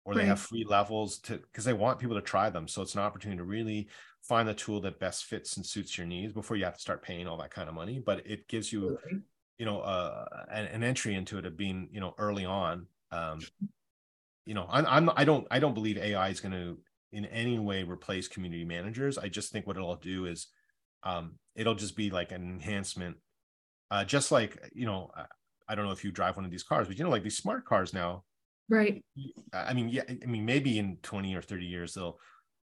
or 0.05 0.15
they 0.15 0.25
have 0.25 0.41
free 0.41 0.65
levels 0.69 1.19
to 1.21 1.39
because 1.39 1.65
they 1.65 1.73
want 1.73 1.99
people 1.99 2.17
to 2.17 2.23
try 2.23 2.49
them. 2.51 2.69
So 2.69 2.83
it's 2.83 2.95
an 2.95 3.01
opportunity 3.01 3.39
to 3.39 3.45
really 3.45 3.89
find 4.23 4.49
the 4.49 4.55
tool 4.55 4.81
that 4.83 5.01
best 5.01 5.25
fits 5.25 5.57
and 5.57 5.67
suits 5.67 5.97
your 5.97 6.07
needs 6.07 6.33
before 6.33 6.57
you 6.57 6.65
have 6.65 6.75
to 6.75 6.81
start 6.81 7.03
paying 7.03 7.27
all 7.27 7.39
that 7.39 7.51
kind 7.51 7.69
of 7.69 7.75
money. 7.75 8.01
But 8.05 8.27
it 8.27 8.49
gives 8.49 8.73
you, 8.73 8.99
you 9.59 9.67
know, 9.67 9.81
uh, 9.81 10.25
an, 10.51 10.67
an 10.67 10.83
entry 10.83 11.15
into 11.15 11.39
it 11.39 11.47
of 11.47 11.57
being, 11.57 11.89
you 11.93 12.01
know, 12.01 12.15
early 12.19 12.45
on. 12.45 12.87
Um, 13.11 13.41
you 14.49 14.55
know, 14.55 14.67
I'm, 14.71 14.87
I'm 14.87 15.11
I 15.15 15.25
don't 15.27 15.47
I 15.51 15.59
don't 15.59 15.75
believe 15.75 15.99
AI 15.99 16.31
is 16.31 16.41
going 16.41 16.53
to 16.53 16.79
in 17.13 17.27
any 17.27 17.59
way 17.59 17.83
replace 17.83 18.29
community 18.29 18.65
managers. 18.65 19.19
I 19.19 19.29
just 19.29 19.53
think 19.53 19.67
what 19.67 19.77
it'll 19.77 19.97
do 19.97 20.25
is 20.25 20.47
um, 21.03 21.35
it'll 21.55 21.75
just 21.75 21.95
be 21.97 22.09
like 22.09 22.33
an 22.33 22.43
enhancement. 22.43 23.17
Uh, 23.91 24.05
just 24.05 24.33
like 24.33 24.71
you 24.73 24.87
know, 24.87 25.11
I 25.69 25.75
don't 25.75 25.85
know 25.85 25.93
if 25.93 26.03
you 26.03 26.11
drive 26.11 26.37
one 26.37 26.47
of 26.47 26.51
these 26.51 26.63
cars, 26.63 26.89
but 26.89 26.97
you 26.97 27.05
know, 27.05 27.11
like 27.11 27.23
these 27.23 27.37
smart 27.37 27.67
cars 27.67 27.93
now. 27.93 28.25
Right. 28.71 29.05
I 29.53 29.75
mean, 29.75 29.91
yeah. 29.91 30.05
I 30.09 30.25
mean, 30.25 30.47
maybe 30.47 30.79
in 30.79 30.97
20 31.03 31.35
or 31.35 31.43
30 31.43 31.67
years 31.67 31.93
they'll 31.93 32.19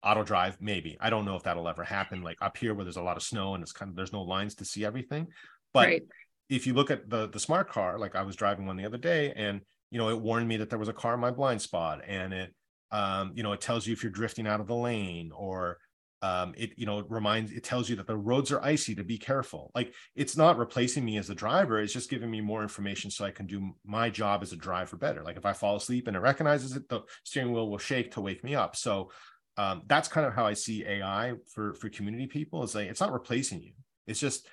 auto 0.04 0.22
drive. 0.22 0.58
Maybe 0.60 0.96
I 1.00 1.10
don't 1.10 1.24
know 1.24 1.34
if 1.34 1.42
that'll 1.42 1.66
ever 1.66 1.82
happen. 1.82 2.22
Like 2.22 2.38
up 2.40 2.56
here 2.56 2.74
where 2.74 2.84
there's 2.84 2.96
a 2.96 3.02
lot 3.02 3.16
of 3.16 3.24
snow 3.24 3.54
and 3.56 3.62
it's 3.62 3.72
kind 3.72 3.88
of 3.88 3.96
there's 3.96 4.12
no 4.12 4.22
lines 4.22 4.54
to 4.56 4.64
see 4.64 4.84
everything. 4.84 5.26
But 5.74 5.88
right. 5.88 6.02
if 6.48 6.64
you 6.64 6.74
look 6.74 6.92
at 6.92 7.10
the 7.10 7.28
the 7.28 7.40
smart 7.40 7.68
car, 7.68 7.98
like 7.98 8.14
I 8.14 8.22
was 8.22 8.36
driving 8.36 8.66
one 8.66 8.76
the 8.76 8.86
other 8.86 8.98
day, 8.98 9.32
and 9.34 9.62
you 9.92 9.98
know, 9.98 10.08
it 10.08 10.18
warned 10.18 10.48
me 10.48 10.56
that 10.56 10.70
there 10.70 10.78
was 10.78 10.88
a 10.88 10.92
car 10.92 11.12
in 11.12 11.20
my 11.20 11.30
blind 11.30 11.60
spot 11.60 12.00
and 12.08 12.32
it, 12.32 12.54
um, 12.90 13.32
you 13.34 13.42
know, 13.42 13.52
it 13.52 13.60
tells 13.60 13.86
you 13.86 13.92
if 13.92 14.02
you're 14.02 14.10
drifting 14.10 14.46
out 14.46 14.58
of 14.58 14.66
the 14.66 14.74
lane 14.74 15.30
or 15.36 15.76
um, 16.22 16.54
it, 16.56 16.70
you 16.76 16.86
know, 16.86 17.00
it 17.00 17.06
reminds, 17.10 17.52
it 17.52 17.62
tells 17.62 17.90
you 17.90 17.96
that 17.96 18.06
the 18.06 18.16
roads 18.16 18.50
are 18.50 18.62
icy 18.62 18.94
to 18.94 19.04
be 19.04 19.18
careful. 19.18 19.70
Like 19.74 19.92
it's 20.16 20.34
not 20.34 20.56
replacing 20.56 21.04
me 21.04 21.18
as 21.18 21.28
a 21.28 21.34
driver. 21.34 21.78
It's 21.78 21.92
just 21.92 22.08
giving 22.08 22.30
me 22.30 22.40
more 22.40 22.62
information 22.62 23.10
so 23.10 23.26
I 23.26 23.32
can 23.32 23.46
do 23.46 23.72
my 23.84 24.08
job 24.08 24.42
as 24.42 24.52
a 24.52 24.56
driver 24.56 24.96
better. 24.96 25.22
Like 25.22 25.36
if 25.36 25.44
I 25.44 25.52
fall 25.52 25.76
asleep 25.76 26.08
and 26.08 26.16
it 26.16 26.20
recognizes 26.20 26.74
it, 26.74 26.88
the 26.88 27.02
steering 27.24 27.52
wheel 27.52 27.68
will 27.68 27.76
shake 27.76 28.12
to 28.12 28.22
wake 28.22 28.42
me 28.42 28.54
up. 28.54 28.76
So 28.76 29.10
um, 29.58 29.82
that's 29.88 30.08
kind 30.08 30.26
of 30.26 30.32
how 30.32 30.46
I 30.46 30.54
see 30.54 30.86
AI 30.86 31.34
for, 31.52 31.74
for 31.74 31.90
community 31.90 32.28
people 32.28 32.62
is 32.62 32.74
like, 32.74 32.88
it's 32.88 33.00
not 33.00 33.12
replacing 33.12 33.60
you. 33.60 33.72
It's 34.06 34.20
just, 34.20 34.46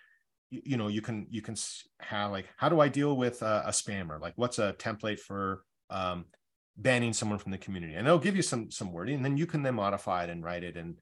you 0.49 0.77
know 0.77 0.87
you 0.87 1.01
can 1.01 1.27
you 1.29 1.41
can 1.41 1.55
have 1.99 2.31
like 2.31 2.47
how 2.57 2.69
do 2.69 2.79
i 2.79 2.87
deal 2.87 3.15
with 3.15 3.41
a, 3.41 3.63
a 3.67 3.71
spammer? 3.71 4.19
Like 4.19 4.33
what's 4.35 4.59
a 4.59 4.73
template 4.73 5.19
for 5.19 5.63
um, 5.89 6.25
banning 6.77 7.13
someone 7.13 7.39
from 7.39 7.51
the 7.51 7.57
community? 7.57 7.95
And 7.95 8.07
it'll 8.07 8.19
give 8.19 8.35
you 8.35 8.41
some 8.41 8.71
some 8.71 8.91
wording 8.91 9.15
and 9.15 9.25
then 9.25 9.37
you 9.37 9.45
can 9.45 9.63
then 9.63 9.75
modify 9.75 10.23
it 10.23 10.29
and 10.29 10.43
write 10.43 10.63
it 10.63 10.77
in 10.77 10.95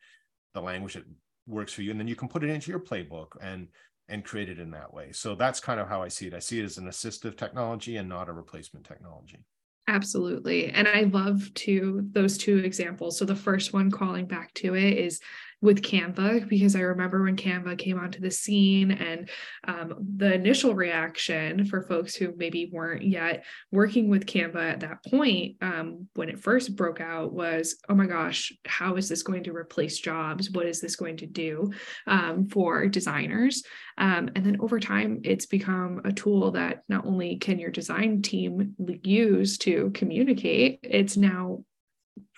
the 0.53 0.61
language 0.61 0.93
that 0.95 1.05
works 1.45 1.73
for 1.73 1.81
you 1.81 1.91
and 1.91 1.99
then 1.99 2.07
you 2.07 2.15
can 2.15 2.27
put 2.27 2.43
it 2.43 2.49
into 2.49 2.71
your 2.71 2.79
playbook 2.79 3.27
and 3.41 3.67
and 4.09 4.23
create 4.23 4.49
it 4.49 4.59
in 4.59 4.71
that 4.71 4.93
way. 4.93 5.11
So 5.11 5.35
that's 5.35 5.59
kind 5.59 5.79
of 5.79 5.87
how 5.87 6.01
i 6.01 6.07
see 6.07 6.27
it. 6.27 6.33
I 6.33 6.39
see 6.39 6.59
it 6.59 6.65
as 6.65 6.77
an 6.77 6.87
assistive 6.87 7.37
technology 7.37 7.97
and 7.97 8.07
not 8.07 8.29
a 8.29 8.33
replacement 8.33 8.85
technology. 8.85 9.43
Absolutely. 9.89 10.69
And 10.69 10.87
I 10.87 11.03
love 11.03 11.53
to 11.55 12.05
those 12.11 12.37
two 12.37 12.57
examples. 12.57 13.17
So 13.17 13.25
the 13.25 13.35
first 13.35 13.71
one 13.71 13.89
calling 13.89 14.25
back 14.25 14.53
to 14.55 14.75
it 14.75 14.97
is 14.97 15.21
with 15.61 15.81
Canva 15.81 16.47
because 16.47 16.75
I 16.75 16.81
remember 16.81 17.23
when 17.23 17.35
Canva 17.35 17.77
came 17.77 17.97
onto 17.97 18.19
the 18.19 18.29
scene 18.29 18.91
and 18.91 19.29
um, 19.67 19.95
the 20.17 20.33
initial 20.33 20.75
reaction 20.75 21.65
for 21.65 21.81
folks 21.81 22.15
who 22.15 22.33
maybe 22.37 22.69
weren't 22.71 23.03
yet 23.03 23.43
working 23.71 24.07
with 24.09 24.27
Canva 24.27 24.73
at 24.73 24.79
that 24.81 25.03
point 25.05 25.55
um, 25.61 26.07
when 26.13 26.29
it 26.29 26.39
first 26.39 26.75
broke 26.75 27.01
out 27.01 27.33
was, 27.33 27.77
oh 27.89 27.95
my 27.95 28.05
gosh, 28.05 28.53
how 28.65 28.95
is 28.97 29.09
this 29.09 29.23
going 29.23 29.43
to 29.45 29.55
replace 29.55 29.97
jobs? 29.97 30.51
What 30.51 30.67
is 30.67 30.79
this 30.79 30.95
going 30.95 31.17
to 31.17 31.25
do 31.25 31.71
um, 32.05 32.47
for 32.47 32.87
designers? 32.87 33.63
Um, 33.97 34.29
and 34.35 34.45
then 34.45 34.57
over 34.59 34.79
time, 34.79 35.21
it's 35.23 35.47
become 35.47 36.01
a 36.05 36.11
tool 36.11 36.51
that 36.51 36.83
not 36.87 37.05
only 37.05 37.37
can 37.37 37.57
your 37.57 37.71
design 37.71 38.21
team 38.21 38.75
use 39.03 39.57
to 39.59 39.89
communicate, 39.95 40.79
it's 40.83 41.17
now 41.17 41.63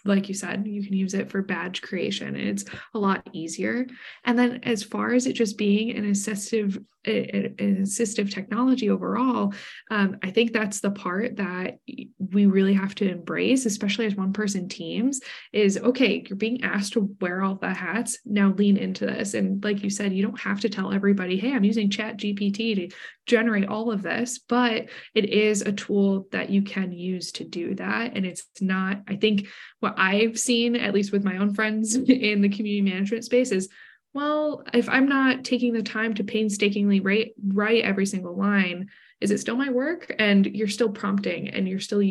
like 0.06 0.28
you 0.28 0.36
said, 0.36 0.66
you 0.68 0.84
can 0.84 0.94
use 0.94 1.14
it 1.14 1.30
for 1.30 1.42
badge 1.42 1.82
creation 1.82 2.36
and 2.36 2.48
it's 2.50 2.66
a 2.94 3.00
lot 3.00 3.28
easier. 3.34 3.86
And 4.24 4.38
then 4.38 4.62
as 4.64 4.84
far 4.84 5.14
as 5.14 5.28
it 5.28 5.34
just 5.34 5.58
being 5.58 5.96
an 5.96 6.10
assistive 6.10 6.84
an 7.06 7.56
assistive 7.58 8.32
technology 8.32 8.90
overall, 8.90 9.54
um, 9.90 10.18
I 10.22 10.32
think 10.32 10.52
that's 10.52 10.82
the 10.82 10.92
part 10.92 11.38
that 11.38 11.78
we 12.18 12.46
really 12.46 12.74
have 12.74 12.94
to 12.96 13.10
embrace, 13.10 13.66
especially 13.66 14.06
as 14.06 14.16
one 14.16 14.34
person 14.34 14.68
teams, 14.68 15.22
is 15.54 15.78
okay, 15.78 16.26
you're 16.28 16.36
being 16.36 16.64
asked 16.64 16.94
to 16.94 17.16
wear 17.22 17.42
all 17.42 17.56
the 17.56 17.74
hats. 17.74 18.20
Now 18.26 18.50
lean 18.52 18.76
into 18.76 19.06
this. 19.06 19.34
And 19.34 19.64
like 19.64 19.82
you 19.82 19.90
said, 19.90 20.14
you 20.14 20.24
don't 20.24 20.40
have 20.42 20.60
to 20.62 20.70
tell 20.70 20.92
everybody, 20.92 21.38
hey, 21.38 21.54
I'm 21.54 21.64
using 21.64 21.90
Chat 21.90 22.18
GPT 22.18 22.76
to 22.76 22.96
generate 23.26 23.68
all 23.68 23.92
of 23.92 24.02
this, 24.02 24.40
but 24.40 24.88
it 25.16 25.26
is 25.26 25.62
a 25.62 25.72
tool 25.72 26.28
that 26.32 26.50
you 26.50 26.64
can 26.64 26.92
use 26.92 27.32
to 27.34 27.46
do 27.46 27.76
that. 27.76 28.18
And 28.18 28.26
it's 28.26 28.46
not, 28.60 29.04
I 29.08 29.16
think 29.16 29.48
what 29.80 29.89
I've 29.98 30.40
seen, 30.40 30.76
at 30.76 30.94
least 30.94 31.12
with 31.12 31.24
my 31.24 31.38
own 31.38 31.54
friends 31.54 31.96
in 32.08 32.42
the 32.42 32.50
community 32.50 32.82
management 32.82 33.26
space, 33.26 33.52
is 33.52 33.70
well, 34.14 34.64
if 34.74 34.90
I'm 34.90 35.08
not 35.08 35.44
taking 35.44 35.74
the 35.74 35.84
time 35.84 36.16
to 36.16 36.24
painstakingly 36.24 37.00
write, 37.00 37.34
write 37.48 37.84
every 37.84 38.08
single 38.08 38.36
line, 38.36 38.90
is 39.22 39.30
it 39.32 39.40
still 39.40 39.56
my 39.56 39.70
work? 39.70 40.14
And 40.18 40.46
you're 40.46 40.68
still 40.68 40.90
prompting 40.90 41.50
and 41.50 41.68
you're 41.68 41.80
still 41.80 42.02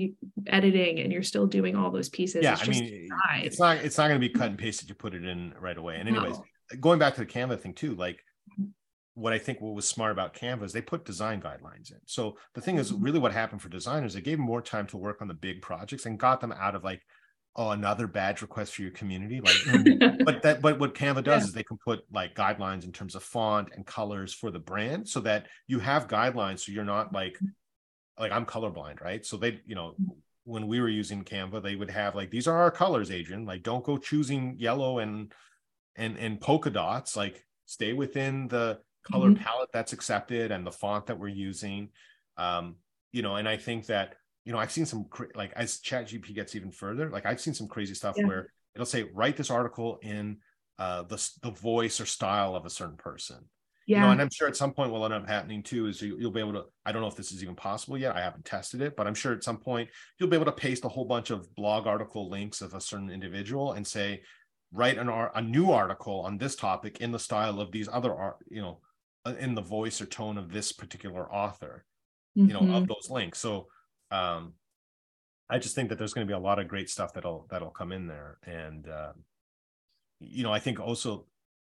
editing 0.47 1.01
and 1.01 1.12
you're 1.12 1.23
still 1.23 1.47
doing 1.47 1.75
all 1.75 1.91
those 1.91 2.09
pieces. 2.09 2.45
Yeah, 2.45 2.57
I 2.61 2.69
mean, 2.69 3.09
it's 3.37 3.59
not 3.59 3.79
it's 3.79 3.99
not 3.99 4.09
going 4.09 4.21
to 4.21 4.29
be 4.29 4.33
cut 4.33 4.51
and 4.51 4.59
pasted. 4.59 4.88
You 4.88 4.95
put 4.95 5.14
it 5.14 5.25
in 5.25 5.55
right 5.59 5.77
away. 5.77 5.97
And 5.97 6.09
anyways, 6.09 6.37
no. 6.37 6.79
going 6.81 6.99
back 6.99 7.14
to 7.14 7.21
the 7.21 7.27
Canva 7.27 7.61
thing 7.61 7.73
too, 7.73 7.95
like 7.95 8.21
what 9.14 9.33
I 9.33 9.38
think 9.38 9.61
what 9.61 9.75
was 9.75 9.88
smart 9.88 10.12
about 10.12 10.35
Canva 10.35 10.62
is 10.62 10.73
they 10.73 10.81
put 10.81 11.05
design 11.05 11.41
guidelines 11.41 11.91
in. 11.91 11.99
So 12.07 12.37
the 12.55 12.61
thing 12.61 12.79
is, 12.79 12.93
mm-hmm. 12.93 13.03
really, 13.03 13.19
what 13.19 13.33
happened 13.33 13.62
for 13.62 13.69
designers, 13.69 14.14
they 14.14 14.21
gave 14.21 14.38
them 14.38 14.47
more 14.47 14.62
time 14.62 14.87
to 14.88 14.97
work 14.97 15.21
on 15.21 15.29
the 15.29 15.35
big 15.35 15.61
projects 15.61 16.07
and 16.07 16.19
got 16.19 16.41
them 16.41 16.53
out 16.53 16.75
of 16.75 16.85
like 16.85 17.03
oh 17.59 17.71
another 17.71 18.07
badge 18.07 18.40
request 18.40 18.75
for 18.75 18.83
your 18.83 18.90
community 18.92 19.40
like 19.40 19.57
but 20.25 20.42
that 20.42 20.62
but 20.62 20.79
what 20.79 20.94
canva 20.94 21.23
does 21.23 21.42
yeah. 21.42 21.49
is 21.49 21.53
they 21.53 21.62
can 21.62 21.77
put 21.77 22.01
like 22.11 22.35
guidelines 22.35 22.85
in 22.85 22.92
terms 22.92 23.14
of 23.14 23.23
font 23.23 23.68
and 23.75 23.85
colors 23.85 24.33
for 24.33 24.51
the 24.51 24.59
brand 24.59 25.07
so 25.07 25.21
that 25.21 25.47
you 25.66 25.79
have 25.79 26.09
guidelines 26.09 26.61
so 26.61 26.73
you're 26.73 26.85
not 26.85 27.12
like 27.12 27.37
like 28.18 28.33
i'm 28.33 28.47
colorblind 28.47 29.01
right? 29.01 29.25
So 29.25 29.37
they 29.37 29.61
you 29.66 29.75
know 29.75 29.94
when 30.44 30.66
we 30.66 30.81
were 30.81 30.88
using 30.88 31.25
canva 31.25 31.62
they 31.62 31.77
would 31.77 31.90
have 31.90 32.14
like 32.14 32.31
these 32.31 32.47
are 32.47 32.57
our 32.57 32.71
colors 32.71 33.11
adrian. 33.11 33.47
Like 33.47 33.62
don't 33.62 33.85
go 33.85 33.97
choosing 33.97 34.57
yellow 34.59 34.99
and 34.99 35.33
and 35.97 36.16
and 36.18 36.40
polka 36.40 36.71
dots. 36.71 37.16
Like 37.16 37.44
stay 37.66 37.92
within 37.92 38.49
the 38.49 38.81
color 39.11 39.31
mm-hmm. 39.31 39.42
palette 39.42 39.71
that's 39.73 39.92
accepted 39.92 40.51
and 40.51 40.66
the 40.66 40.73
font 40.73 41.07
that 41.07 41.18
we're 41.18 41.29
using. 41.29 41.90
Um 42.37 42.77
you 43.12 43.23
know 43.23 43.37
and 43.37 43.49
i 43.49 43.57
think 43.57 43.87
that 43.87 44.16
you 44.48 44.54
know, 44.54 44.58
I've 44.58 44.72
seen 44.72 44.87
some 44.87 45.04
like 45.34 45.52
as 45.56 45.78
Chat 45.80 46.08
GP 46.08 46.34
gets 46.34 46.56
even 46.56 46.70
further, 46.70 47.11
like 47.11 47.26
I've 47.26 47.38
seen 47.38 47.52
some 47.52 47.68
crazy 47.68 47.92
stuff 47.92 48.14
yeah. 48.16 48.24
where 48.24 48.50
it'll 48.74 48.87
say 48.87 49.02
write 49.12 49.37
this 49.37 49.50
article 49.50 49.98
in 50.00 50.38
uh, 50.78 51.02
the 51.02 51.30
the 51.42 51.50
voice 51.50 52.00
or 52.00 52.06
style 52.06 52.56
of 52.56 52.64
a 52.64 52.70
certain 52.70 52.96
person. 52.96 53.44
Yeah. 53.87 53.98
You 53.98 54.02
know, 54.04 54.11
and 54.12 54.22
I'm 54.22 54.30
sure 54.32 54.48
at 54.48 54.56
some 54.56 54.72
point 54.72 54.90
will 54.90 55.04
end 55.04 55.12
up 55.12 55.28
happening 55.28 55.62
too 55.62 55.87
is 55.87 56.00
you, 56.00 56.16
will 56.16 56.30
be 56.30 56.40
able 56.40 56.54
to. 56.54 56.64
I 56.87 56.92
don't 56.92 57.02
know 57.02 57.08
if 57.08 57.14
this 57.14 57.30
is 57.30 57.42
even 57.42 57.56
possible 57.56 57.98
yet. 57.98 58.16
I 58.16 58.22
haven't 58.22 58.46
tested 58.46 58.80
it, 58.80 58.96
but 58.96 59.06
I'm 59.06 59.14
sure 59.14 59.34
at 59.34 59.44
some 59.44 59.58
point 59.58 59.90
you'll 60.18 60.30
be 60.30 60.37
able 60.37 60.46
to 60.46 60.52
paste 60.52 60.87
a 60.87 60.88
whole 60.88 61.04
bunch 61.04 61.28
of 61.28 61.54
blog 61.54 61.87
article 61.87 62.30
links 62.30 62.62
of 62.62 62.72
a 62.72 62.80
certain 62.80 63.11
individual 63.11 63.74
and 63.74 63.87
say, 63.87 64.22
write 64.72 64.96
an 64.96 65.11
a 65.11 65.42
new 65.42 65.72
article 65.72 66.20
on 66.20 66.38
this 66.38 66.56
topic 66.56 67.02
in 67.02 67.12
the 67.12 67.18
style 67.18 67.61
of 67.61 67.70
these 67.70 67.88
other 67.92 68.14
art, 68.14 68.37
you 68.50 68.62
know, 68.62 68.80
uh, 69.26 69.34
in 69.38 69.54
the 69.54 69.61
voice 69.61 70.00
or 70.00 70.06
tone 70.06 70.38
of 70.38 70.50
this 70.50 70.72
particular 70.72 71.30
author, 71.30 71.84
mm-hmm. 72.34 72.48
you 72.48 72.54
know, 72.54 72.61
of 72.61 72.84
mm-hmm. 72.84 72.84
those 72.87 73.11
links. 73.11 73.38
So 73.38 73.66
um, 74.11 74.55
I 75.51 75.59
just 75.59 75.75
think 75.75 75.88
that 75.88 75.99
there's 75.99 76.12
going 76.12 76.27
to 76.27 76.31
be 76.31 76.37
a 76.37 76.38
lot 76.38 76.59
of 76.59 76.68
great 76.68 76.90
stuff 76.90 77.14
that'll 77.14 77.47
that'll 77.51 77.71
come 77.71 77.92
in 77.92 78.07
there, 78.07 78.38
and 78.44 78.88
uh, 78.88 79.12
you 80.21 80.42
know, 80.42 80.53
I 80.53 80.59
think 80.59 80.81
also 80.81 81.27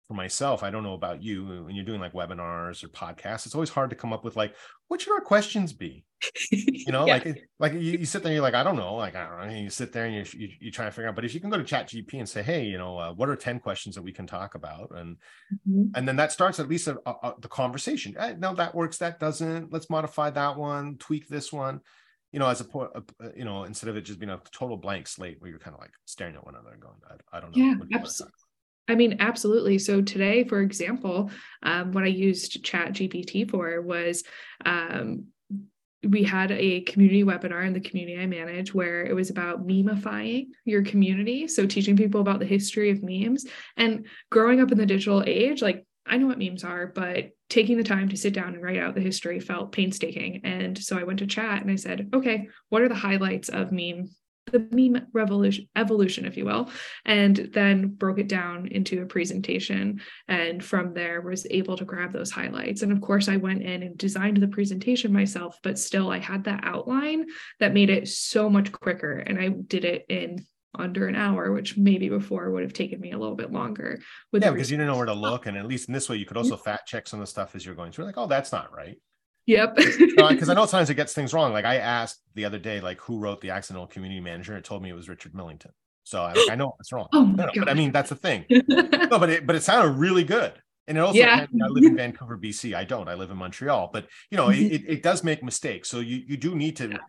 for 0.08 0.16
myself, 0.16 0.64
I 0.64 0.72
don't 0.72 0.82
know 0.82 0.96
about 0.96 1.22
you 1.22 1.66
when 1.66 1.76
you're 1.76 1.86
doing 1.86 2.02
like 2.02 2.14
webinars 2.14 2.84
or 2.84 2.88
podcasts, 2.88 3.46
it's 3.46 3.54
always 3.54 3.70
hard 3.70 3.92
to 3.92 3.96
come 3.96 4.12
up 4.12 4.24
with 4.24 4.36
like, 4.36 4.56
what 4.88 5.00
should 5.00 5.14
our 5.14 5.22
questions 5.22 5.72
be? 5.72 6.04
You 6.52 6.92
know, 6.92 7.06
yeah. 7.08 7.14
like 7.14 7.48
like 7.60 7.74
you, 7.74 7.80
you, 7.80 8.06
sit 8.06 8.24
there, 8.24 8.32
and 8.32 8.36
you're 8.36 8.44
like, 8.44 8.56
I 8.56 8.64
don't 8.64 8.76
know, 8.76 8.96
like 8.96 9.16
I 9.16 9.28
don't 9.28 9.48
know. 9.48 9.56
You 9.56 9.70
sit 9.70 9.94
there 9.94 10.06
and 10.06 10.16
you, 10.16 10.26
you 10.36 10.50
you 10.60 10.72
try 10.72 10.86
to 10.86 10.92
figure 10.92 11.08
out. 11.08 11.16
But 11.16 11.26
if 11.26 11.36
you 11.36 11.40
can 11.40 11.52
go 11.52 11.58
to 11.58 11.64
Chat 11.64 11.90
GP 11.90 12.16
and 12.16 12.28
say, 12.28 12.42
hey, 12.42 12.64
you 12.66 12.80
know, 12.80 12.98
uh, 12.98 13.14
what 13.14 13.30
are 13.30 13.36
ten 13.36 13.60
questions 13.60 13.94
that 13.94 14.02
we 14.02 14.12
can 14.12 14.26
talk 14.26 14.56
about, 14.56 14.90
and 14.96 15.18
mm-hmm. 15.70 15.92
and 15.94 16.08
then 16.08 16.16
that 16.16 16.32
starts 16.32 16.60
at 16.60 16.68
least 16.68 16.88
a, 16.88 16.98
a, 17.06 17.12
a, 17.12 17.34
the 17.40 17.48
conversation. 17.48 18.16
Eh, 18.18 18.34
no, 18.40 18.56
that 18.56 18.74
works. 18.74 18.98
That 18.98 19.20
doesn't. 19.20 19.72
Let's 19.72 19.92
modify 19.92 20.32
that 20.32 20.58
one. 20.58 20.98
Tweak 20.98 21.28
this 21.28 21.54
one 21.54 21.82
you 22.32 22.40
know, 22.40 22.48
as 22.48 22.62
a 22.62 22.66
point, 22.66 22.92
you 23.36 23.46
know, 23.46 23.64
instead 23.64 23.90
of 23.90 23.98
it 23.98 24.02
just 24.02 24.20
being 24.20 24.30
a 24.30 24.40
total 24.52 24.78
blank 24.78 25.08
slate 25.08 25.38
where 25.40 25.50
you're 25.50 25.60
kind 25.60 25.74
of 25.74 25.82
like 25.82 25.92
staring 26.06 26.36
at 26.36 26.46
one 26.46 26.56
another 26.56 26.74
and 26.74 26.82
going, 26.82 26.96
I, 27.10 27.38
I 27.38 27.40
don't 27.40 27.56
know. 27.56 27.64
Yeah, 27.64 27.98
absolutely. 28.00 28.34
I 28.88 28.96
mean, 28.96 29.18
absolutely. 29.20 29.78
So 29.78 30.02
today, 30.02 30.44
for 30.44 30.62
example, 30.62 31.30
um, 31.62 31.92
what 31.92 32.04
I 32.04 32.08
used 32.08 32.64
Chat 32.64 32.94
GPT 32.94 33.50
for 33.50 33.82
was 33.82 34.24
um, 34.66 35.26
we 36.04 36.24
had 36.24 36.52
a 36.52 36.82
community 36.82 37.24
webinar 37.24 37.68
in 37.68 37.74
the 37.74 37.80
community 37.82 38.20
I 38.20 38.26
manage 38.26 38.74
where 38.74 39.06
it 39.06 39.14
was 39.14 39.30
about 39.30 39.68
memifying 39.68 40.48
your 40.66 40.84
community. 40.84 41.48
So 41.48 41.66
teaching 41.66 41.98
people 41.98 42.22
about 42.22 42.40
the 42.40 42.46
history 42.46 42.90
of 42.90 43.04
memes 43.04 43.46
and 43.76 44.08
growing 44.32 44.62
up 44.62 44.72
in 44.72 44.78
the 44.78 44.86
digital 44.86 45.24
age, 45.26 45.62
like 45.62 45.86
I 46.10 46.18
know 46.18 46.28
what 46.28 46.40
memes 46.40 46.64
are, 46.64 46.88
but 46.88 47.30
taking 47.50 47.78
the 47.78 47.84
time 47.84 48.10
to 48.10 48.18
sit 48.18 48.34
down 48.34 48.54
and 48.54 48.64
write 48.64 48.80
out 48.80 48.96
the 48.96 49.02
history 49.02 49.40
felt 49.40 49.72
painstaking. 49.72 50.42
And 50.44 50.78
so 50.78 50.98
I 50.98 51.04
went 51.04 51.20
to 51.20 51.28
chat 51.28 51.62
and 51.62 51.72
I 51.72 51.76
said, 51.76 52.10
okay, 52.14 52.48
what 52.70 52.82
are 52.82 52.90
the 52.90 52.96
highlights 52.96 53.50
of 53.50 53.72
meme, 53.72 54.10
the 54.52 54.68
meme 54.72 55.08
revolution, 55.14 55.68
evolution, 55.76 56.26
if 56.26 56.36
you 56.36 56.46
will, 56.46 56.70
and 57.06 57.50
then 57.54 57.90
broke 57.90 58.20
it 58.20 58.28
down 58.28 58.68
into 58.68 59.02
a 59.02 59.06
presentation. 59.06 60.02
And 60.28 60.64
from 60.64 60.94
there 60.94 61.22
was 61.22 61.46
able 61.50 61.78
to 61.78 61.86
grab 61.86 62.12
those 62.12 62.32
highlights. 62.32 62.82
And 62.82 62.92
of 62.92 63.02
course, 63.02 63.30
I 63.30 63.38
went 63.38 63.62
in 63.62 63.84
and 63.84 63.98
designed 63.98 64.38
the 64.38 64.48
presentation 64.48 65.14
myself, 65.14 65.60
but 65.62 65.78
still 65.78 66.12
I 66.12 66.20
had 66.20 66.46
that 66.46 66.62
outline 66.64 67.26
that 67.60 67.74
made 67.74 67.90
it 67.90 68.08
so 68.08 68.50
much 68.50 68.72
quicker. 68.72 69.14
And 69.14 69.40
I 69.40 69.50
did 69.50 69.86
it 69.86 70.06
in 70.10 70.46
under 70.76 71.08
an 71.08 71.16
hour, 71.16 71.52
which 71.52 71.78
maybe 71.78 72.10
before 72.10 72.52
would 72.52 72.64
have 72.64 72.74
taken 72.74 73.00
me 73.00 73.12
a 73.12 73.18
little 73.18 73.36
bit 73.36 73.52
longer. 73.52 74.00
With 74.32 74.44
yeah, 74.44 74.52
because 74.52 74.70
you 74.70 74.78
didn't 74.78 74.92
know 74.92 74.98
where 74.98 75.06
to 75.06 75.14
look, 75.14 75.46
and 75.46 75.58
at 75.58 75.68
least 75.68 75.88
in 75.88 75.94
this 75.94 76.10
way, 76.10 76.18
you 76.18 76.26
could 76.26 76.38
also 76.38 76.56
fact 76.58 76.88
check 76.88 77.08
some 77.08 77.20
of 77.20 77.26
the 77.26 77.30
stuff 77.30 77.56
as 77.56 77.66
you're 77.66 77.76
going 77.76 77.92
through. 77.92 78.06
Like, 78.06 78.18
oh, 78.18 78.28
that's 78.28 78.52
not 78.52 78.74
right. 78.74 78.98
Yep. 79.50 79.78
Because 79.78 80.50
I 80.50 80.54
know 80.54 80.66
sometimes 80.68 80.92
it 80.92 80.96
gets 80.96 81.14
things 81.14 81.34
wrong. 81.34 81.54
Like 81.54 81.66
I 81.66 81.78
asked 81.78 82.22
the 82.36 82.46
other 82.46 82.60
day, 82.60 82.82
like 82.82 83.02
who 83.02 83.18
wrote 83.20 83.42
the 83.42 83.50
accidental 83.50 83.88
community 83.88 84.22
manager? 84.22 84.56
It 84.56 84.64
told 84.64 84.84
me 84.84 84.90
it 84.90 84.94
was 84.94 85.10
Richard 85.10 85.34
Millington. 85.34 85.72
So 86.04 86.22
I, 86.22 86.34
like, 86.34 86.52
I 86.52 86.56
know 86.56 86.76
it's 86.80 86.92
wrong. 86.92 87.08
Oh 87.14 87.26
no, 87.26 87.46
no, 87.46 87.52
but 87.56 87.70
I 87.70 87.74
mean 87.74 87.92
that's 87.92 88.10
the 88.10 88.16
thing. 88.16 88.46
no, 88.50 89.20
but 89.20 89.30
it 89.30 89.48
but 89.48 89.56
it 89.56 89.64
sounded 89.64 89.94
really 89.94 90.24
good. 90.24 90.54
And 90.88 90.98
it 90.98 91.02
also, 91.02 91.20
yeah. 91.20 91.46
I 91.64 91.68
live 91.68 91.84
in 91.84 91.96
Vancouver, 91.98 92.38
BC. 92.38 92.76
I 92.76 92.84
don't. 92.84 93.08
I 93.08 93.14
live 93.14 93.30
in 93.30 93.38
Montreal. 93.38 93.92
But 93.94 94.08
you 94.32 94.38
know, 94.38 94.48
mm-hmm. 94.48 94.74
it, 94.74 94.84
it 94.88 95.04
does 95.04 95.24
make 95.24 95.44
mistakes. 95.44 95.90
So 95.90 96.00
you 96.00 96.18
you 96.28 96.38
do 96.38 96.56
need 96.56 96.78
to 96.78 97.00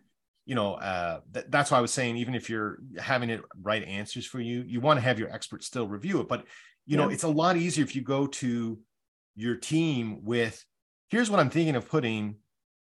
you 0.45 0.55
know 0.55 0.73
uh, 0.75 1.19
th- 1.33 1.45
that's 1.49 1.71
why 1.71 1.77
i 1.77 1.81
was 1.81 1.93
saying 1.93 2.17
even 2.17 2.35
if 2.35 2.49
you're 2.49 2.79
having 2.99 3.29
it 3.29 3.41
write 3.61 3.83
answers 3.83 4.25
for 4.25 4.39
you 4.39 4.63
you 4.67 4.81
want 4.81 4.97
to 4.97 5.01
have 5.01 5.19
your 5.19 5.31
expert 5.31 5.63
still 5.63 5.87
review 5.87 6.19
it. 6.19 6.27
But 6.27 6.45
you 6.85 6.97
yeah. 6.97 7.05
know 7.05 7.09
it's 7.09 7.23
a 7.23 7.27
lot 7.27 7.57
easier 7.57 7.83
if 7.83 7.95
you 7.95 8.01
go 8.01 8.27
to 8.27 8.79
your 9.35 9.55
team 9.55 10.23
with 10.23 10.63
here's 11.09 11.29
what 11.29 11.39
i'm 11.39 11.49
thinking 11.49 11.75
of 11.75 11.87
putting 11.87 12.35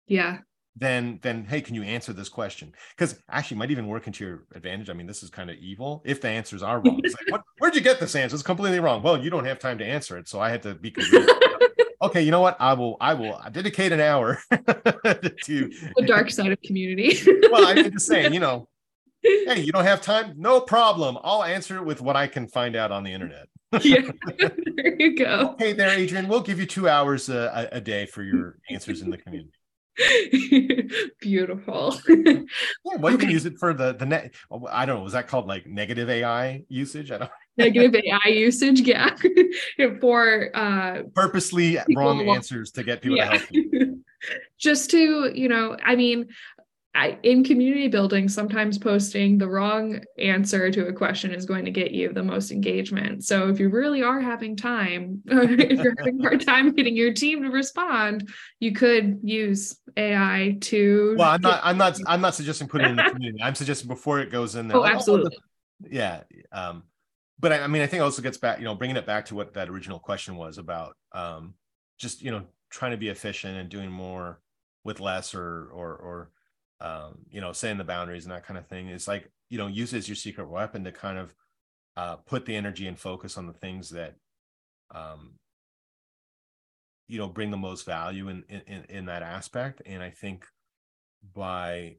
yeah. 0.06 0.38
then 0.76 1.18
then 1.22 1.44
hey 1.44 1.60
can 1.60 1.74
you 1.74 1.82
answer 1.82 2.12
this 2.12 2.28
question? 2.28 2.72
Because 2.96 3.20
actually 3.30 3.56
might 3.56 3.70
even 3.70 3.88
work 3.88 4.06
into 4.06 4.24
your 4.24 4.44
advantage. 4.54 4.90
I 4.90 4.92
mean 4.92 5.06
this 5.06 5.22
is 5.22 5.30
kind 5.30 5.50
of 5.50 5.56
evil 5.56 6.02
if 6.04 6.20
the 6.20 6.28
answers 6.28 6.62
are 6.62 6.80
wrong. 6.80 7.00
It's 7.02 7.14
like 7.14 7.32
what, 7.32 7.42
where'd 7.58 7.74
you 7.74 7.80
get 7.80 7.98
this 7.98 8.14
answer? 8.14 8.34
It's 8.34 8.42
completely 8.42 8.80
wrong. 8.80 9.02
Well 9.02 9.22
you 9.22 9.30
don't 9.30 9.44
have 9.44 9.58
time 9.58 9.78
to 9.78 9.84
answer 9.84 10.16
it 10.18 10.28
so 10.28 10.40
i 10.40 10.50
had 10.50 10.62
to 10.62 10.74
be 10.74 10.90
okay, 12.02 12.22
you 12.22 12.30
know 12.30 12.40
what? 12.40 12.56
I 12.60 12.74
will 12.74 12.96
I 13.00 13.14
will 13.14 13.40
dedicate 13.52 13.92
an 13.92 14.00
hour 14.00 14.40
to 14.50 14.60
the 14.66 16.04
dark 16.06 16.30
side 16.30 16.52
of 16.52 16.60
community. 16.62 17.18
well, 17.50 17.66
I'm 17.66 17.90
just 17.90 18.06
saying, 18.06 18.34
you 18.34 18.40
know, 18.40 18.68
hey, 19.22 19.60
you 19.60 19.72
don't 19.72 19.84
have 19.84 20.02
time? 20.02 20.34
No 20.36 20.60
problem. 20.60 21.18
I'll 21.22 21.42
answer 21.42 21.76
it 21.76 21.84
with 21.84 22.00
what 22.00 22.16
I 22.16 22.26
can 22.26 22.48
find 22.48 22.76
out 22.76 22.92
on 22.92 23.04
the 23.04 23.12
internet. 23.12 23.48
yeah, 23.82 24.10
there 24.38 24.96
you 24.98 25.16
go. 25.16 25.50
Okay, 25.52 25.72
there, 25.72 25.90
Adrian. 25.90 26.28
We'll 26.28 26.40
give 26.40 26.60
you 26.60 26.66
two 26.66 26.88
hours 26.88 27.28
a, 27.28 27.68
a 27.72 27.80
day 27.80 28.06
for 28.06 28.22
your 28.22 28.58
answers 28.70 29.02
in 29.02 29.10
the 29.10 29.18
community. 29.18 29.52
Beautiful. 31.20 31.98
yeah, 32.08 32.42
well, 32.84 33.10
you 33.10 33.18
can 33.18 33.30
use 33.30 33.46
it 33.46 33.58
for 33.58 33.74
the 33.74 33.94
the 33.94 34.06
net. 34.06 34.34
Oh, 34.50 34.66
I 34.70 34.86
don't 34.86 34.98
know. 34.98 35.02
Was 35.02 35.14
that 35.14 35.26
called 35.26 35.46
like 35.46 35.66
negative 35.66 36.08
AI 36.08 36.62
usage? 36.68 37.10
I 37.10 37.18
don't. 37.18 37.30
Negative 37.56 37.94
AI 37.94 38.30
usage, 38.30 38.80
yeah, 38.80 39.16
for 40.00 40.50
uh, 40.54 41.02
purposely 41.14 41.78
wrong 41.94 42.28
answers 42.28 42.70
to 42.72 42.82
get 42.82 43.02
people 43.02 43.18
yeah. 43.18 43.30
to 43.30 43.38
help 43.38 43.48
you. 43.50 44.04
Just 44.58 44.90
to 44.90 45.30
you 45.34 45.48
know, 45.48 45.76
I 45.84 45.94
mean, 45.94 46.28
I, 46.94 47.18
in 47.22 47.44
community 47.44 47.88
building, 47.88 48.28
sometimes 48.28 48.78
posting 48.78 49.36
the 49.36 49.48
wrong 49.48 50.00
answer 50.18 50.70
to 50.70 50.86
a 50.86 50.92
question 50.92 51.32
is 51.32 51.44
going 51.44 51.66
to 51.66 51.70
get 51.70 51.90
you 51.92 52.12
the 52.12 52.22
most 52.22 52.50
engagement. 52.50 53.24
So 53.24 53.48
if 53.48 53.60
you 53.60 53.68
really 53.68 54.02
are 54.02 54.20
having 54.20 54.56
time, 54.56 55.22
if 55.26 55.78
you're 55.78 55.94
having 55.98 56.20
hard 56.20 56.44
time 56.44 56.72
getting 56.72 56.96
your 56.96 57.12
team 57.12 57.42
to 57.42 57.50
respond, 57.50 58.30
you 58.60 58.72
could 58.72 59.20
use 59.22 59.78
AI 59.96 60.56
to. 60.62 61.16
Well, 61.18 61.30
I'm 61.30 61.42
not. 61.42 61.60
I'm 61.62 61.76
not. 61.76 62.00
I'm 62.06 62.20
not 62.22 62.34
suggesting 62.34 62.66
putting 62.66 62.88
it 62.88 62.90
in 62.90 62.96
the 62.96 63.10
community. 63.10 63.42
I'm 63.42 63.54
suggesting 63.54 63.88
before 63.88 64.20
it 64.20 64.32
goes 64.32 64.54
in 64.54 64.68
there. 64.68 64.78
Oh, 64.78 64.80
like, 64.80 64.94
absolutely. 64.94 65.36
Oh, 65.36 65.46
yeah 65.90 66.22
um 66.52 66.82
but 67.38 67.52
I, 67.52 67.60
I 67.60 67.66
mean 67.66 67.82
i 67.82 67.86
think 67.86 68.02
also 68.02 68.22
gets 68.22 68.38
back 68.38 68.58
you 68.58 68.64
know 68.64 68.74
bringing 68.74 68.96
it 68.96 69.06
back 69.06 69.26
to 69.26 69.34
what 69.34 69.54
that 69.54 69.68
original 69.68 69.98
question 69.98 70.36
was 70.36 70.58
about 70.58 70.96
um 71.12 71.54
just 71.98 72.22
you 72.22 72.30
know 72.30 72.44
trying 72.70 72.90
to 72.90 72.96
be 72.96 73.08
efficient 73.08 73.56
and 73.56 73.68
doing 73.68 73.90
more 73.90 74.40
with 74.84 75.00
less 75.00 75.34
or 75.34 75.68
or 75.72 75.96
or 75.96 76.30
um 76.80 77.18
you 77.30 77.40
know 77.40 77.52
setting 77.52 77.78
the 77.78 77.84
boundaries 77.84 78.24
and 78.24 78.32
that 78.32 78.46
kind 78.46 78.58
of 78.58 78.66
thing. 78.66 78.88
Is 78.88 79.08
like 79.08 79.30
you 79.48 79.58
know 79.58 79.66
use 79.66 79.94
as 79.94 80.08
your 80.08 80.16
secret 80.16 80.48
weapon 80.48 80.84
to 80.84 80.92
kind 80.92 81.18
of 81.18 81.34
uh 81.96 82.16
put 82.16 82.46
the 82.46 82.56
energy 82.56 82.86
and 82.86 82.98
focus 82.98 83.36
on 83.36 83.46
the 83.46 83.52
things 83.52 83.90
that 83.90 84.14
um 84.94 85.34
you 87.08 87.18
know 87.18 87.28
bring 87.28 87.50
the 87.50 87.56
most 87.56 87.86
value 87.86 88.28
in 88.28 88.44
in 88.48 88.84
in 88.88 89.06
that 89.06 89.22
aspect. 89.22 89.82
And 89.86 90.02
i 90.02 90.10
think 90.10 90.46
by 91.34 91.96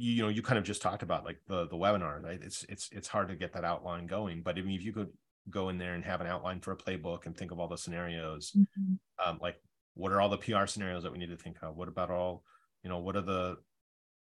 you, 0.00 0.12
you 0.12 0.22
know 0.22 0.28
you 0.28 0.42
kind 0.42 0.58
of 0.58 0.64
just 0.64 0.82
talked 0.82 1.02
about 1.02 1.24
like 1.24 1.38
the 1.46 1.66
the 1.68 1.76
webinar 1.76 2.22
right? 2.22 2.40
It's 2.42 2.64
it's 2.68 2.88
it's 2.92 3.08
hard 3.08 3.28
to 3.28 3.36
get 3.36 3.52
that 3.52 3.64
outline 3.64 4.06
going 4.06 4.42
but 4.42 4.58
i 4.58 4.62
mean 4.62 4.74
if 4.78 4.84
you 4.84 4.92
could 4.92 5.08
go 5.48 5.68
in 5.68 5.78
there 5.78 5.94
and 5.94 6.04
have 6.04 6.20
an 6.20 6.26
outline 6.26 6.60
for 6.60 6.72
a 6.72 6.76
playbook 6.76 7.26
and 7.26 7.36
think 7.36 7.50
of 7.50 7.58
all 7.58 7.68
the 7.68 7.76
scenarios 7.76 8.52
mm-hmm. 8.56 8.94
um, 9.24 9.38
like 9.40 9.56
what 9.94 10.12
are 10.12 10.20
all 10.20 10.28
the 10.28 10.38
pr 10.38 10.66
scenarios 10.66 11.02
that 11.02 11.12
we 11.12 11.18
need 11.18 11.30
to 11.30 11.36
think 11.36 11.56
of? 11.62 11.76
What 11.76 11.88
about 11.88 12.10
all 12.10 12.44
you 12.82 12.90
know 12.90 12.98
what 12.98 13.16
are 13.16 13.22
the 13.22 13.58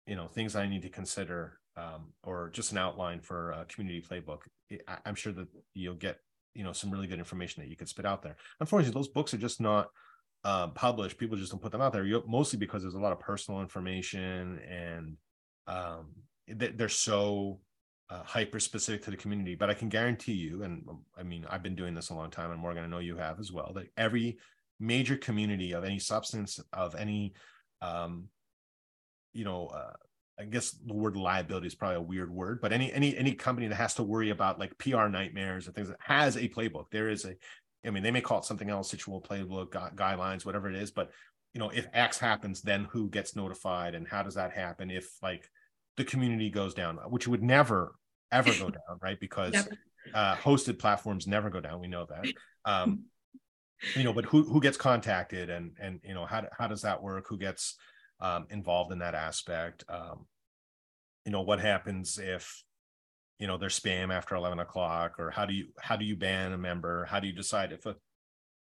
you 0.06 0.14
know 0.14 0.28
things 0.28 0.54
i 0.54 0.66
need 0.66 0.82
to 0.82 0.88
consider 0.88 1.58
um, 1.76 2.12
or 2.22 2.50
just 2.50 2.72
an 2.72 2.78
outline 2.78 3.20
for 3.20 3.50
a 3.52 3.64
community 3.64 4.04
playbook? 4.08 4.42
I, 4.88 4.98
i'm 5.04 5.14
sure 5.14 5.32
that 5.32 5.48
you'll 5.74 5.94
get 5.94 6.18
you 6.54 6.64
know 6.64 6.72
some 6.72 6.90
really 6.90 7.06
good 7.06 7.18
information 7.18 7.62
that 7.62 7.68
you 7.68 7.76
could 7.76 7.88
spit 7.88 8.06
out 8.06 8.22
there. 8.22 8.36
Unfortunately 8.60 8.98
those 8.98 9.08
books 9.08 9.34
are 9.34 9.38
just 9.38 9.60
not 9.60 9.88
uh, 10.44 10.68
published. 10.68 11.18
People 11.18 11.36
just 11.36 11.50
don't 11.50 11.60
put 11.60 11.72
them 11.72 11.80
out 11.80 11.92
there. 11.92 12.06
Mostly 12.26 12.58
because 12.58 12.82
there's 12.82 12.94
a 12.94 13.00
lot 13.00 13.12
of 13.12 13.18
personal 13.18 13.60
information 13.60 14.60
and 14.60 15.16
um, 15.66 16.06
they're 16.48 16.88
so 16.88 17.60
uh, 18.10 18.22
hyper 18.22 18.60
specific 18.60 19.02
to 19.04 19.10
the 19.10 19.16
community. 19.16 19.54
But 19.54 19.70
I 19.70 19.74
can 19.74 19.88
guarantee 19.88 20.34
you, 20.34 20.62
and 20.62 20.84
um, 20.88 21.02
I 21.18 21.22
mean, 21.22 21.44
I've 21.48 21.62
been 21.62 21.74
doing 21.74 21.94
this 21.94 22.10
a 22.10 22.14
long 22.14 22.30
time, 22.30 22.50
and 22.50 22.60
Morgan, 22.60 22.84
I 22.84 22.86
know 22.86 22.98
you 22.98 23.16
have 23.16 23.40
as 23.40 23.52
well, 23.52 23.72
that 23.74 23.88
every 23.96 24.38
major 24.78 25.16
community 25.16 25.72
of 25.72 25.84
any 25.84 25.98
substance, 25.98 26.60
of 26.72 26.94
any, 26.94 27.34
um, 27.82 28.28
you 29.32 29.44
know, 29.44 29.68
uh, 29.68 29.92
I 30.38 30.44
guess 30.44 30.70
the 30.70 30.94
word 30.94 31.16
liability 31.16 31.66
is 31.66 31.74
probably 31.74 31.96
a 31.96 32.02
weird 32.02 32.30
word, 32.30 32.60
but 32.60 32.72
any 32.72 32.92
any 32.92 33.16
any 33.16 33.32
company 33.32 33.68
that 33.68 33.76
has 33.76 33.94
to 33.94 34.02
worry 34.02 34.30
about 34.30 34.58
like 34.58 34.76
PR 34.78 35.06
nightmares 35.08 35.66
and 35.66 35.74
things 35.74 35.88
that 35.88 35.98
has 36.00 36.36
a 36.36 36.48
playbook. 36.48 36.90
There 36.90 37.08
is 37.08 37.24
a, 37.24 37.34
I 37.86 37.90
mean, 37.90 38.02
they 38.02 38.10
may 38.10 38.20
call 38.20 38.40
it 38.40 38.44
something 38.44 38.68
else, 38.68 38.90
situal 38.90 39.22
playbook, 39.22 39.70
gu- 39.70 39.96
guidelines, 39.96 40.44
whatever 40.44 40.68
it 40.68 40.76
is, 40.76 40.90
but 40.90 41.10
you 41.54 41.60
know, 41.60 41.70
if 41.70 41.86
X 41.94 42.18
happens, 42.18 42.60
then 42.60 42.84
who 42.90 43.08
gets 43.08 43.34
notified 43.34 43.94
and 43.94 44.06
how 44.06 44.22
does 44.22 44.34
that 44.34 44.52
happen? 44.52 44.90
If 44.90 45.08
like 45.22 45.48
the 45.96 46.04
community 46.04 46.50
goes 46.50 46.74
down, 46.74 46.96
which 47.08 47.28
would 47.28 47.42
never 47.42 47.94
ever 48.32 48.52
go 48.52 48.70
down, 48.70 48.98
right? 49.02 49.18
Because 49.20 49.68
uh, 50.14 50.36
hosted 50.36 50.78
platforms 50.78 51.26
never 51.26 51.50
go 51.50 51.60
down. 51.60 51.80
We 51.80 51.88
know 51.88 52.06
that. 52.08 52.26
Um, 52.64 53.04
you 53.94 54.04
know, 54.04 54.12
but 54.12 54.24
who 54.24 54.44
who 54.44 54.60
gets 54.60 54.76
contacted 54.76 55.50
and 55.50 55.72
and 55.80 56.00
you 56.02 56.14
know 56.14 56.26
how 56.26 56.44
how 56.56 56.66
does 56.66 56.82
that 56.82 57.02
work? 57.02 57.26
Who 57.28 57.38
gets 57.38 57.76
um, 58.20 58.46
involved 58.50 58.92
in 58.92 59.00
that 59.00 59.14
aspect? 59.14 59.84
Um, 59.88 60.26
you 61.24 61.32
know, 61.32 61.42
what 61.42 61.60
happens 61.60 62.18
if 62.18 62.62
you 63.38 63.46
know 63.46 63.58
there's 63.58 63.78
spam 63.78 64.12
after 64.12 64.34
11 64.34 64.58
o'clock 64.60 65.18
or 65.18 65.30
how 65.30 65.44
do 65.44 65.54
you 65.54 65.66
how 65.80 65.96
do 65.96 66.04
you 66.04 66.16
ban 66.16 66.52
a 66.52 66.58
member 66.58 67.04
how 67.04 67.20
do 67.20 67.26
you 67.26 67.32
decide 67.32 67.72
if 67.72 67.84
a 67.86 67.94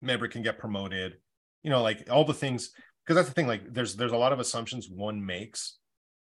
member 0.01 0.29
can 0.29 0.43
get 0.43 0.59
promoted 0.59 1.17
you 1.63 1.71
know 1.71 1.83
like 1.83 2.09
all 2.11 2.25
the 2.25 2.35
things 2.35 2.71
because 3.05 3.17
that's 3.17 3.29
the 3.29 3.35
thing 3.35 3.47
like 3.47 3.73
there's 3.73 3.97
there's 3.97 4.13
a 4.13 4.17
lot 4.17 4.33
of 4.33 4.41
assumptions 4.41 4.89
one 4.89 5.25
makes 5.25 5.79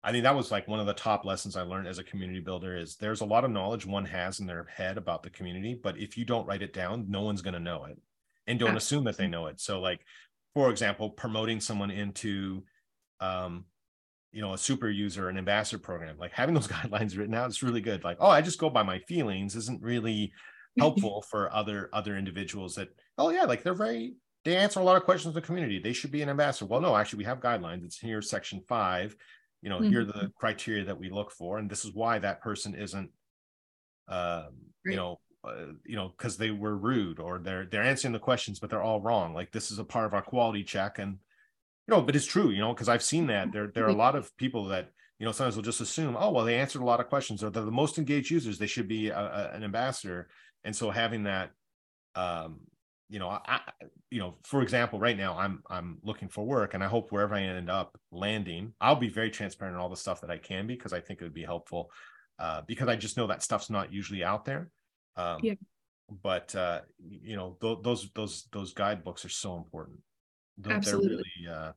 I 0.04 0.12
think 0.12 0.24
that 0.24 0.36
was 0.36 0.50
like 0.50 0.68
one 0.68 0.80
of 0.80 0.86
the 0.86 0.93
top 0.93 1.26
lessons 1.26 1.58
I 1.58 1.64
learned 1.64 1.88
as 1.88 2.00
a 2.00 2.04
community 2.04 2.39
builder 2.39 2.78
is 2.78 2.95
there's 2.95 3.20
a 3.22 3.26
lot 3.26 3.43
of 3.43 3.52
knowledge 3.52 3.86
one 3.86 4.06
has 4.06 4.39
in 4.39 4.45
their 4.45 4.66
head 4.66 4.97
about 4.97 5.24
the 5.24 5.30
community, 5.30 5.78
but 5.82 5.97
if 5.97 6.18
you 6.18 6.24
don't 6.24 6.47
write 6.47 6.62
it 6.62 6.74
down, 6.74 7.06
no 7.10 7.22
one's 7.22 7.41
going 7.41 7.54
to 7.54 7.60
know 7.60 7.86
it 7.86 7.97
and 8.47 8.58
don't 8.58 8.78
assume 8.78 9.04
that 9.04 9.18
they 9.18 9.28
know 9.28 9.47
it. 9.47 9.60
So 9.60 9.82
like, 9.82 10.00
for 10.54 10.70
example, 10.70 11.10
promoting 11.10 11.60
someone 11.60 11.91
into, 11.91 12.64
um, 13.20 13.66
you 14.32 14.41
know, 14.41 14.54
a 14.54 14.58
super 14.58 14.89
user, 14.89 15.28
an 15.28 15.38
ambassador 15.38 15.80
program, 15.80 16.18
like 16.18 16.32
having 16.32 16.56
those 16.56 16.68
guidelines 16.70 17.18
written 17.18 17.36
out 17.36 17.50
is 17.50 17.62
really 17.62 17.82
good. 17.82 18.06
Like, 18.06 18.18
oh, 18.22 18.30
I 18.30 18.41
just 18.41 18.60
go 18.60 18.70
by 18.70 18.84
my 18.84 19.00
feelings 19.00 19.56
isn't 19.58 19.82
really 19.82 20.32
helpful 20.80 21.26
for 21.30 21.54
other, 21.54 21.89
other 21.91 22.18
individuals 22.18 22.76
that, 22.76 22.88
oh 23.18 23.32
yeah, 23.32 23.43
like 23.43 23.64
they're 23.64 23.74
very, 23.74 24.14
they 24.45 24.56
answer 24.56 24.80
a 24.80 24.84
lot 24.84 24.95
of 24.95 25.04
questions 25.04 25.36
in 25.36 25.41
the 25.41 25.45
community. 25.45 25.78
They 25.78 25.91
should 25.91 26.12
be 26.12 26.22
an 26.22 26.30
ambassador. 26.30 26.68
Well, 26.68 26.80
no, 26.80 26.95
actually 26.95 27.18
we 27.18 27.26
have 27.26 27.41
guidelines. 27.41 27.84
It's 27.84 28.00
here, 28.00 28.22
section 28.22 28.62
five 28.66 29.14
you 29.62 29.70
know 29.70 29.80
mm-hmm. 29.80 29.89
here 29.89 30.01
are 30.01 30.05
the 30.05 30.32
criteria 30.38 30.86
that 30.86 30.99
we 30.99 31.10
look 31.10 31.32
for 31.32 31.57
and 31.57 31.70
this 31.70 31.86
is 31.86 31.93
why 31.93 32.20
that 32.20 32.41
person 32.41 32.76
isn't 32.76 33.10
um, 34.07 34.49
right. 34.86 34.91
you 34.91 34.95
know 34.95 35.20
uh, 35.47 35.68
you 35.86 35.95
know 35.95 36.10
because 36.18 36.38
they 36.38 36.51
were 36.51 36.76
rude 36.76 37.20
or 37.20 37.39
they're 37.39 37.66
they're 37.66 37.84
answering 37.84 38.12
the 38.12 38.20
questions 38.20 38.60
but 38.60 38.70
they're 38.70 38.82
all 38.82 39.01
wrong. 39.01 39.34
Like 39.34 39.51
this 39.51 39.72
is 39.72 39.80
a 39.80 39.86
part 39.86 40.05
of 40.05 40.14
our 40.14 40.22
quality 40.22 40.64
check 40.64 40.99
and 40.99 41.18
you 41.88 41.95
know 41.95 42.01
but 42.01 42.16
it's 42.16 42.26
true 42.26 42.49
you 42.49 42.60
know 42.60 42.74
because 42.74 42.89
i've 42.89 43.03
seen 43.03 43.28
that. 43.28 43.51
There 43.53 43.68
there 43.68 43.86
are 43.86 43.89
a 43.89 43.93
lot 43.93 44.16
of 44.16 44.36
people 44.38 44.66
that 44.66 44.91
you 45.18 45.26
know 45.26 45.32
sometimes 45.32 45.55
will 45.55 45.64
just 45.64 45.82
assume 45.82 46.18
oh 46.20 46.32
well 46.32 46.45
they 46.45 46.57
answered 46.57 46.82
a 46.82 46.86
lot 46.86 46.99
of 46.99 47.07
questions 47.07 47.43
or 47.43 47.49
they're 47.49 47.64
the 47.64 47.72
most 47.72 47.97
engaged 47.97 48.32
users 48.32 48.57
they 48.57 48.68
should 48.68 48.88
be 48.88 49.10
a, 49.10 49.18
a, 49.18 49.55
an 49.55 49.64
ambassador. 49.64 50.28
And 50.64 50.76
so 50.76 50.89
having 50.89 51.24
that 51.24 51.51
um 52.16 52.60
you 53.10 53.18
know, 53.18 53.28
I, 53.30 53.60
you 54.12 54.20
know, 54.20 54.36
for 54.43 54.62
example, 54.62 54.99
right 54.99 55.18
now 55.18 55.38
I'm 55.38 55.64
I'm 55.68 55.97
looking 56.03 56.30
for 56.30 56.45
work, 56.45 56.76
and 56.76 56.84
I 56.84 56.88
hope 56.88 57.12
wherever 57.12 57.34
I 57.34 57.41
end 57.41 57.70
up 57.70 57.99
landing, 58.12 58.74
I'll 58.80 58.95
be 58.95 59.10
very 59.10 59.32
transparent 59.32 59.76
in 59.76 59.82
all 59.82 59.89
the 59.89 59.97
stuff 59.97 60.22
that 60.22 60.30
I 60.30 60.38
can 60.38 60.68
be 60.68 60.76
because 60.76 60.93
I 60.93 61.01
think 61.01 61.20
it 61.20 61.26
would 61.26 61.34
be 61.34 61.43
helpful. 61.43 61.89
Uh, 62.38 62.62
because 62.68 62.88
I 62.88 62.95
just 62.95 63.18
know 63.18 63.28
that 63.28 63.43
stuff's 63.43 63.70
not 63.70 63.91
usually 63.91 64.24
out 64.24 64.45
there. 64.45 64.70
Um, 65.18 65.39
yeah. 65.41 65.55
But 66.24 66.55
uh, 66.55 66.82
you 66.99 67.36
know, 67.36 67.57
th- 67.62 67.80
those 67.84 68.10
those 68.16 68.47
those 68.51 68.74
guidebooks 68.74 69.26
are 69.26 69.30
so 69.30 69.57
important. 69.57 69.99
They're, 70.57 70.74
Absolutely. 70.74 71.24
They're 71.43 71.51
really, 71.51 71.60
uh, 71.60 71.72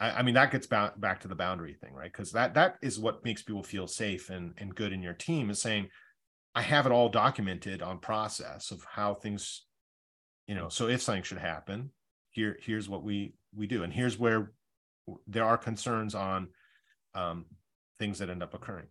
I, 0.00 0.10
I, 0.10 0.22
mean, 0.22 0.34
that 0.34 0.50
gets 0.50 0.66
back 0.66 0.98
back 1.00 1.20
to 1.20 1.28
the 1.28 1.34
boundary 1.34 1.74
thing, 1.74 1.94
right? 1.94 2.12
Because 2.12 2.32
that 2.32 2.54
that 2.54 2.76
is 2.80 2.98
what 2.98 3.24
makes 3.24 3.42
people 3.42 3.62
feel 3.62 3.86
safe 3.86 4.30
and 4.30 4.54
and 4.58 4.74
good 4.74 4.92
in 4.92 5.02
your 5.02 5.14
team 5.14 5.50
is 5.50 5.60
saying, 5.60 5.88
I 6.54 6.62
have 6.62 6.86
it 6.86 6.92
all 6.92 7.08
documented 7.08 7.82
on 7.82 7.98
process 7.98 8.70
of 8.70 8.84
how 8.90 9.14
things 9.14 9.66
you 10.46 10.54
know 10.54 10.68
so 10.68 10.88
if 10.88 11.02
something 11.02 11.22
should 11.22 11.38
happen 11.38 11.90
here 12.30 12.58
here's 12.60 12.88
what 12.88 13.02
we 13.02 13.34
we 13.56 13.66
do. 13.66 13.82
And 13.82 13.92
here's 13.92 14.18
where 14.18 14.52
there 15.26 15.44
are 15.44 15.58
concerns 15.58 16.14
on 16.14 16.48
um, 17.14 17.46
things 17.98 18.18
that 18.18 18.30
end 18.30 18.42
up 18.42 18.54
occurring 18.54 18.86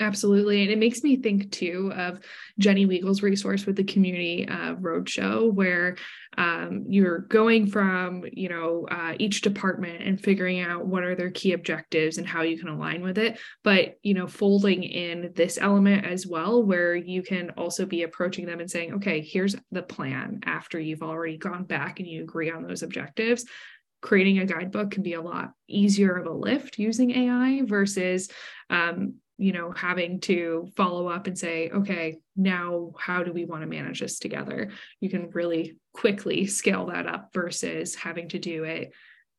Absolutely. 0.00 0.62
And 0.62 0.70
it 0.70 0.78
makes 0.78 1.02
me 1.02 1.16
think 1.16 1.50
too 1.50 1.92
of 1.94 2.20
Jenny 2.58 2.86
Weigle's 2.86 3.22
resource 3.22 3.66
with 3.66 3.76
the 3.76 3.84
community 3.84 4.46
uh, 4.48 4.74
roadshow, 4.74 5.52
where 5.52 5.96
um, 6.36 6.84
you're 6.88 7.20
going 7.20 7.66
from, 7.66 8.24
you 8.32 8.48
know, 8.48 8.86
uh, 8.90 9.14
each 9.18 9.40
department 9.40 10.02
and 10.02 10.20
figuring 10.20 10.60
out 10.60 10.86
what 10.86 11.02
are 11.02 11.16
their 11.16 11.30
key 11.30 11.52
objectives 11.52 12.18
and 12.18 12.26
how 12.26 12.42
you 12.42 12.58
can 12.58 12.68
align 12.68 13.02
with 13.02 13.18
it. 13.18 13.38
But, 13.64 13.98
you 14.02 14.14
know, 14.14 14.26
folding 14.26 14.84
in 14.84 15.32
this 15.34 15.58
element 15.60 16.06
as 16.06 16.26
well, 16.26 16.62
where 16.62 16.94
you 16.94 17.22
can 17.22 17.50
also 17.50 17.84
be 17.84 18.02
approaching 18.04 18.46
them 18.46 18.60
and 18.60 18.70
saying, 18.70 18.94
okay, 18.94 19.20
here's 19.20 19.56
the 19.72 19.82
plan 19.82 20.40
after 20.44 20.78
you've 20.78 21.02
already 21.02 21.38
gone 21.38 21.64
back 21.64 21.98
and 21.98 22.08
you 22.08 22.22
agree 22.22 22.50
on 22.50 22.62
those 22.62 22.82
objectives 22.82 23.44
creating 24.00 24.38
a 24.38 24.46
guidebook 24.46 24.92
can 24.92 25.02
be 25.02 25.14
a 25.14 25.20
lot 25.20 25.52
easier 25.66 26.16
of 26.16 26.26
a 26.26 26.32
lift 26.32 26.78
using 26.78 27.10
AI 27.10 27.62
versus 27.64 28.30
um, 28.70 29.14
you 29.38 29.52
know 29.52 29.70
having 29.70 30.20
to 30.20 30.68
follow 30.76 31.08
up 31.08 31.26
and 31.26 31.38
say 31.38 31.70
okay 31.70 32.18
now 32.36 32.90
how 32.98 33.22
do 33.22 33.32
we 33.32 33.44
want 33.44 33.62
to 33.62 33.68
manage 33.68 34.00
this 34.00 34.18
together 34.18 34.70
you 35.00 35.08
can 35.08 35.30
really 35.30 35.76
quickly 35.94 36.46
scale 36.46 36.86
that 36.86 37.06
up 37.06 37.30
versus 37.32 37.94
having 37.94 38.28
to 38.28 38.38
do 38.38 38.64
it 38.64 38.92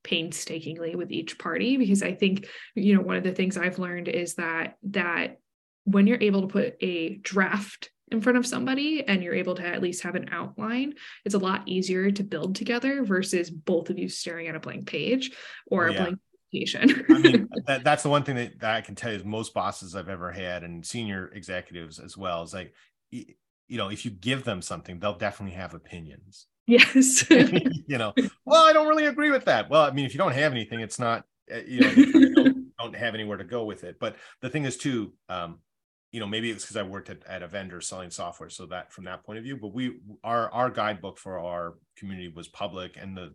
painstakingly 0.03 0.95
with 0.95 1.11
each 1.11 1.37
party 1.37 1.75
because 1.77 2.01
i 2.01 2.13
think 2.13 2.47
you 2.73 2.95
know 2.95 3.01
one 3.01 3.17
of 3.17 3.23
the 3.23 3.33
things 3.33 3.57
i've 3.57 3.79
learned 3.79 4.07
is 4.07 4.35
that 4.35 4.75
that 4.83 5.37
when 5.83 6.07
you're 6.07 6.21
able 6.21 6.41
to 6.41 6.47
put 6.47 6.75
a 6.79 7.15
draft 7.17 7.91
in 8.11 8.21
front 8.21 8.37
of 8.37 8.47
somebody 8.47 9.05
and 9.05 9.21
you're 9.21 9.35
able 9.35 9.55
to 9.55 9.65
at 9.65 9.81
least 9.81 10.03
have 10.03 10.15
an 10.15 10.29
outline 10.31 10.93
it's 11.25 11.35
a 11.35 11.39
lot 11.39 11.67
easier 11.67 12.09
to 12.09 12.23
build 12.23 12.55
together 12.55 13.03
versus 13.03 13.51
both 13.51 13.89
of 13.89 13.99
you 13.99 14.07
staring 14.07 14.47
at 14.47 14.55
a 14.55 14.59
blank 14.59 14.87
page 14.87 15.31
or 15.67 15.89
yeah. 15.89 15.97
a 15.97 16.01
blank 16.03 16.19
I 17.09 17.19
mean, 17.19 17.49
that, 17.67 17.83
that's 17.83 18.03
the 18.03 18.09
one 18.09 18.23
thing 18.23 18.35
that, 18.35 18.59
that 18.59 18.75
I 18.75 18.81
can 18.81 18.95
tell 18.95 19.11
you 19.11 19.17
is 19.17 19.25
most 19.25 19.53
bosses 19.53 19.95
I've 19.95 20.09
ever 20.09 20.31
had 20.31 20.63
and 20.63 20.85
senior 20.85 21.29
executives 21.33 21.99
as 21.99 22.17
well 22.17 22.43
is 22.43 22.53
like, 22.53 22.73
you 23.11 23.77
know, 23.77 23.89
if 23.89 24.03
you 24.03 24.11
give 24.11 24.43
them 24.43 24.61
something, 24.61 24.99
they'll 24.99 25.17
definitely 25.17 25.55
have 25.55 25.73
opinions. 25.73 26.47
Yes. 26.65 27.29
you 27.29 27.97
know, 27.97 28.13
well, 28.45 28.67
I 28.67 28.73
don't 28.73 28.87
really 28.87 29.05
agree 29.05 29.31
with 29.31 29.45
that. 29.45 29.69
Well, 29.69 29.83
I 29.83 29.91
mean, 29.91 30.05
if 30.05 30.13
you 30.13 30.17
don't 30.17 30.33
have 30.33 30.51
anything, 30.51 30.81
it's 30.81 30.99
not, 30.99 31.25
uh, 31.53 31.59
you 31.65 31.81
know, 31.81 31.89
you 31.89 32.35
don't, 32.35 32.65
don't, 32.79 32.95
have 32.95 33.15
anywhere 33.15 33.37
to 33.37 33.43
go 33.43 33.63
with 33.63 33.83
it. 33.83 33.97
But 33.99 34.17
the 34.41 34.49
thing 34.49 34.65
is, 34.65 34.77
too, 34.77 35.13
um, 35.29 35.59
you 36.11 36.19
know, 36.19 36.27
maybe 36.27 36.49
it's 36.51 36.63
because 36.63 36.77
I 36.77 36.83
worked 36.83 37.09
at, 37.09 37.25
at 37.27 37.43
a 37.43 37.47
vendor 37.47 37.81
selling 37.81 38.11
software. 38.11 38.49
So 38.49 38.65
that 38.67 38.91
from 38.91 39.05
that 39.05 39.23
point 39.23 39.37
of 39.37 39.43
view, 39.43 39.57
but 39.57 39.73
we, 39.73 39.97
our, 40.23 40.51
our 40.51 40.69
guidebook 40.69 41.17
for 41.17 41.39
our 41.39 41.75
community 41.97 42.27
was 42.27 42.47
public 42.47 42.97
and 42.99 43.17
the 43.17 43.33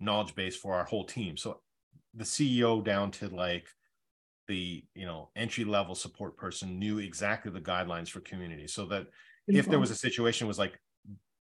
knowledge 0.00 0.34
base 0.34 0.56
for 0.56 0.74
our 0.74 0.84
whole 0.84 1.04
team. 1.04 1.36
So 1.36 1.60
the 2.14 2.24
CEO 2.24 2.82
down 2.84 3.10
to 3.12 3.28
like 3.28 3.66
the 4.48 4.84
you 4.94 5.06
know 5.06 5.30
entry 5.36 5.64
level 5.64 5.94
support 5.94 6.36
person 6.36 6.78
knew 6.78 6.98
exactly 6.98 7.50
the 7.50 7.60
guidelines 7.60 8.08
for 8.08 8.20
community 8.20 8.66
so 8.66 8.86
that 8.86 9.06
if 9.46 9.66
there 9.66 9.80
was 9.80 9.90
a 9.90 9.94
situation 9.96 10.46
was 10.46 10.58
like 10.58 10.78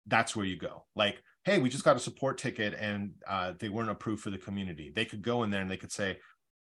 that's 0.08 0.36
where 0.36 0.46
you 0.46 0.58
go. 0.58 0.86
Like 0.96 1.22
hey 1.44 1.60
we 1.60 1.70
just 1.70 1.84
got 1.84 1.96
a 1.96 2.00
support 2.00 2.38
ticket 2.38 2.74
and 2.74 3.12
uh, 3.28 3.54
they 3.60 3.70
weren't 3.70 3.90
approved 3.90 4.22
for 4.22 4.30
the 4.30 4.38
community. 4.38 4.92
They 4.94 5.06
could 5.06 5.22
go 5.22 5.44
in 5.44 5.50
there 5.50 5.62
and 5.62 5.72
they 5.72 5.78
could 5.78 5.92
say 5.92 6.18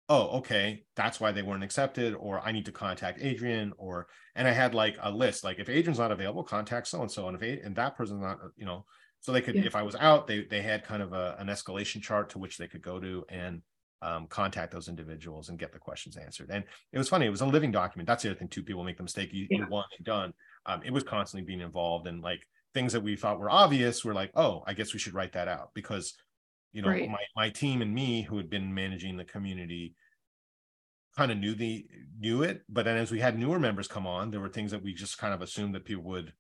oh 0.09 0.39
okay 0.39 0.85
that's 0.97 1.21
why 1.21 1.31
they 1.31 1.43
weren't 1.43 1.63
accepted 1.63 2.15
or 2.15 2.41
i 2.41 2.51
need 2.51 2.65
to 2.65 2.73
contact 2.73 3.23
adrian 3.23 3.73
or 3.79 4.07
and 4.35 4.49
i 4.49 4.51
had 4.51 4.75
like 4.75 4.97
a 5.03 5.11
list 5.11 5.45
like 5.45 5.59
if 5.59 5.69
adrian's 5.69 5.99
not 5.99 6.11
available 6.11 6.43
contact 6.43 6.87
so 6.87 7.01
and 7.03 7.11
so 7.11 7.29
and 7.29 7.41
if 7.41 7.65
and 7.65 7.77
that 7.77 7.97
person's 7.97 8.21
not 8.21 8.39
you 8.57 8.67
know 8.67 8.85
so 9.21 9.33
they 9.33 9.41
could 9.41 9.55
yeah. 9.55 9.63
if 9.65 9.77
i 9.77 9.83
was 9.83 9.95
out 9.97 10.27
they 10.27 10.45
they 10.45 10.61
had 10.61 10.85
kind 10.85 11.03
of 11.03 11.13
a, 11.13 11.37
an 11.39 11.47
escalation 11.47 12.03
chart 12.03 12.29
to 12.29 12.39
which 12.39 12.59
they 12.59 12.67
could 12.67 12.83
go 12.83 12.99
to 12.99 13.25
and 13.29 13.63
um, 14.03 14.27
contact 14.27 14.73
those 14.73 14.89
individuals 14.89 15.49
and 15.49 15.59
get 15.59 15.73
the 15.73 15.79
questions 15.79 16.17
answered. 16.17 16.51
And 16.53 16.65
it 16.93 16.99
was 16.99 17.09
funny 17.09 17.27
it 17.27 17.31
was 17.31 17.41
a 17.41 17.47
living 17.47 17.71
document. 17.71 18.07
That's 18.07 18.23
the 18.23 18.31
other 18.31 18.39
thing 18.39 18.49
too 18.49 18.63
people 18.63 18.85
make 18.85 18.97
the 18.97 19.03
mistake 19.03 19.33
you, 19.33 19.47
yeah. 19.49 19.59
you 19.59 19.67
want 19.69 19.87
it 19.99 20.05
done. 20.05 20.35
Um, 20.67 20.83
it 20.85 20.93
was 20.93 21.03
constantly 21.03 21.47
being 21.47 21.61
involved 21.61 22.07
and 22.07 22.23
like 22.23 22.47
things 22.75 22.93
that 22.93 23.03
we 23.03 23.17
thought 23.17 23.39
were 23.39 23.51
obvious 23.51 24.05
were 24.05 24.15
like 24.15 24.31
oh 24.35 24.63
i 24.67 24.73
guess 24.73 24.93
we 24.93 24.99
should 24.99 25.15
write 25.15 25.33
that 25.33 25.49
out 25.49 25.71
because 25.75 26.15
you 26.73 26.83
know 26.83 26.89
right. 26.89 27.09
my, 27.09 27.19
my 27.37 27.51
team 27.51 27.83
and 27.83 27.95
me 27.95 28.23
who 28.23 28.37
had 28.37 28.49
been 28.49 28.73
managing 28.73 29.17
the 29.17 29.25
community 29.25 29.95
kind 31.17 31.31
of 31.31 31.39
knew 31.39 31.55
the 31.55 31.85
knew 32.19 32.43
it 32.43 32.63
but 32.69 32.85
then 32.85 32.97
as 32.97 33.11
we 33.11 33.21
had 33.21 33.39
newer 33.39 33.59
members 33.59 33.89
come 33.89 34.07
on 34.07 34.31
there 34.31 34.41
were 34.41 34.49
things 34.49 34.71
that 34.71 34.83
we 34.83 34.95
just 34.95 35.19
kind 35.19 35.35
of 35.35 35.43
assumed 35.43 35.75
that 35.75 35.85
people 35.85 36.05
would 36.05 36.33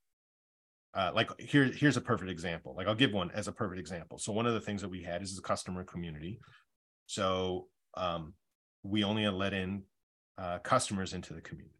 uh, 0.94 1.10
like 1.14 1.30
here 1.40 1.64
here's 1.64 1.96
a 1.96 2.02
perfect 2.02 2.30
example. 2.30 2.74
Like 2.76 2.86
i'll 2.86 2.94
give 2.94 3.12
one 3.12 3.30
as 3.32 3.48
a 3.48 3.52
perfect 3.52 3.80
example. 3.80 4.18
So 4.18 4.32
one 4.32 4.46
of 4.46 4.52
the 4.52 4.60
things 4.60 4.82
that 4.82 4.90
we 4.90 5.02
had 5.02 5.22
is 5.22 5.34
the 5.34 5.40
customer 5.40 5.84
community 5.84 6.38
so 7.12 7.68
um, 7.94 8.32
we 8.82 9.04
only 9.04 9.28
let 9.28 9.52
in 9.52 9.82
uh, 10.38 10.60
customers 10.60 11.12
into 11.12 11.34
the 11.34 11.42
community. 11.42 11.76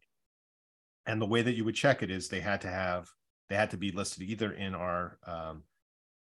And 1.07 1.19
the 1.19 1.25
way 1.25 1.41
that 1.41 1.55
you 1.55 1.65
would 1.65 1.73
check 1.73 2.03
it 2.03 2.11
is 2.11 2.27
they 2.27 2.39
had 2.39 2.61
to 2.61 2.67
have 2.67 3.09
they 3.49 3.55
had 3.55 3.71
to 3.71 3.77
be 3.77 3.91
listed 3.91 4.21
either 4.21 4.53
in 4.53 4.75
our 4.75 5.17
um, 5.25 5.63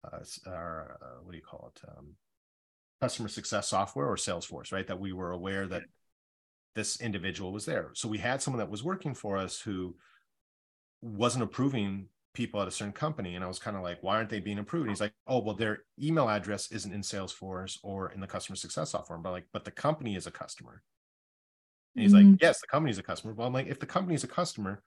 uh, 0.04 0.18
our 0.48 0.98
uh, 1.00 1.22
what 1.22 1.30
do 1.30 1.38
you 1.38 1.44
call 1.44 1.72
it? 1.72 1.80
Um, 1.96 2.14
customer 3.00 3.28
success 3.28 3.68
software 3.68 4.08
or 4.08 4.16
salesforce 4.16 4.72
right? 4.72 4.88
That 4.88 4.98
we 4.98 5.12
were 5.12 5.30
aware 5.30 5.68
that 5.68 5.84
this 6.74 7.00
individual 7.00 7.52
was 7.52 7.66
there. 7.66 7.90
So 7.94 8.08
we 8.08 8.18
had 8.18 8.42
someone 8.42 8.58
that 8.58 8.70
was 8.70 8.82
working 8.82 9.14
for 9.14 9.36
us 9.36 9.60
who 9.60 9.94
wasn't 11.02 11.44
approving 11.44 12.06
people 12.38 12.62
at 12.62 12.68
a 12.68 12.70
certain 12.70 12.92
company 12.92 13.34
and 13.34 13.44
i 13.44 13.48
was 13.48 13.58
kind 13.58 13.76
of 13.76 13.82
like 13.82 13.98
why 14.00 14.14
aren't 14.14 14.30
they 14.30 14.38
being 14.38 14.60
approved? 14.60 14.84
And 14.84 14.92
he's 14.92 15.00
like 15.00 15.12
oh 15.26 15.40
well 15.40 15.56
their 15.56 15.80
email 16.00 16.28
address 16.28 16.70
isn't 16.70 16.94
in 16.94 17.00
salesforce 17.00 17.78
or 17.82 18.12
in 18.12 18.20
the 18.20 18.28
customer 18.28 18.54
success 18.54 18.92
software. 18.92 19.18
But 19.18 19.32
like 19.32 19.46
but 19.52 19.64
the 19.64 19.72
company 19.72 20.14
is 20.14 20.28
a 20.28 20.30
customer. 20.30 20.84
And 21.96 22.04
he's 22.04 22.14
mm-hmm. 22.14 22.30
like 22.30 22.40
yes 22.40 22.60
the 22.60 22.68
company's 22.68 22.98
a 22.98 23.02
customer. 23.02 23.34
Well 23.34 23.48
i'm 23.48 23.52
like 23.52 23.66
if 23.66 23.80
the 23.80 23.86
company's 23.86 24.22
a 24.22 24.28
customer 24.28 24.84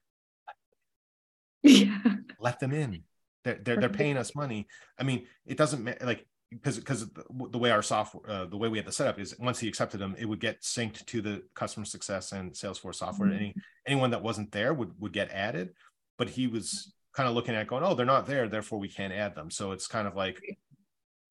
yeah. 1.64 2.00
let 2.40 2.62
them 2.62 2.72
in. 2.72 3.04
They're, 3.44 3.60
they're, 3.62 3.78
they're 3.82 3.90
paying 3.90 4.16
us 4.16 4.34
money. 4.34 4.66
I 4.98 5.04
mean 5.04 5.28
it 5.46 5.58
doesn't 5.58 5.84
like 6.02 6.26
because 6.52 6.80
because 6.80 7.10
the 7.52 7.58
way 7.58 7.72
our 7.72 7.82
software 7.82 8.24
uh, 8.32 8.46
the 8.46 8.56
way 8.56 8.70
we 8.70 8.78
had 8.78 8.88
the 8.88 8.94
setup 8.94 9.20
is 9.20 9.38
once 9.40 9.60
he 9.60 9.68
accepted 9.68 10.00
them 10.00 10.16
it 10.18 10.26
would 10.26 10.40
get 10.40 10.62
synced 10.62 11.06
to 11.08 11.22
the 11.22 11.44
customer 11.54 11.86
success 11.86 12.32
and 12.32 12.54
salesforce 12.54 12.96
software. 12.96 13.28
Mm-hmm. 13.28 13.44
any 13.44 13.56
anyone 13.86 14.12
that 14.12 14.24
wasn't 14.24 14.54
there 14.54 14.74
would 14.74 14.92
would 15.02 15.12
get 15.12 15.32
added 15.32 15.74
but 16.18 16.30
he 16.30 16.48
was 16.48 16.94
kind 17.14 17.28
of 17.28 17.36
looking 17.36 17.56
at 17.56 17.68
going 17.68 17.84
oh 17.84 17.94
they're 17.94 18.06
not 18.06 18.26
there 18.26 18.48
therefore 18.48 18.80
we 18.80 18.90
can't 18.90 19.14
add 19.14 19.36
them. 19.36 19.50
So 19.50 19.72
it's 19.72 19.88
kind 19.88 20.08
of 20.08 20.16
like 20.16 20.42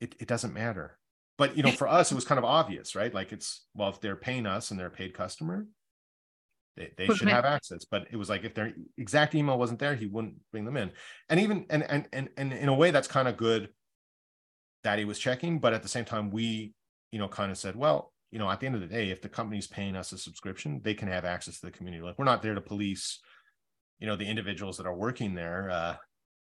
it, 0.00 0.14
it 0.18 0.28
doesn't 0.28 0.54
matter. 0.54 0.98
But 1.38 1.56
you 1.56 1.62
know 1.62 1.70
for 1.70 1.88
us 1.88 2.12
it 2.12 2.14
was 2.14 2.24
kind 2.24 2.38
of 2.38 2.44
obvious 2.44 2.94
right? 2.94 3.12
Like 3.12 3.32
it's 3.32 3.64
well 3.74 3.88
if 3.88 4.00
they're 4.00 4.16
paying 4.16 4.46
us 4.46 4.70
and 4.70 4.78
they're 4.78 4.88
a 4.88 4.90
paid 4.90 5.14
customer 5.14 5.66
they, 6.76 6.92
they 6.96 7.14
should 7.14 7.28
have 7.28 7.44
access. 7.44 7.84
But 7.84 8.08
it 8.10 8.16
was 8.16 8.28
like 8.28 8.44
if 8.44 8.54
their 8.54 8.72
exact 8.96 9.34
email 9.34 9.58
wasn't 9.58 9.78
there 9.78 9.94
he 9.94 10.06
wouldn't 10.06 10.36
bring 10.50 10.64
them 10.64 10.76
in. 10.76 10.90
And 11.28 11.40
even 11.40 11.66
and 11.70 11.82
and 11.84 12.08
and, 12.12 12.28
and 12.36 12.52
in 12.52 12.68
a 12.68 12.74
way 12.74 12.90
that's 12.90 13.08
kind 13.08 13.28
of 13.28 13.36
good 13.36 13.70
that 14.84 14.98
he 14.98 15.04
was 15.04 15.18
checking. 15.18 15.58
But 15.58 15.74
at 15.74 15.82
the 15.82 15.88
same 15.88 16.04
time 16.04 16.30
we 16.30 16.72
you 17.12 17.18
know 17.18 17.28
kind 17.28 17.50
of 17.50 17.58
said 17.58 17.74
well 17.74 18.12
you 18.30 18.38
know 18.38 18.48
at 18.48 18.60
the 18.60 18.66
end 18.66 18.76
of 18.76 18.80
the 18.80 18.86
day 18.86 19.10
if 19.10 19.20
the 19.20 19.28
company's 19.28 19.66
paying 19.66 19.96
us 19.96 20.12
a 20.12 20.18
subscription 20.18 20.80
they 20.84 20.94
can 20.94 21.08
have 21.08 21.24
access 21.24 21.60
to 21.60 21.66
the 21.66 21.72
community. 21.72 22.02
Like 22.02 22.18
we're 22.18 22.24
not 22.24 22.42
there 22.42 22.54
to 22.54 22.60
police 22.60 23.18
you 24.00 24.06
know 24.06 24.16
the 24.16 24.26
individuals 24.26 24.76
that 24.76 24.86
are 24.86 24.96
working 24.96 25.34
there 25.34 25.70
uh 25.70 25.96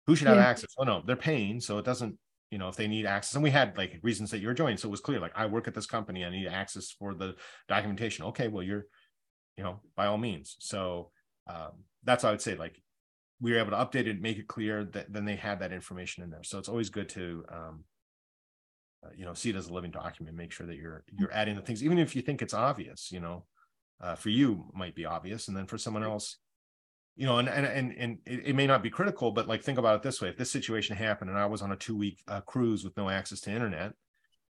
who 0.05 0.15
should 0.15 0.27
have 0.27 0.37
yeah. 0.37 0.47
access? 0.47 0.73
Oh 0.77 0.83
no 0.83 1.03
they're 1.05 1.15
paying 1.15 1.59
so 1.59 1.77
it 1.77 1.85
doesn't 1.85 2.17
you 2.51 2.57
know 2.57 2.69
if 2.69 2.75
they 2.75 2.87
need 2.87 3.05
access 3.05 3.35
and 3.35 3.43
we 3.43 3.49
had 3.49 3.77
like 3.77 3.99
reasons 4.03 4.31
that 4.31 4.39
you're 4.39 4.53
joining 4.53 4.77
so 4.77 4.87
it 4.87 4.91
was 4.91 5.01
clear 5.01 5.19
like 5.19 5.33
i 5.35 5.45
work 5.45 5.67
at 5.67 5.73
this 5.73 5.85
company 5.85 6.23
i 6.23 6.29
need 6.29 6.47
access 6.47 6.91
for 6.91 7.13
the 7.13 7.35
documentation. 7.67 8.25
Okay 8.25 8.47
well 8.47 8.63
you're 8.63 8.85
you 9.57 9.63
know 9.63 9.81
by 9.95 10.05
all 10.07 10.17
means. 10.17 10.55
So 10.59 11.11
um, 11.47 11.71
that's 12.03 12.23
what 12.23 12.29
i 12.29 12.31
would 12.31 12.41
say 12.41 12.55
like 12.55 12.81
we 13.39 13.51
were 13.51 13.59
able 13.59 13.71
to 13.71 13.77
update 13.77 14.07
it 14.07 14.21
make 14.21 14.37
it 14.37 14.47
clear 14.47 14.85
that 14.85 15.11
then 15.11 15.25
they 15.25 15.35
had 15.35 15.59
that 15.59 15.73
information 15.73 16.23
in 16.23 16.29
there. 16.29 16.43
So 16.43 16.57
it's 16.57 16.69
always 16.69 16.89
good 16.89 17.09
to 17.09 17.43
um, 17.51 17.83
uh, 19.05 19.09
you 19.15 19.25
know 19.25 19.33
see 19.33 19.49
it 19.49 19.55
as 19.55 19.67
a 19.67 19.73
living 19.73 19.91
document 19.91 20.35
make 20.35 20.51
sure 20.51 20.65
that 20.65 20.77
you're 20.77 21.03
you're 21.17 21.31
adding 21.31 21.55
the 21.55 21.61
things 21.61 21.83
even 21.83 21.99
if 21.99 22.15
you 22.15 22.21
think 22.21 22.41
it's 22.41 22.53
obvious 22.53 23.11
you 23.11 23.19
know 23.19 23.45
uh, 24.01 24.15
for 24.15 24.29
you 24.29 24.65
might 24.73 24.95
be 24.95 25.05
obvious 25.05 25.47
and 25.47 25.55
then 25.55 25.67
for 25.67 25.77
someone 25.77 26.03
else 26.03 26.37
you 27.17 27.25
know 27.25 27.39
and 27.39 27.49
and 27.49 27.65
and, 27.65 27.93
and 27.97 28.17
it, 28.25 28.47
it, 28.49 28.55
may 28.55 28.67
not 28.67 28.83
be 28.83 28.89
critical 28.89 29.31
but 29.31 29.47
like 29.47 29.63
think 29.63 29.79
about 29.79 29.95
it 29.95 30.03
this 30.03 30.21
way. 30.21 30.29
If 30.29 30.37
this 30.37 30.51
situation 30.51 30.95
happened 30.95 31.29
and 31.29 31.39
i 31.39 31.45
was 31.45 31.61
on 31.61 31.71
a 31.71 31.75
two 31.75 31.97
week 31.97 32.21
uh, 32.27 32.41
cruise 32.41 32.83
with 32.83 32.95
no 32.95 33.09
access 33.09 33.41
to 33.41 33.51
internet 33.51 33.93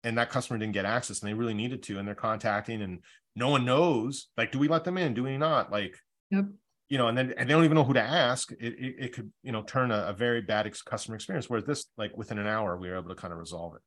and 0.03 0.17
that 0.17 0.29
customer 0.29 0.59
didn't 0.59 0.73
get 0.73 0.85
access 0.85 1.21
and 1.21 1.29
they 1.29 1.33
really 1.33 1.53
needed 1.53 1.81
to 1.83 1.97
and 1.97 2.07
they're 2.07 2.13
contacting 2.13 2.81
and 2.81 2.99
no 3.35 3.49
one 3.49 3.65
knows 3.65 4.27
like 4.37 4.51
do 4.51 4.59
we 4.59 4.67
let 4.67 4.83
them 4.83 4.97
in? 4.97 5.13
Do 5.13 5.23
we 5.23 5.37
not? 5.37 5.71
Like 5.71 5.97
yep. 6.29 6.45
you 6.89 6.97
know 6.97 7.07
and 7.07 7.17
then 7.17 7.33
and 7.37 7.49
they 7.49 7.53
don't 7.53 7.63
even 7.63 7.75
know 7.75 7.85
who 7.85 7.93
to 7.93 8.01
ask. 8.01 8.51
It, 8.51 8.73
it, 8.73 8.95
it 8.99 9.13
could 9.13 9.31
you 9.43 9.53
know 9.53 9.63
turn 9.63 9.91
a, 9.91 10.07
a 10.07 10.13
very 10.13 10.41
bad 10.41 10.67
ex- 10.67 10.81
customer 10.81 11.15
experience 11.15 11.49
whereas 11.49 11.65
this 11.65 11.85
like 11.97 12.15
within 12.17 12.37
an 12.37 12.47
hour 12.47 12.77
we 12.77 12.89
were 12.89 12.97
able 12.97 13.09
to 13.09 13.15
kind 13.15 13.31
of 13.31 13.39
resolve 13.39 13.75
it 13.75 13.81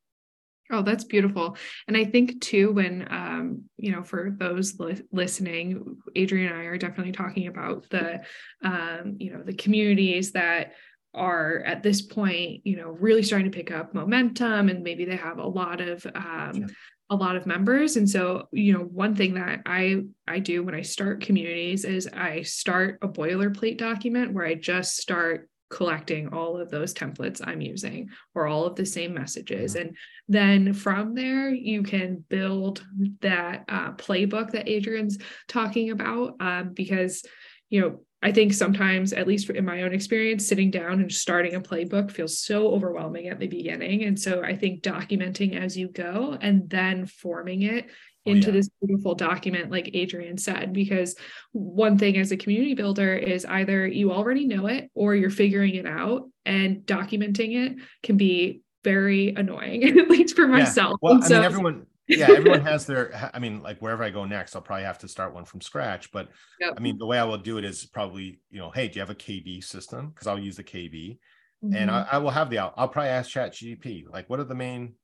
Oh, 0.71 0.81
that's 0.81 1.03
beautiful. 1.03 1.57
And 1.87 1.97
I 1.97 2.05
think 2.05 2.39
too, 2.39 2.71
when, 2.71 3.05
um, 3.11 3.63
you 3.77 3.91
know, 3.91 4.03
for 4.03 4.33
those 4.39 4.79
li- 4.79 5.01
listening, 5.11 5.97
Adrian 6.15 6.51
and 6.51 6.61
I 6.61 6.63
are 6.65 6.77
definitely 6.77 7.11
talking 7.11 7.47
about 7.47 7.89
the, 7.89 8.21
um, 8.63 9.17
you 9.19 9.33
know, 9.33 9.43
the 9.43 9.53
communities 9.53 10.31
that 10.31 10.73
are 11.13 11.61
at 11.65 11.83
this 11.83 12.01
point, 12.01 12.61
you 12.63 12.77
know, 12.77 12.87
really 12.87 13.21
starting 13.21 13.51
to 13.51 13.55
pick 13.55 13.69
up 13.69 13.93
momentum 13.93 14.69
and 14.69 14.81
maybe 14.81 15.03
they 15.03 15.17
have 15.17 15.39
a 15.39 15.47
lot 15.47 15.81
of, 15.81 16.05
um, 16.15 16.51
yeah. 16.53 16.67
a 17.09 17.15
lot 17.15 17.35
of 17.35 17.45
members. 17.45 17.97
And 17.97 18.09
so, 18.09 18.47
you 18.53 18.71
know, 18.71 18.79
one 18.79 19.13
thing 19.13 19.33
that 19.33 19.63
I, 19.65 20.03
I 20.25 20.39
do 20.39 20.63
when 20.63 20.73
I 20.73 20.83
start 20.83 21.19
communities 21.19 21.83
is 21.83 22.07
I 22.07 22.43
start 22.43 22.99
a 23.01 23.09
boilerplate 23.09 23.77
document 23.77 24.31
where 24.31 24.45
I 24.45 24.55
just 24.55 24.95
start 24.95 25.49
collecting 25.71 26.27
all 26.33 26.57
of 26.57 26.69
those 26.69 26.93
templates 26.93 27.41
I'm 27.43 27.61
using 27.61 28.09
or 28.35 28.45
all 28.45 28.65
of 28.65 28.75
the 28.75 28.85
same 28.85 29.13
messages. 29.13 29.73
Mm-hmm. 29.73 29.87
And 29.87 29.97
then 30.27 30.73
from 30.73 31.15
there, 31.15 31.49
you 31.49 31.81
can 31.81 32.23
build 32.29 32.85
that 33.21 33.63
uh, 33.69 33.93
playbook 33.93 34.51
that 34.51 34.69
Adrian's 34.69 35.17
talking 35.47 35.89
about 35.89 36.35
um, 36.39 36.73
because, 36.73 37.23
you 37.69 37.81
know, 37.81 38.01
I 38.23 38.31
think 38.31 38.53
sometimes, 38.53 39.13
at 39.13 39.27
least 39.27 39.49
in 39.49 39.65
my 39.65 39.81
own 39.81 39.93
experience, 39.93 40.47
sitting 40.47 40.69
down 40.69 41.01
and 41.01 41.11
starting 41.11 41.55
a 41.55 41.61
playbook 41.61 42.11
feels 42.11 42.37
so 42.37 42.67
overwhelming 42.67 43.29
at 43.29 43.39
the 43.39 43.47
beginning. 43.47 44.03
And 44.03 44.19
so 44.19 44.43
I 44.43 44.55
think 44.55 44.83
documenting 44.83 45.59
as 45.59 45.75
you 45.75 45.87
go 45.87 46.37
and 46.39 46.69
then 46.69 47.07
forming 47.07 47.63
it 47.63 47.89
into 48.25 48.49
oh, 48.49 48.51
yeah. 48.51 48.57
this 48.57 48.69
beautiful 48.81 49.15
document 49.15 49.71
like 49.71 49.89
adrian 49.93 50.37
said 50.37 50.73
because 50.73 51.15
one 51.53 51.97
thing 51.97 52.17
as 52.17 52.31
a 52.31 52.37
community 52.37 52.73
builder 52.73 53.15
is 53.15 53.45
either 53.45 53.87
you 53.87 54.11
already 54.11 54.45
know 54.45 54.67
it 54.67 54.89
or 54.93 55.15
you're 55.15 55.29
figuring 55.29 55.75
it 55.75 55.85
out 55.85 56.29
and 56.45 56.81
documenting 56.85 57.55
it 57.55 57.77
can 58.03 58.17
be 58.17 58.61
very 58.83 59.29
annoying 59.29 59.83
at 59.99 60.09
least 60.09 60.35
for 60.35 60.47
myself 60.47 60.91
yeah. 60.91 60.97
well 61.01 61.13
and 61.15 61.23
i 61.23 61.27
so, 61.27 61.35
mean 61.35 61.43
everyone 61.43 61.85
yeah 62.07 62.29
everyone 62.29 62.61
has 62.61 62.85
their 62.85 63.31
i 63.33 63.39
mean 63.39 63.61
like 63.61 63.79
wherever 63.79 64.03
i 64.03 64.09
go 64.09 64.25
next 64.25 64.55
i'll 64.55 64.61
probably 64.61 64.83
have 64.83 64.97
to 64.97 65.07
start 65.07 65.33
one 65.33 65.45
from 65.45 65.61
scratch 65.61 66.11
but 66.11 66.29
yep. 66.59 66.73
i 66.75 66.79
mean 66.79 66.97
the 66.97 67.05
way 67.05 67.17
i 67.17 67.23
will 67.23 67.37
do 67.37 67.57
it 67.57 67.63
is 67.63 67.85
probably 67.85 68.39
you 68.49 68.59
know 68.59 68.69
hey 68.71 68.87
do 68.87 68.95
you 68.95 69.01
have 69.01 69.09
a 69.09 69.15
kb 69.15 69.63
system 69.63 70.09
because 70.09 70.27
i'll 70.27 70.39
use 70.39 70.57
the 70.57 70.63
kb 70.63 71.17
mm-hmm. 71.63 71.75
and 71.75 71.89
I, 71.89 72.05
I, 72.11 72.17
will 72.17 72.31
have 72.31 72.49
the 72.49 72.57
I'll, 72.57 72.73
I'll 72.75 72.89
probably 72.89 73.09
ask 73.09 73.29
chat 73.29 73.53
gp 73.53 74.09
like 74.11 74.29
what 74.29 74.39
are 74.39 74.45
the 74.45 74.55
main 74.55 74.95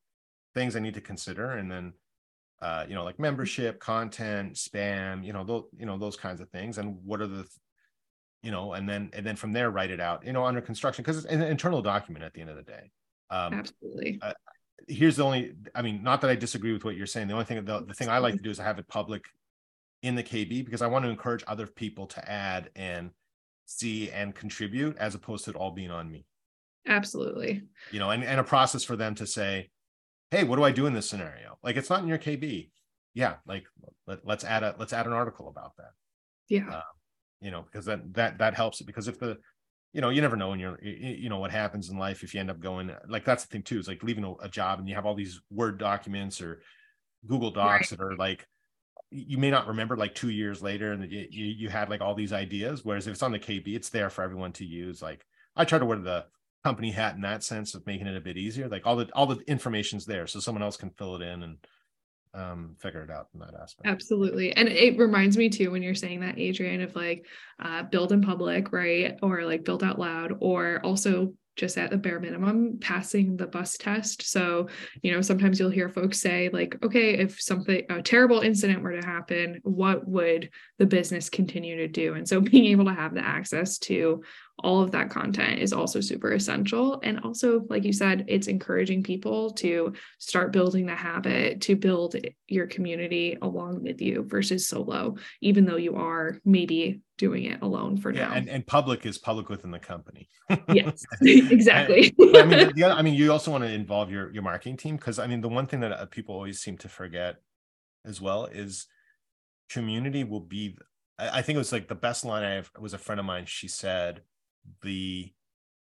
things 0.53 0.75
i 0.75 0.79
need 0.79 0.95
to 0.95 1.01
consider 1.01 1.51
and 1.51 1.71
then 1.71 1.93
uh, 2.61 2.85
you 2.87 2.95
know, 2.95 3.03
like 3.03 3.19
membership, 3.19 3.79
content, 3.79 4.53
spam, 4.55 5.23
you 5.23 5.33
know, 5.33 5.43
those, 5.43 5.63
you 5.77 5.85
know, 5.85 5.97
those 5.97 6.15
kinds 6.15 6.41
of 6.41 6.49
things. 6.49 6.77
And 6.77 6.97
what 7.03 7.21
are 7.21 7.27
the, 7.27 7.47
you 8.41 8.51
know, 8.51 8.73
and 8.73 8.87
then 8.87 9.09
and 9.13 9.25
then 9.25 9.35
from 9.35 9.53
there 9.53 9.69
write 9.69 9.91
it 9.91 9.99
out, 9.99 10.25
you 10.25 10.33
know, 10.33 10.45
under 10.45 10.61
construction 10.61 11.03
because 11.03 11.23
it's 11.23 11.33
an 11.33 11.41
internal 11.43 11.81
document 11.81 12.25
at 12.25 12.33
the 12.33 12.41
end 12.41 12.49
of 12.49 12.55
the 12.55 12.63
day. 12.63 12.91
Um, 13.29 13.53
Absolutely. 13.53 14.19
Uh, 14.21 14.33
here's 14.87 15.17
the 15.17 15.23
only, 15.23 15.53
I 15.75 15.81
mean, 15.81 16.01
not 16.03 16.21
that 16.21 16.29
I 16.29 16.35
disagree 16.35 16.73
with 16.73 16.85
what 16.85 16.95
you're 16.95 17.07
saying. 17.07 17.27
The 17.27 17.33
only 17.33 17.45
thing, 17.45 17.63
the, 17.65 17.83
the 17.85 17.93
thing 17.93 18.09
I 18.09 18.19
like 18.19 18.35
to 18.35 18.41
do 18.41 18.49
is 18.49 18.59
I 18.59 18.63
have 18.63 18.79
it 18.79 18.87
public 18.87 19.25
in 20.01 20.15
the 20.15 20.23
KB 20.23 20.63
because 20.63 20.81
I 20.81 20.87
want 20.87 21.03
to 21.05 21.09
encourage 21.09 21.43
other 21.47 21.67
people 21.67 22.07
to 22.07 22.31
add 22.31 22.69
and 22.75 23.11
see 23.65 24.09
and 24.11 24.33
contribute 24.33 24.97
as 24.97 25.13
opposed 25.15 25.45
to 25.45 25.51
it 25.51 25.55
all 25.55 25.71
being 25.71 25.91
on 25.91 26.09
me. 26.09 26.25
Absolutely. 26.87 27.63
You 27.91 27.99
know, 27.99 28.11
and, 28.11 28.23
and 28.23 28.39
a 28.39 28.43
process 28.43 28.83
for 28.83 28.95
them 28.95 29.15
to 29.15 29.27
say, 29.27 29.69
hey, 30.31 30.43
what 30.43 30.57
do 30.57 30.63
I 30.63 30.71
do 30.71 30.85
in 30.85 30.93
this 30.93 31.09
scenario? 31.09 31.57
Like 31.63 31.77
it's 31.77 31.89
not 31.89 32.01
in 32.01 32.07
your 32.07 32.17
KB. 32.17 32.69
yeah 33.13 33.35
like 33.47 33.65
let, 34.05 34.19
us 34.27 34.43
add 34.43 34.63
a 34.63 34.75
let's 34.77 34.93
add 34.93 35.07
an 35.07 35.13
article 35.13 35.49
about 35.49 35.75
that 35.77 35.91
yeah 36.49 36.69
uh, 36.69 36.81
you 37.41 37.51
know 37.51 37.63
because 37.63 37.85
that 37.85 38.13
that 38.13 38.37
that 38.37 38.53
helps 38.53 38.79
it 38.79 38.85
because 38.85 39.07
if 39.07 39.19
the 39.19 39.37
you 39.91 40.01
know 40.01 40.09
you 40.09 40.21
never 40.21 40.35
know 40.35 40.49
when 40.49 40.59
you're 40.59 40.79
you 40.83 41.29
know 41.29 41.39
what 41.39 41.51
happens 41.51 41.89
in 41.89 41.97
life 41.97 42.23
if 42.23 42.33
you 42.33 42.39
end 42.39 42.51
up 42.51 42.59
going 42.59 42.91
like 43.09 43.25
that's 43.25 43.43
the 43.43 43.49
thing 43.49 43.63
too 43.63 43.79
is 43.79 43.87
like 43.87 44.03
leaving 44.03 44.23
a, 44.23 44.33
a 44.43 44.49
job 44.49 44.79
and 44.79 44.87
you 44.87 44.93
have 44.93 45.05
all 45.05 45.15
these 45.15 45.41
word 45.49 45.79
documents 45.79 46.41
or 46.41 46.61
google 47.25 47.51
docs 47.51 47.91
right. 47.91 47.97
that 47.97 48.05
are 48.05 48.15
like 48.15 48.45
you 49.09 49.37
may 49.37 49.49
not 49.49 49.67
remember 49.67 49.95
like 49.95 50.13
two 50.13 50.29
years 50.29 50.61
later 50.61 50.91
and 50.91 51.09
you, 51.11 51.25
you, 51.31 51.45
you 51.45 51.69
had 51.69 51.89
like 51.89 52.01
all 52.01 52.13
these 52.13 52.33
ideas 52.33 52.85
whereas 52.85 53.07
if 53.07 53.13
it's 53.13 53.23
on 53.23 53.31
the 53.31 53.39
kb 53.39 53.63
it's 53.67 53.89
there 53.89 54.09
for 54.09 54.23
everyone 54.23 54.51
to 54.51 54.65
use 54.65 55.01
like 55.01 55.25
i 55.55 55.65
try 55.65 55.79
to 55.79 55.85
wear 55.85 55.97
the 55.97 56.25
company 56.63 56.91
hat 56.91 57.15
in 57.15 57.21
that 57.21 57.43
sense 57.43 57.75
of 57.75 57.85
making 57.85 58.07
it 58.07 58.17
a 58.17 58.21
bit 58.21 58.37
easier 58.37 58.67
like 58.67 58.85
all 58.85 58.95
the 58.95 59.09
all 59.13 59.25
the 59.25 59.39
information's 59.47 60.05
there 60.05 60.27
so 60.27 60.39
someone 60.39 60.63
else 60.63 60.77
can 60.77 60.89
fill 60.91 61.15
it 61.15 61.21
in 61.21 61.43
and 61.43 61.57
um 62.33 62.75
figure 62.79 63.03
it 63.03 63.09
out 63.09 63.27
in 63.33 63.39
that 63.39 63.53
aspect. 63.61 63.87
Absolutely 63.87 64.51
and 64.53 64.67
it 64.67 64.97
reminds 64.97 65.37
me 65.37 65.49
too 65.49 65.71
when 65.71 65.81
you're 65.81 65.95
saying 65.95 66.19
that 66.21 66.37
adrian 66.37 66.81
of 66.81 66.95
like 66.95 67.25
uh 67.63 67.83
build 67.83 68.11
in 68.11 68.21
public 68.21 68.71
right 68.73 69.17
or 69.21 69.43
like 69.45 69.63
build 69.63 69.83
out 69.83 69.97
loud 69.97 70.33
or 70.39 70.79
also 70.83 71.33
just 71.57 71.77
at 71.77 71.89
the 71.89 71.97
bare 71.97 72.19
minimum 72.19 72.77
passing 72.79 73.35
the 73.35 73.47
bus 73.47 73.77
test. 73.77 74.21
So 74.31 74.69
you 75.01 75.11
know 75.11 75.21
sometimes 75.21 75.59
you'll 75.59 75.69
hear 75.69 75.89
folks 75.89 76.21
say 76.21 76.49
like 76.53 76.77
okay 76.83 77.17
if 77.17 77.41
something 77.41 77.83
a 77.89 78.01
terrible 78.01 78.39
incident 78.39 78.81
were 78.81 78.99
to 78.99 79.05
happen 79.05 79.59
what 79.63 80.07
would 80.07 80.49
the 80.77 80.85
business 80.85 81.29
continue 81.29 81.75
to 81.77 81.87
do? 81.87 82.13
And 82.13 82.27
so 82.27 82.39
being 82.41 82.65
able 82.65 82.85
to 82.85 82.93
have 82.93 83.13
the 83.13 83.25
access 83.25 83.77
to 83.79 84.23
all 84.63 84.81
of 84.81 84.91
that 84.91 85.09
content 85.09 85.59
is 85.59 85.73
also 85.73 86.01
super 86.01 86.33
essential 86.33 86.99
and 87.03 87.19
also 87.19 87.65
like 87.69 87.83
you 87.83 87.93
said 87.93 88.25
it's 88.27 88.47
encouraging 88.47 89.03
people 89.03 89.51
to 89.51 89.93
start 90.17 90.51
building 90.51 90.85
the 90.85 90.95
habit 90.95 91.61
to 91.61 91.75
build 91.75 92.15
your 92.47 92.65
community 92.65 93.37
along 93.41 93.83
with 93.83 94.01
you 94.01 94.23
versus 94.23 94.67
solo 94.67 95.15
even 95.41 95.65
though 95.65 95.77
you 95.77 95.95
are 95.95 96.39
maybe 96.43 97.01
doing 97.17 97.45
it 97.45 97.61
alone 97.61 97.97
for 97.97 98.11
yeah, 98.11 98.27
now. 98.27 98.33
And, 98.33 98.47
and 98.47 98.65
public 98.65 99.05
is 99.05 99.17
public 99.17 99.49
within 99.49 99.71
the 99.71 99.79
company. 99.79 100.29
yes, 100.71 101.03
exactly. 101.21 102.13
and, 102.17 102.37
I 102.37 102.45
mean, 102.45 102.71
the, 102.75 102.83
I 102.85 103.01
mean, 103.01 103.15
you 103.15 103.31
also 103.31 103.51
want 103.51 103.63
to 103.63 103.71
involve 103.71 104.11
your 104.11 104.31
your 104.31 104.43
marketing 104.43 104.77
team 104.77 104.95
because 104.95 105.19
I 105.19 105.27
mean, 105.27 105.41
the 105.41 105.49
one 105.49 105.65
thing 105.65 105.81
that 105.81 105.91
uh, 105.91 106.05
people 106.05 106.35
always 106.35 106.59
seem 106.59 106.77
to 106.79 106.89
forget 106.89 107.37
as 108.05 108.21
well 108.21 108.45
is 108.45 108.87
community 109.69 110.23
will 110.23 110.41
be. 110.41 110.77
I, 111.17 111.39
I 111.39 111.41
think 111.41 111.55
it 111.55 111.59
was 111.59 111.71
like 111.71 111.87
the 111.87 111.95
best 111.95 112.23
line 112.23 112.43
I 112.43 112.51
have, 112.55 112.71
was 112.79 112.93
a 112.93 112.99
friend 112.99 113.19
of 113.19 113.25
mine. 113.25 113.45
She 113.45 113.67
said, 113.67 114.21
"The 114.81 115.31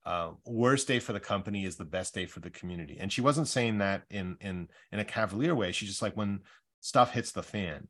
uh, 0.06 0.32
worst 0.46 0.88
day 0.88 1.00
for 1.00 1.14
the 1.14 1.20
company 1.20 1.66
is 1.66 1.78
the 1.78 1.86
best 1.86 2.14
day 2.14 2.26
for 2.26 2.40
the 2.40 2.50
community," 2.50 2.98
and 3.00 3.12
she 3.12 3.22
wasn't 3.22 3.48
saying 3.48 3.80
that 3.80 4.04
in 4.10 4.38
in 4.42 4.70
in 4.92 5.00
a 5.00 5.06
cavalier 5.06 5.56
way. 5.56 5.72
She's 5.72 5.90
just 5.90 6.02
like 6.02 6.18
when 6.18 6.42
stuff 6.82 7.14
hits 7.14 7.32
the 7.32 7.44
fan 7.44 7.88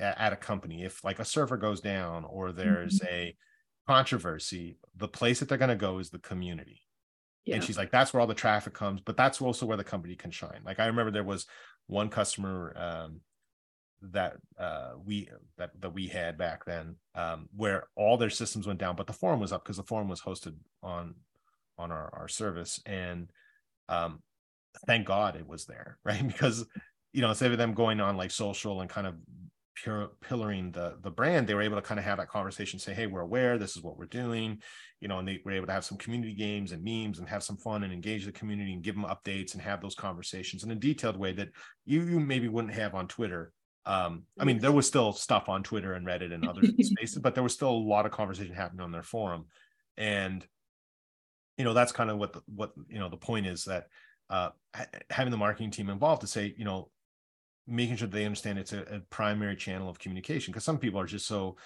at 0.00 0.32
a 0.32 0.36
company 0.36 0.84
if 0.84 1.02
like 1.02 1.18
a 1.18 1.24
server 1.24 1.56
goes 1.56 1.80
down 1.80 2.24
or 2.24 2.52
there's 2.52 3.00
mm-hmm. 3.00 3.12
a 3.12 3.36
controversy 3.86 4.78
the 4.96 5.08
place 5.08 5.40
that 5.40 5.48
they're 5.48 5.58
going 5.58 5.68
to 5.68 5.76
go 5.76 5.98
is 5.98 6.10
the 6.10 6.18
community 6.18 6.82
yeah. 7.44 7.54
and 7.54 7.64
she's 7.64 7.76
like 7.76 7.90
that's 7.90 8.12
where 8.12 8.20
all 8.20 8.26
the 8.26 8.34
traffic 8.34 8.74
comes 8.74 9.00
but 9.00 9.16
that's 9.16 9.40
also 9.40 9.66
where 9.66 9.76
the 9.76 9.84
company 9.84 10.14
can 10.14 10.30
shine 10.30 10.60
like 10.64 10.78
i 10.78 10.86
remember 10.86 11.10
there 11.10 11.24
was 11.24 11.46
one 11.86 12.08
customer 12.08 12.74
um, 12.76 13.20
that 14.00 14.36
uh, 14.58 14.92
we 15.04 15.28
that 15.56 15.70
that 15.80 15.92
we 15.92 16.06
had 16.06 16.38
back 16.38 16.64
then 16.64 16.96
um, 17.14 17.48
where 17.56 17.84
all 17.96 18.16
their 18.16 18.30
systems 18.30 18.66
went 18.66 18.78
down 18.78 18.96
but 18.96 19.06
the 19.06 19.12
forum 19.12 19.40
was 19.40 19.52
up 19.52 19.64
because 19.64 19.76
the 19.76 19.82
forum 19.82 20.08
was 20.08 20.20
hosted 20.20 20.54
on 20.82 21.14
on 21.78 21.90
our, 21.90 22.10
our 22.14 22.28
service 22.28 22.80
and 22.86 23.30
um, 23.88 24.22
thank 24.86 25.06
god 25.06 25.36
it 25.36 25.46
was 25.46 25.64
there 25.66 25.98
right 26.04 26.26
because 26.26 26.64
you 27.12 27.20
know 27.20 27.30
instead 27.30 27.52
of 27.52 27.58
them 27.58 27.74
going 27.74 28.00
on 28.00 28.16
like 28.16 28.30
social 28.30 28.80
and 28.80 28.90
kind 28.90 29.06
of 29.06 29.14
pure, 29.82 30.10
pillaring 30.20 30.72
the 30.72 30.98
the 31.02 31.10
brand, 31.10 31.46
they 31.46 31.54
were 31.54 31.62
able 31.62 31.76
to 31.76 31.82
kind 31.82 31.98
of 31.98 32.04
have 32.04 32.18
that 32.18 32.28
conversation, 32.28 32.78
say, 32.78 32.94
"Hey, 32.94 33.06
we're 33.06 33.20
aware. 33.20 33.58
This 33.58 33.76
is 33.76 33.82
what 33.82 33.96
we're 33.96 34.06
doing," 34.06 34.60
you 35.00 35.08
know, 35.08 35.18
and 35.18 35.28
they 35.28 35.40
were 35.44 35.52
able 35.52 35.66
to 35.66 35.72
have 35.72 35.84
some 35.84 35.98
community 35.98 36.34
games 36.34 36.72
and 36.72 36.82
memes 36.82 37.18
and 37.18 37.28
have 37.28 37.42
some 37.42 37.56
fun 37.56 37.84
and 37.84 37.92
engage 37.92 38.24
the 38.24 38.32
community 38.32 38.72
and 38.72 38.82
give 38.82 38.94
them 38.94 39.04
updates 39.04 39.54
and 39.54 39.62
have 39.62 39.80
those 39.80 39.94
conversations 39.94 40.64
in 40.64 40.70
a 40.70 40.74
detailed 40.74 41.16
way 41.16 41.32
that 41.32 41.48
you, 41.84 42.02
you 42.02 42.20
maybe 42.20 42.48
wouldn't 42.48 42.74
have 42.74 42.94
on 42.94 43.08
Twitter. 43.08 43.52
Um, 43.88 44.24
I 44.38 44.44
mean, 44.44 44.58
there 44.58 44.72
was 44.72 44.86
still 44.86 45.12
stuff 45.12 45.48
on 45.48 45.62
Twitter 45.62 45.94
and 45.94 46.06
Reddit 46.06 46.32
and 46.32 46.46
other 46.46 46.62
spaces, 46.80 47.18
but 47.18 47.34
there 47.34 47.42
was 47.42 47.54
still 47.54 47.70
a 47.70 47.72
lot 47.72 48.06
of 48.06 48.12
conversation 48.12 48.54
happening 48.54 48.82
on 48.82 48.92
their 48.92 49.02
forum, 49.02 49.46
and 49.96 50.46
you 51.56 51.64
know, 51.64 51.74
that's 51.74 51.92
kind 51.92 52.10
of 52.10 52.18
what 52.18 52.32
the, 52.32 52.42
what 52.54 52.72
you 52.88 52.98
know 52.98 53.08
the 53.08 53.16
point 53.16 53.46
is 53.46 53.64
that 53.64 53.88
uh, 54.30 54.50
having 55.10 55.30
the 55.30 55.36
marketing 55.36 55.70
team 55.70 55.88
involved 55.90 56.20
to 56.20 56.26
say, 56.26 56.54
you 56.56 56.64
know, 56.64 56.90
making 57.66 57.96
sure 57.96 58.08
they 58.08 58.24
understand 58.24 58.58
it's 58.58 58.72
a, 58.72 58.82
a 58.82 59.00
primary 59.10 59.56
channel 59.56 59.88
of 59.88 59.98
communication 59.98 60.52
because 60.52 60.64
some 60.64 60.78
people 60.78 61.00
are 61.00 61.06
just 61.06 61.26
so 61.26 61.56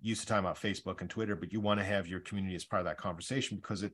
used 0.00 0.20
to 0.20 0.26
talking 0.28 0.44
about 0.44 0.54
facebook 0.54 1.00
and 1.00 1.10
twitter 1.10 1.34
but 1.34 1.52
you 1.52 1.60
want 1.60 1.80
to 1.80 1.84
have 1.84 2.06
your 2.06 2.20
community 2.20 2.54
as 2.54 2.64
part 2.64 2.78
of 2.78 2.86
that 2.86 2.96
conversation 2.96 3.56
because 3.56 3.82
it 3.82 3.92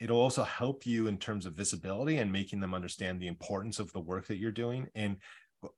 it'll 0.00 0.20
also 0.20 0.42
help 0.42 0.86
you 0.86 1.06
in 1.06 1.18
terms 1.18 1.46
of 1.46 1.54
visibility 1.54 2.18
and 2.18 2.30
making 2.30 2.60
them 2.60 2.74
understand 2.74 3.20
the 3.20 3.26
importance 3.26 3.78
of 3.78 3.92
the 3.92 4.00
work 4.00 4.26
that 4.26 4.36
you're 4.36 4.50
doing. 4.52 4.88
And 4.94 5.16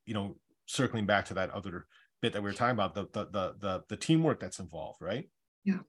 you 0.05 0.13
know 0.13 0.35
circling 0.67 1.05
back 1.05 1.25
to 1.25 1.33
that 1.33 1.49
other 1.49 1.87
bit 2.21 2.33
that 2.33 2.41
we 2.41 2.49
were 2.49 2.53
talking 2.53 2.75
about 2.75 2.93
the 2.93 3.07
the 3.13 3.25
the 3.31 3.55
the, 3.59 3.83
the 3.89 3.97
teamwork 3.97 4.39
that's 4.39 4.59
involved 4.59 5.01
right 5.01 5.29
yeah 5.63 5.79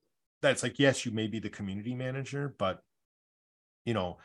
that's 0.41 0.63
like 0.63 0.79
yes 0.79 1.05
you 1.05 1.13
may 1.13 1.27
be 1.27 1.39
the 1.39 1.51
community 1.51 1.95
manager 1.95 2.55
but 2.59 2.81
you 3.85 3.95
know 3.95 4.19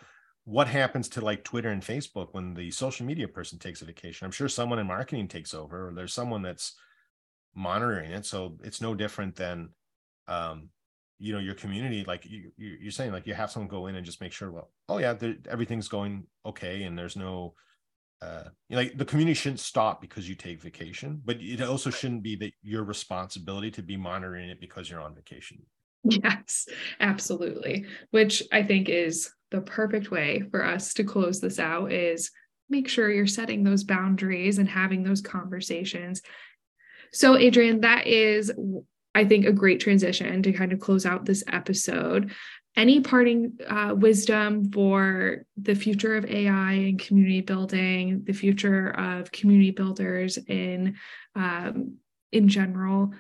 what 0.45 0.68
happens 0.68 1.08
to 1.10 1.22
like 1.22 1.43
Twitter 1.43 1.70
and 1.70 1.82
Facebook 1.82 2.30
when 2.32 2.54
the 2.54 2.70
social 2.72 3.06
media 3.06 3.28
person 3.28 3.60
takes 3.60 3.82
a 3.82 3.86
vacation? 3.86 4.26
I'm 4.26 4.32
sure 4.32 4.49
someone 4.49 4.80
in 4.80 4.88
marketing 4.88 5.28
takes 5.28 5.54
over, 5.54 5.88
or 5.88 5.93
there's 5.93 6.14
someone 6.14 6.41
that's 6.41 6.76
monitoring 7.56 8.12
it. 8.12 8.26
So 8.26 8.58
it's 8.64 8.82
no 8.82 8.93
different 8.93 9.36
than, 9.36 9.70
um, 10.28 10.70
you 11.18 11.32
know, 11.32 11.39
your 11.39 11.56
community. 11.56 12.04
Like 12.06 12.26
you, 12.26 12.51
you're 12.58 12.91
saying, 12.91 13.14
like 13.14 13.26
you 13.26 13.34
have 13.34 13.51
someone 13.51 13.70
go 13.70 13.88
in 13.88 13.95
and 13.95 14.06
just 14.06 14.20
make 14.20 14.34
sure, 14.34 14.51
well, 14.51 14.70
oh 14.89 14.97
yeah, 14.97 15.16
everything's 15.49 15.88
going 15.88 16.26
okay, 16.45 16.84
and 16.84 16.97
there's 16.97 17.16
no, 17.16 17.54
uh, 18.22 18.43
you 18.70 18.76
know, 18.76 18.84
like 18.84 18.97
the 18.97 19.05
community 19.05 19.34
shouldn't 19.34 19.59
stop 19.59 20.01
because 20.01 20.28
you 20.30 20.36
take 20.36 20.61
vacation, 20.61 21.22
but 21.26 21.38
it 21.39 21.61
also 21.61 21.89
shouldn't 21.89 22.24
be 22.24 22.36
that 22.38 22.53
your 22.61 22.84
responsibility 22.84 23.72
to 23.72 23.82
be 23.82 23.97
monitoring 23.97 24.49
it 24.49 24.61
because 24.61 24.89
you're 24.89 25.01
on 25.01 25.16
vacation. 25.16 25.61
Yes, 26.03 26.68
absolutely. 26.99 27.86
Which 28.11 28.43
I 28.51 28.64
think 28.64 28.89
is 28.89 29.32
the 29.51 29.61
perfect 29.61 30.11
way 30.11 30.43
for 30.51 30.64
us 30.64 30.93
to 30.95 31.03
close 31.03 31.39
this 31.39 31.59
out 31.59 31.91
is 31.91 32.32
make 32.70 32.88
sure 32.88 33.11
you're 33.11 33.28
setting 33.28 33.64
those 33.64 33.84
boundaries 33.84 34.57
and 34.57 34.68
having 34.68 35.03
those 35.03 35.22
conversations. 35.22 36.22
So, 37.11 37.38
Adrian, 37.38 37.82
that 37.82 38.07
is, 38.07 38.51
I 39.14 39.26
think, 39.26 39.45
a 39.45 39.51
great 39.51 39.80
transition 39.80 40.41
to 40.43 40.53
kind 40.53 40.74
of 40.74 40.80
close 40.80 41.05
out 41.05 41.26
this 41.26 41.43
episode. 41.47 42.32
Any 42.76 43.02
parting 43.02 43.60
uh, 43.68 43.94
wisdom 43.96 44.72
for 44.72 45.46
the 45.58 45.76
future 45.76 46.16
of 46.16 46.26
AI 46.26 46.74
and 46.74 47.00
community 47.00 47.42
building, 47.42 48.24
the 48.24 48.34
future 48.34 48.90
of 48.90 49.32
community 49.32 49.72
builders 49.72 50.38
in 50.38 50.96
um, 51.36 51.98
in 52.32 52.48
general? 52.48 53.14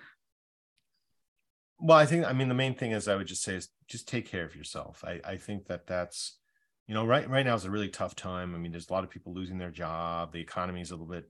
well 1.85 1.97
i 1.97 2.05
think 2.05 2.25
i 2.25 2.31
mean 2.31 2.47
the 2.47 2.53
main 2.53 2.73
thing 2.73 2.91
is 2.91 3.09
i 3.09 3.15
would 3.15 3.27
just 3.27 3.43
say 3.43 3.55
is 3.55 3.67
just 3.87 4.07
take 4.07 4.27
care 4.27 4.45
of 4.45 4.55
yourself. 4.55 5.03
I 5.05 5.21
i 5.23 5.37
think 5.37 5.67
that 5.67 5.85
that's 5.85 6.39
you 6.87 6.93
know 6.93 7.05
right 7.05 7.29
right 7.29 7.45
now 7.45 7.55
is 7.55 7.65
a 7.65 7.71
really 7.71 7.89
tough 7.89 8.15
time. 8.15 8.55
I 8.55 8.57
mean 8.57 8.71
there's 8.71 8.89
a 8.89 8.93
lot 8.93 9.03
of 9.03 9.09
people 9.09 9.33
losing 9.33 9.57
their 9.57 9.71
job. 9.71 10.33
The 10.33 10.41
economy 10.41 10.81
is 10.81 10.91
a 10.91 10.95
little 10.95 11.07
bit 11.07 11.29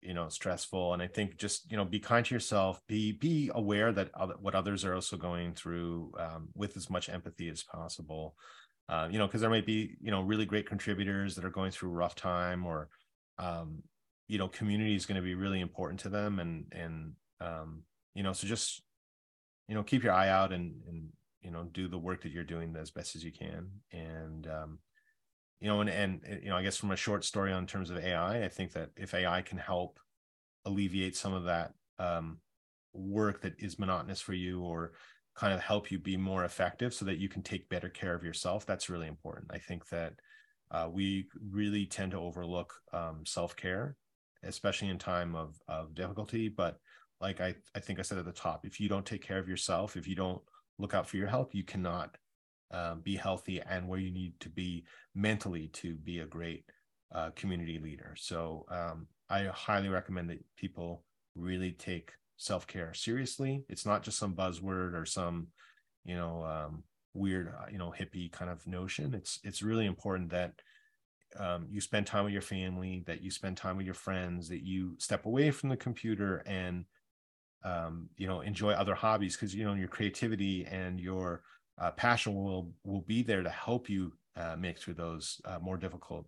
you 0.00 0.14
know 0.14 0.28
stressful 0.28 0.92
and 0.94 1.02
i 1.02 1.06
think 1.06 1.36
just 1.36 1.70
you 1.70 1.76
know 1.76 1.84
be 1.84 1.98
kind 1.98 2.24
to 2.24 2.34
yourself 2.34 2.80
be 2.86 3.12
be 3.12 3.50
aware 3.54 3.92
that 3.92 4.10
other, 4.14 4.34
what 4.40 4.54
others 4.54 4.84
are 4.84 4.94
also 4.94 5.16
going 5.16 5.52
through 5.52 6.12
um, 6.18 6.48
with 6.54 6.76
as 6.76 6.88
much 6.88 7.08
empathy 7.08 7.48
as 7.48 7.62
possible. 7.62 8.34
Uh, 8.88 9.06
you 9.10 9.18
know 9.18 9.26
because 9.26 9.42
there 9.42 9.50
might 9.50 9.66
be 9.66 9.96
you 10.00 10.10
know 10.10 10.22
really 10.22 10.46
great 10.46 10.66
contributors 10.66 11.34
that 11.34 11.44
are 11.44 11.50
going 11.50 11.70
through 11.70 11.90
a 11.90 11.94
rough 11.94 12.14
time 12.14 12.64
or 12.64 12.88
um, 13.38 13.82
you 14.28 14.38
know 14.38 14.48
community 14.48 14.94
is 14.94 15.04
going 15.04 15.16
to 15.16 15.22
be 15.22 15.34
really 15.34 15.60
important 15.60 16.00
to 16.00 16.08
them 16.08 16.38
and 16.38 16.64
and 16.72 17.12
um, 17.40 17.82
you 18.14 18.22
know 18.22 18.32
so 18.32 18.46
just 18.46 18.82
you 19.68 19.74
know 19.74 19.82
keep 19.82 20.02
your 20.02 20.14
eye 20.14 20.30
out 20.30 20.52
and 20.52 20.80
and 20.88 21.08
you 21.42 21.50
know 21.50 21.64
do 21.72 21.88
the 21.88 21.98
work 21.98 22.22
that 22.22 22.32
you're 22.32 22.44
doing 22.44 22.74
as 22.78 22.90
best 22.90 23.14
as 23.16 23.24
you 23.24 23.32
can. 23.32 23.68
And 23.92 24.46
um, 24.46 24.78
you 25.60 25.68
know 25.68 25.80
and 25.80 25.90
and 25.90 26.20
you 26.42 26.48
know 26.48 26.56
i 26.56 26.62
guess 26.62 26.76
from 26.76 26.90
a 26.90 26.96
short 26.96 27.24
story 27.24 27.52
on 27.52 27.66
terms 27.66 27.90
of 27.90 27.98
ai 27.98 28.44
i 28.44 28.48
think 28.48 28.72
that 28.72 28.90
if 28.96 29.14
ai 29.14 29.42
can 29.42 29.58
help 29.58 29.98
alleviate 30.64 31.16
some 31.16 31.32
of 31.32 31.44
that 31.44 31.72
um, 31.98 32.38
work 32.92 33.40
that 33.40 33.54
is 33.58 33.78
monotonous 33.78 34.20
for 34.20 34.34
you 34.34 34.60
or 34.60 34.92
kind 35.34 35.52
of 35.52 35.60
help 35.60 35.90
you 35.90 35.98
be 35.98 36.16
more 36.16 36.44
effective 36.44 36.92
so 36.92 37.04
that 37.04 37.18
you 37.18 37.28
can 37.28 37.42
take 37.42 37.68
better 37.68 37.88
care 37.88 38.14
of 38.14 38.24
yourself 38.24 38.66
that's 38.66 38.90
really 38.90 39.06
important. 39.06 39.50
I 39.52 39.58
think 39.58 39.88
that 39.88 40.14
uh, 40.70 40.88
we 40.92 41.28
really 41.50 41.86
tend 41.86 42.12
to 42.12 42.18
overlook 42.18 42.74
um, 42.92 43.22
self-care 43.24 43.96
especially 44.44 44.88
in 44.88 44.98
time 44.98 45.34
of, 45.34 45.56
of 45.68 45.94
difficulty 45.94 46.48
but 46.48 46.78
like 47.20 47.40
I, 47.40 47.54
I 47.74 47.80
think 47.80 47.98
I 47.98 48.02
said 48.02 48.18
at 48.18 48.24
the 48.24 48.32
top, 48.32 48.64
if 48.64 48.78
you 48.78 48.88
don't 48.88 49.04
take 49.04 49.22
care 49.22 49.38
of 49.38 49.48
yourself, 49.48 49.96
if 49.96 50.06
you 50.06 50.14
don't 50.14 50.40
look 50.78 50.94
out 50.94 51.08
for 51.08 51.16
your 51.16 51.26
health, 51.26 51.52
you 51.52 51.64
cannot 51.64 52.16
um, 52.70 53.00
be 53.00 53.16
healthy 53.16 53.60
and 53.68 53.88
where 53.88 53.98
you 53.98 54.10
need 54.10 54.38
to 54.40 54.48
be 54.48 54.84
mentally 55.14 55.68
to 55.68 55.94
be 55.94 56.20
a 56.20 56.26
great 56.26 56.64
uh, 57.14 57.30
community 57.36 57.78
leader. 57.78 58.14
So 58.16 58.66
um, 58.70 59.06
I 59.30 59.44
highly 59.44 59.88
recommend 59.88 60.30
that 60.30 60.44
people 60.56 61.04
really 61.34 61.72
take 61.72 62.12
self 62.36 62.66
care 62.66 62.92
seriously. 62.94 63.64
It's 63.68 63.86
not 63.86 64.02
just 64.02 64.18
some 64.18 64.34
buzzword 64.34 64.94
or 64.94 65.06
some, 65.06 65.48
you 66.04 66.16
know, 66.16 66.44
um, 66.44 66.82
weird, 67.14 67.48
uh, 67.48 67.66
you 67.70 67.78
know, 67.78 67.92
hippie 67.98 68.30
kind 68.30 68.50
of 68.50 68.66
notion. 68.66 69.14
It's 69.14 69.40
it's 69.44 69.62
really 69.62 69.86
important 69.86 70.30
that 70.30 70.52
um, 71.38 71.66
you 71.70 71.80
spend 71.80 72.06
time 72.06 72.24
with 72.24 72.32
your 72.32 72.42
family, 72.42 73.04
that 73.06 73.22
you 73.22 73.30
spend 73.30 73.56
time 73.56 73.76
with 73.76 73.86
your 73.86 73.94
friends, 73.94 74.48
that 74.48 74.62
you 74.62 74.94
step 74.98 75.26
away 75.26 75.50
from 75.50 75.68
the 75.68 75.76
computer 75.76 76.42
and 76.46 76.84
um, 77.64 78.08
you 78.16 78.26
know 78.26 78.40
enjoy 78.40 78.72
other 78.72 78.94
hobbies 78.94 79.36
because 79.36 79.54
you 79.54 79.64
know 79.64 79.74
your 79.74 79.88
creativity 79.88 80.66
and 80.70 81.00
your 81.00 81.42
uh, 81.80 81.90
passion 81.92 82.34
will 82.34 82.72
will 82.84 83.02
be 83.02 83.22
there 83.22 83.42
to 83.42 83.50
help 83.50 83.88
you 83.88 84.12
uh, 84.36 84.56
make 84.58 84.78
through 84.78 84.94
those 84.94 85.40
uh, 85.44 85.58
more 85.60 85.76
difficult 85.76 86.26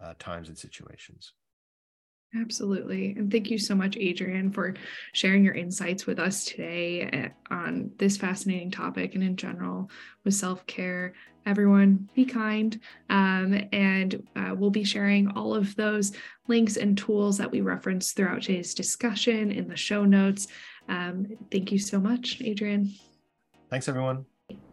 uh, 0.00 0.14
times 0.18 0.48
and 0.48 0.58
situations. 0.58 1.32
Absolutely. 2.34 3.14
And 3.16 3.30
thank 3.30 3.50
you 3.50 3.58
so 3.58 3.74
much, 3.74 3.96
Adrian, 3.98 4.50
for 4.50 4.74
sharing 5.12 5.44
your 5.44 5.54
insights 5.54 6.06
with 6.06 6.18
us 6.18 6.46
today 6.46 7.02
eh, 7.02 7.28
on 7.50 7.90
this 7.98 8.16
fascinating 8.16 8.70
topic 8.70 9.14
and 9.14 9.22
in 9.22 9.36
general 9.36 9.90
with 10.24 10.34
self 10.34 10.64
care. 10.66 11.12
Everyone, 11.44 12.08
be 12.14 12.24
kind. 12.24 12.80
Um, 13.10 13.68
and 13.72 14.26
uh, 14.34 14.54
we'll 14.56 14.70
be 14.70 14.84
sharing 14.84 15.28
all 15.32 15.54
of 15.54 15.74
those 15.76 16.12
links 16.48 16.76
and 16.76 16.96
tools 16.96 17.36
that 17.38 17.50
we 17.50 17.60
referenced 17.60 18.16
throughout 18.16 18.42
today's 18.42 18.74
discussion 18.74 19.50
in 19.50 19.68
the 19.68 19.76
show 19.76 20.04
notes. 20.04 20.46
Um, 20.88 21.26
thank 21.50 21.70
you 21.70 21.78
so 21.78 22.00
much, 22.00 22.40
Adrian. 22.40 22.94
Thanks, 23.68 23.88
everyone. 23.88 24.24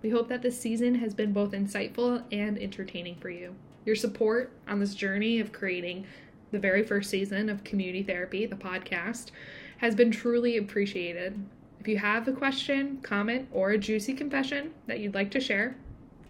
We 0.02 0.10
hope 0.10 0.30
that 0.30 0.42
this 0.42 0.60
season 0.60 0.96
has 0.96 1.14
been 1.14 1.34
both 1.34 1.52
insightful 1.52 2.24
and 2.32 2.58
entertaining 2.58 3.16
for 3.16 3.30
you. 3.30 3.56
Your 3.86 3.96
support 3.96 4.52
on 4.68 4.80
this 4.80 4.96
journey 4.96 5.40
of 5.40 5.52
creating 5.52 6.06
the 6.52 6.60
very 6.60 6.84
first 6.84 7.10
season 7.10 7.50
of 7.50 7.64
Community 7.64 8.04
Therapy, 8.04 8.46
the 8.46 8.56
podcast, 8.56 9.32
has 9.78 9.96
been 9.96 10.12
truly 10.12 10.58
appreciated. 10.58 11.46
If 11.80 11.88
you 11.88 11.98
have 11.98 12.28
a 12.28 12.34
question, 12.34 13.00
comment, 13.02 13.48
or 13.52 13.72
a 13.72 13.78
juicy 13.78 14.14
confession 14.14 14.74
that 14.88 15.00
you'd 15.00 15.14
like 15.14 15.32
to 15.32 15.40
share, 15.40 15.76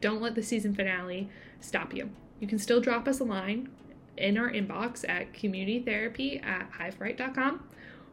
don't 0.02 0.22
let 0.22 0.36
the 0.36 0.44
season 0.44 0.76
finale 0.76 1.30
stop 1.60 1.94
you. 1.94 2.10
You 2.40 2.48
can 2.48 2.60
still 2.60 2.80
drop 2.80 3.08
us 3.08 3.20
a 3.20 3.24
line 3.24 3.70
in 4.18 4.38
our 4.38 4.50
inbox 4.50 5.08
at 5.08 5.34
communitytherapy 5.34 6.46
at 6.46 6.72
hivebrite.com, 6.72 7.64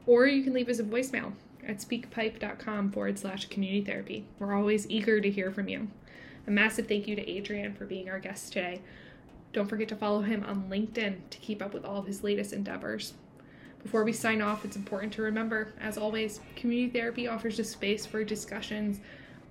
or 0.07 0.27
you 0.27 0.43
can 0.43 0.53
leave 0.53 0.69
us 0.69 0.79
a 0.79 0.85
voicemail 0.85 1.33
at 1.67 1.79
speakpipe.com 1.79 2.93
forward 2.93 3.19
slash 3.19 3.47
community 3.47 3.85
therapy. 3.85 4.25
We're 4.39 4.55
always 4.55 4.89
eager 4.89 5.21
to 5.21 5.31
hear 5.31 5.51
from 5.51 5.69
you. 5.69 5.89
A 6.47 6.51
massive 6.51 6.87
thank 6.87 7.09
you 7.09 7.17
to 7.17 7.29
Adrian 7.29 7.75
for 7.75 7.87
being 7.87 8.09
our 8.09 8.21
guest 8.21 8.53
today. 8.53 8.81
Don't 9.53 9.69
forget 9.69 9.89
to 9.89 9.97
follow 9.97 10.21
him 10.21 10.45
on 10.45 10.71
LinkedIn 10.71 11.17
to 11.31 11.39
keep 11.39 11.61
up 11.61 11.75
with 11.75 11.85
all 11.85 11.99
of 11.99 12.07
his 12.07 12.23
latest 12.23 12.53
endeavors. 12.53 13.15
Before 13.83 14.05
we 14.05 14.13
sign 14.13 14.43
off, 14.43 14.65
it's 14.65 14.77
important 14.77 15.13
to 15.15 15.23
remember, 15.23 15.73
as 15.81 15.97
always, 15.97 16.41
community 16.57 16.99
therapy 16.99 17.29
offers 17.29 17.59
a 17.59 17.65
space 17.65 18.05
for 18.05 18.25
discussions 18.25 19.01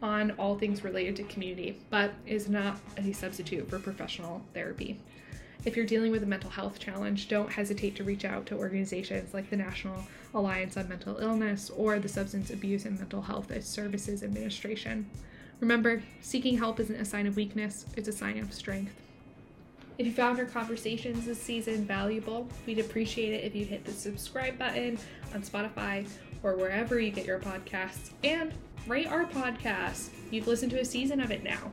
on 0.02 0.32
all 0.32 0.58
things 0.58 0.84
related 0.84 1.16
to 1.16 1.24
community, 1.24 1.80
but 1.90 2.14
is 2.26 2.50
not 2.50 2.78
a 2.98 3.14
substitute 3.14 3.70
for 3.70 3.80
professional 3.80 4.42
therapy. 4.54 5.00
If 5.64 5.76
you're 5.76 5.86
dealing 5.86 6.12
with 6.12 6.22
a 6.22 6.28
mental 6.28 6.50
health 6.50 6.80
challenge, 6.80 7.28
don't 7.28 7.52
hesitate 7.52 7.96
to 7.96 8.04
reach 8.04 8.26
out 8.26 8.46
to 8.48 8.56
organizations 8.56 9.34
like 9.34 9.50
the 9.50 9.58
National 9.58 10.06
Alliance 10.36 10.78
on 10.78 10.88
Mental 10.90 11.18
Illness 11.18 11.70
or 11.70 12.00
the 12.00 12.10
Substance 12.10 12.52
Abuse 12.52 12.86
and 12.86 13.00
Mental 13.00 13.22
Health 13.22 13.52
Services 13.64 14.24
Administration. 14.24 15.10
Remember, 15.60 16.04
seeking 16.22 16.58
help 16.58 16.80
isn't 16.80 16.96
a 16.96 17.06
sign 17.06 17.26
of 17.28 17.36
weakness, 17.36 17.86
it's 17.96 18.08
a 18.08 18.12
sign 18.12 18.38
of 18.38 18.54
strength. 18.54 18.94
If 19.98 20.06
you 20.06 20.12
found 20.12 20.40
our 20.40 20.46
conversations 20.46 21.26
this 21.26 21.42
season 21.42 21.86
valuable, 21.86 22.50
we'd 22.66 22.80
appreciate 22.80 23.34
it 23.34 23.46
if 23.46 23.56
you 23.56 23.64
hit 23.64 23.86
the 23.86 23.94
subscribe 23.94 24.60
button 24.60 25.00
on 25.34 25.42
Spotify 25.42 26.06
or 26.44 26.58
wherever 26.58 27.00
you 27.00 27.12
get 27.12 27.26
your 27.26 27.40
podcasts 27.40 28.10
and 28.24 28.54
rate 28.88 29.08
our 29.08 29.26
podcast. 29.26 30.10
You've 30.32 30.48
listened 30.48 30.72
to 30.72 30.82
a 30.82 30.86
season 30.86 31.22
of 31.22 31.32
it 31.32 31.44
now. 31.44 31.72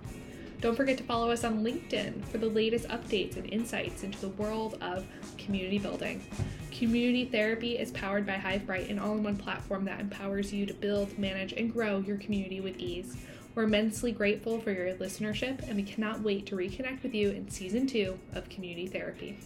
Don't 0.62 0.76
forget 0.76 0.96
to 0.98 1.02
follow 1.02 1.28
us 1.32 1.42
on 1.42 1.64
LinkedIn 1.64 2.24
for 2.26 2.38
the 2.38 2.46
latest 2.46 2.86
updates 2.86 3.36
and 3.36 3.52
insights 3.52 4.04
into 4.04 4.20
the 4.20 4.28
world 4.28 4.78
of 4.80 5.04
community 5.36 5.80
building. 5.80 6.24
Community 6.70 7.24
Therapy 7.24 7.76
is 7.78 7.90
powered 7.90 8.24
by 8.24 8.34
Hivebrite, 8.34 8.88
an 8.88 9.00
all 9.00 9.16
in 9.16 9.24
one 9.24 9.36
platform 9.36 9.84
that 9.86 9.98
empowers 9.98 10.52
you 10.52 10.64
to 10.66 10.72
build, 10.72 11.18
manage, 11.18 11.52
and 11.52 11.72
grow 11.72 11.98
your 11.98 12.16
community 12.18 12.60
with 12.60 12.78
ease. 12.78 13.16
We're 13.56 13.64
immensely 13.64 14.12
grateful 14.12 14.60
for 14.60 14.70
your 14.70 14.94
listenership, 14.94 15.66
and 15.66 15.74
we 15.74 15.82
cannot 15.82 16.20
wait 16.20 16.46
to 16.46 16.56
reconnect 16.56 17.02
with 17.02 17.12
you 17.12 17.30
in 17.30 17.50
season 17.50 17.88
two 17.88 18.16
of 18.32 18.48
Community 18.48 18.86
Therapy. 18.86 19.40